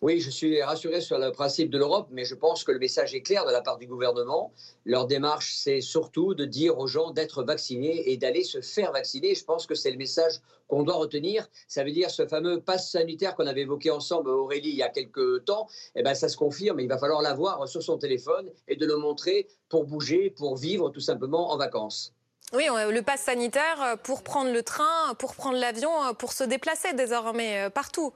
Oui, 0.00 0.20
je 0.20 0.30
suis 0.30 0.62
rassuré 0.62 1.00
sur 1.00 1.18
le 1.18 1.32
principe 1.32 1.70
de 1.70 1.78
l'Europe, 1.78 2.06
mais 2.12 2.24
je 2.24 2.36
pense 2.36 2.62
que 2.62 2.70
le 2.70 2.78
message 2.78 3.16
est 3.16 3.20
clair 3.20 3.44
de 3.44 3.50
la 3.50 3.62
part 3.62 3.78
du 3.78 3.88
gouvernement. 3.88 4.52
Leur 4.84 5.08
démarche, 5.08 5.54
c'est 5.56 5.80
surtout 5.80 6.34
de 6.34 6.44
dire 6.44 6.78
aux 6.78 6.86
gens 6.86 7.10
d'être 7.10 7.42
vaccinés 7.42 8.12
et 8.12 8.16
d'aller 8.16 8.44
se 8.44 8.60
faire 8.60 8.92
vacciner. 8.92 9.34
Je 9.34 9.44
pense 9.44 9.66
que 9.66 9.74
c'est 9.74 9.90
le 9.90 9.96
message 9.96 10.40
qu'on 10.68 10.84
doit 10.84 10.94
retenir. 10.94 11.48
Ça 11.66 11.82
veut 11.82 11.90
dire 11.90 12.10
ce 12.10 12.26
fameux 12.28 12.60
pass 12.60 12.92
sanitaire 12.92 13.34
qu'on 13.34 13.48
avait 13.48 13.62
évoqué 13.62 13.90
ensemble, 13.90 14.30
Aurélie, 14.30 14.68
il 14.68 14.76
y 14.76 14.82
a 14.82 14.88
quelques 14.88 15.44
temps. 15.44 15.66
Eh 15.96 16.04
ben, 16.04 16.14
ça 16.14 16.28
se 16.28 16.36
confirme. 16.36 16.78
Il 16.78 16.88
va 16.88 16.98
falloir 16.98 17.20
l'avoir 17.20 17.66
sur 17.66 17.82
son 17.82 17.98
téléphone 17.98 18.48
et 18.68 18.76
de 18.76 18.86
le 18.86 18.98
montrer 18.98 19.48
pour 19.68 19.84
bouger, 19.84 20.30
pour 20.30 20.56
vivre 20.56 20.90
tout 20.90 21.00
simplement 21.00 21.50
en 21.50 21.56
vacances. 21.56 22.14
Oui, 22.52 22.66
le 22.68 23.00
pass 23.00 23.22
sanitaire 23.22 23.98
pour 24.04 24.22
prendre 24.22 24.52
le 24.52 24.62
train, 24.62 25.14
pour 25.18 25.34
prendre 25.34 25.58
l'avion, 25.58 25.90
pour 26.18 26.32
se 26.32 26.44
déplacer 26.44 26.94
désormais 26.94 27.66
euh, 27.66 27.70
partout. 27.70 28.14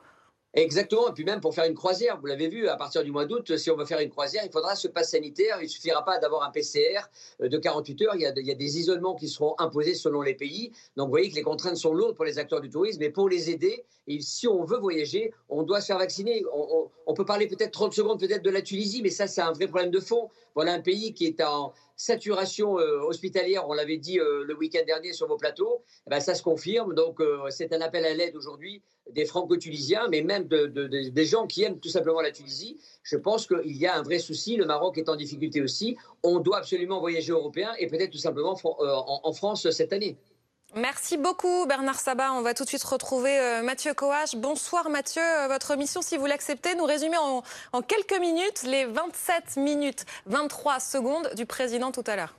Exactement, 0.55 1.09
et 1.09 1.13
puis 1.13 1.25
même 1.25 1.41
pour 1.41 1.55
faire 1.55 1.65
une 1.65 1.75
croisière, 1.75 2.21
vous 2.21 2.27
l'avez 2.27 2.49
vu, 2.49 2.69
à 2.69 2.77
partir 2.77 3.03
du 3.03 3.11
mois 3.11 3.25
d'août, 3.25 3.57
si 3.57 3.71
on 3.71 3.77
veut 3.77 3.87
faire 3.87 4.01
une 4.01 4.11
croisière, 4.11 4.43
il 4.45 4.53
faudra 4.53 4.77
ce 4.77 4.87
pass 4.87 5.13
sanitaire. 5.13 5.57
Il 5.61 5.65
ne 5.65 5.69
suffira 5.69 6.05
pas 6.05 6.19
d'avoir 6.19 6.43
un 6.43 6.51
PCR 6.51 7.09
euh, 7.41 7.49
de 7.49 7.57
48 7.57 8.03
heures, 8.03 8.15
il 8.17 8.21
y, 8.21 8.27
a, 8.27 8.33
des 8.33 8.79
isolements 8.79 9.15
qui 9.15 9.29
seront 9.29 9.55
imposés 9.59 9.95
selon 9.95 10.21
les 10.21 10.35
pays. 10.35 10.71
Donc 10.97 11.07
vous 11.07 11.13
voyez 11.13 11.31
que 11.31 11.37
les 11.37 11.43
contraintes 11.43 11.79
sont 11.79 11.95
lourdes 11.95 12.17
pour 12.17 12.27
les 12.27 12.39
acteurs 12.39 12.61
du 12.61 12.69
tourisme, 12.69 13.01
mais 13.01 13.09
pour 13.09 13.31
les 13.31 13.49
aider, 13.49 13.87
si 14.21 14.47
on 14.47 14.63
veut 14.65 14.79
voyager, 14.79 15.33
on 15.49 15.63
doit 15.63 15.81
se 15.81 15.87
faire 15.87 15.99
vacciner. 15.99 16.45
On 17.07 17.15
peut 17.15 17.25
parler 17.25 17.47
peut-être 17.47 17.73
30 17.73 17.95
secondes 17.95 18.21
peut-être 18.21 18.43
de 18.43 18.51
la 18.51 18.61
Tunisie, 18.61 19.01
mais 19.03 19.11
ça 19.11 19.27
c'est 19.27 19.41
un 19.41 19.53
vrai 19.53 19.69
problème 19.69 19.91
de 19.91 20.01
fond. 20.01 20.29
Voilà 20.55 20.75
un 20.75 20.81
pays 20.81 21.15
qui 21.15 21.27
est 21.27 21.41
en 21.43 21.73
saturation 22.03 22.81
euh, 22.81 23.01
hospitalière, 23.03 23.69
on 23.69 23.75
l'avait 23.75 23.97
dit 23.97 24.19
euh, 24.19 24.43
le 24.45 24.57
week-end 24.57 24.83
dernier 24.85 25.13
sur 25.13 25.29
vos 25.29 25.37
plateaux, 25.37 25.85
eh 26.07 26.11
ben, 26.11 26.19
ça 26.19 26.35
se 26.35 26.43
confirme. 26.43 26.95
Donc 26.95 27.21
euh, 27.21 27.49
c'est 27.51 27.73
un 27.73 27.81
appel 27.81 28.05
à 28.05 28.13
l'aide 28.13 28.35
aujourd'hui 28.35 28.83
des 29.11 29.25
franco-tunisiens, 29.25 30.09
mais 30.11 30.21
même 30.23 30.49
de, 30.49 30.67
de, 30.67 30.89
de, 30.89 31.11
des 31.11 31.25
gens 31.25 31.47
qui 31.47 31.63
aiment 31.63 31.79
tout 31.79 31.89
simplement 31.89 32.21
la 32.21 32.33
Tunisie. 32.33 32.81
Je 33.05 33.17
pense 33.17 33.47
qu'il 33.47 33.77
y 33.77 33.87
a 33.87 33.97
un 33.97 34.03
vrai 34.03 34.19
souci. 34.19 34.57
Le 34.57 34.67
Maroc 34.67 34.99
est 34.99 35.09
en 35.09 35.15
difficulté 35.15 35.63
aussi. 35.63 35.97
On 36.25 36.41
doit 36.41 36.59
absolument 36.59 36.99
voyager 36.99 37.31
européen 37.31 37.73
et 37.79 37.87
peut-être 37.87 38.11
tout 38.11 38.19
simplement 38.19 38.59
en, 38.65 39.21
en 39.23 39.33
France 39.33 39.71
cette 39.71 39.93
année. 39.93 40.19
Merci 40.75 41.19
beaucoup 41.19 41.67
Bernard 41.67 42.01
Sabat. 42.01 42.33
On 42.33 42.41
va 42.41 42.55
tout 42.55 42.65
de 42.65 42.69
suite 42.69 42.83
retrouver 42.85 43.39
euh, 43.39 43.63
Mathieu 43.63 43.93
Coache. 43.93 44.35
Bonsoir 44.37 44.89
Mathieu. 44.89 45.21
Euh, 45.23 45.49
votre 45.49 45.77
mission, 45.77 46.01
si 46.01 46.17
vous 46.17 46.25
l'acceptez, 46.25 46.75
nous 46.75 46.85
résumer 46.85 47.19
en, 47.19 47.43
en, 47.75 47.83
quelques 47.83 48.19
minutes 48.19 48.63
les 48.63 48.87
27 48.87 49.59
minutes 49.59 50.07
23 50.27 50.81
secondes 50.81 51.31
du 51.37 51.45
président 51.45 51.93
tout 51.93 52.05
à 52.07 52.17
l'heure. 52.17 52.35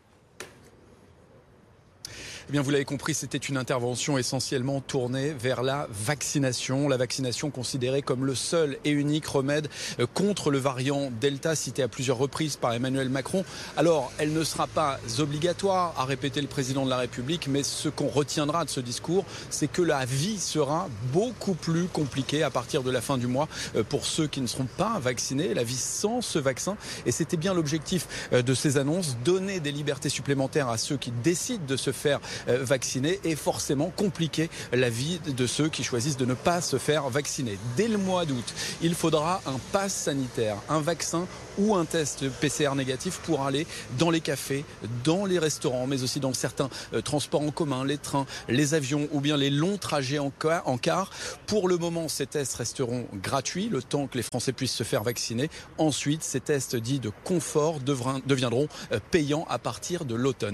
Eh 2.49 2.51
bien, 2.51 2.61
vous 2.61 2.71
l'avez 2.71 2.83
compris, 2.83 3.13
c'était 3.13 3.37
une 3.37 3.55
intervention 3.55 4.17
essentiellement 4.17 4.81
tournée 4.81 5.31
vers 5.31 5.63
la 5.63 5.87
vaccination. 5.89 6.89
La 6.89 6.97
vaccination 6.97 7.49
considérée 7.51 8.01
comme 8.01 8.25
le 8.25 8.35
seul 8.35 8.77
et 8.83 8.89
unique 8.89 9.27
remède 9.27 9.69
euh, 10.01 10.07
contre 10.13 10.51
le 10.51 10.57
variant 10.57 11.09
Delta 11.21 11.55
cité 11.55 11.83
à 11.83 11.87
plusieurs 11.87 12.17
reprises 12.17 12.57
par 12.57 12.73
Emmanuel 12.73 13.07
Macron. 13.07 13.45
Alors, 13.77 14.11
elle 14.17 14.33
ne 14.33 14.43
sera 14.43 14.67
pas 14.67 14.99
obligatoire, 15.19 15.93
a 15.97 16.03
répété 16.03 16.41
le 16.41 16.47
président 16.47 16.83
de 16.83 16.89
la 16.89 16.97
République, 16.97 17.47
mais 17.47 17.63
ce 17.63 17.87
qu'on 17.87 18.09
retiendra 18.09 18.65
de 18.65 18.69
ce 18.69 18.81
discours, 18.81 19.23
c'est 19.49 19.71
que 19.71 19.81
la 19.81 20.03
vie 20.03 20.37
sera 20.37 20.89
beaucoup 21.13 21.53
plus 21.53 21.85
compliquée 21.85 22.43
à 22.43 22.49
partir 22.49 22.83
de 22.83 22.91
la 22.91 22.99
fin 22.99 23.17
du 23.17 23.27
mois 23.27 23.47
euh, 23.77 23.83
pour 23.83 24.05
ceux 24.05 24.27
qui 24.27 24.41
ne 24.41 24.47
seront 24.47 24.67
pas 24.77 24.99
vaccinés, 24.99 25.53
la 25.53 25.63
vie 25.63 25.77
sans 25.77 26.21
ce 26.21 26.39
vaccin. 26.39 26.75
Et 27.05 27.13
c'était 27.13 27.37
bien 27.37 27.53
l'objectif 27.53 28.29
euh, 28.33 28.41
de 28.41 28.53
ces 28.53 28.77
annonces, 28.77 29.15
donner 29.23 29.61
des 29.61 29.71
libertés 29.71 30.09
supplémentaires 30.09 30.67
à 30.67 30.77
ceux 30.77 30.97
qui 30.97 31.11
décident 31.23 31.65
de 31.65 31.77
se 31.77 31.93
faire 31.93 32.19
vaccinés 32.47 33.19
et 33.23 33.35
forcément 33.35 33.91
compliquer 33.95 34.49
la 34.71 34.89
vie 34.89 35.19
de 35.19 35.47
ceux 35.47 35.69
qui 35.69 35.83
choisissent 35.83 36.17
de 36.17 36.25
ne 36.25 36.33
pas 36.33 36.61
se 36.61 36.77
faire 36.77 37.09
vacciner. 37.09 37.57
Dès 37.77 37.87
le 37.87 37.97
mois 37.97 38.25
d'août, 38.25 38.53
il 38.81 38.95
faudra 38.95 39.41
un 39.45 39.59
pass 39.71 39.93
sanitaire, 39.93 40.57
un 40.69 40.81
vaccin 40.81 41.27
ou 41.57 41.75
un 41.75 41.85
test 41.85 42.29
PCR 42.29 42.75
négatif 42.75 43.19
pour 43.23 43.43
aller 43.43 43.67
dans 43.97 44.09
les 44.09 44.21
cafés, 44.21 44.65
dans 45.03 45.25
les 45.25 45.39
restaurants, 45.39 45.87
mais 45.87 46.03
aussi 46.03 46.19
dans 46.19 46.33
certains 46.33 46.69
euh, 46.93 47.01
transports 47.01 47.41
en 47.41 47.51
commun, 47.51 47.85
les 47.85 47.97
trains, 47.97 48.25
les 48.47 48.73
avions 48.73 49.07
ou 49.11 49.21
bien 49.21 49.37
les 49.37 49.49
longs 49.49 49.77
trajets 49.77 50.19
en 50.19 50.31
car. 50.31 50.67
En 50.67 50.77
car. 50.77 51.11
Pour 51.45 51.67
le 51.67 51.77
moment, 51.77 52.07
ces 52.07 52.25
tests 52.25 52.55
resteront 52.55 53.07
gratuits 53.13 53.69
le 53.69 53.81
temps 53.81 54.07
que 54.07 54.17
les 54.17 54.23
Français 54.23 54.53
puissent 54.53 54.73
se 54.73 54.83
faire 54.83 55.03
vacciner. 55.03 55.49
Ensuite, 55.77 56.23
ces 56.23 56.39
tests 56.39 56.75
dits 56.75 56.99
de 56.99 57.11
confort 57.23 57.79
deviendront 57.79 58.67
payants 59.11 59.45
à 59.49 59.59
partir 59.59 60.05
de 60.05 60.15
l'automne. 60.15 60.51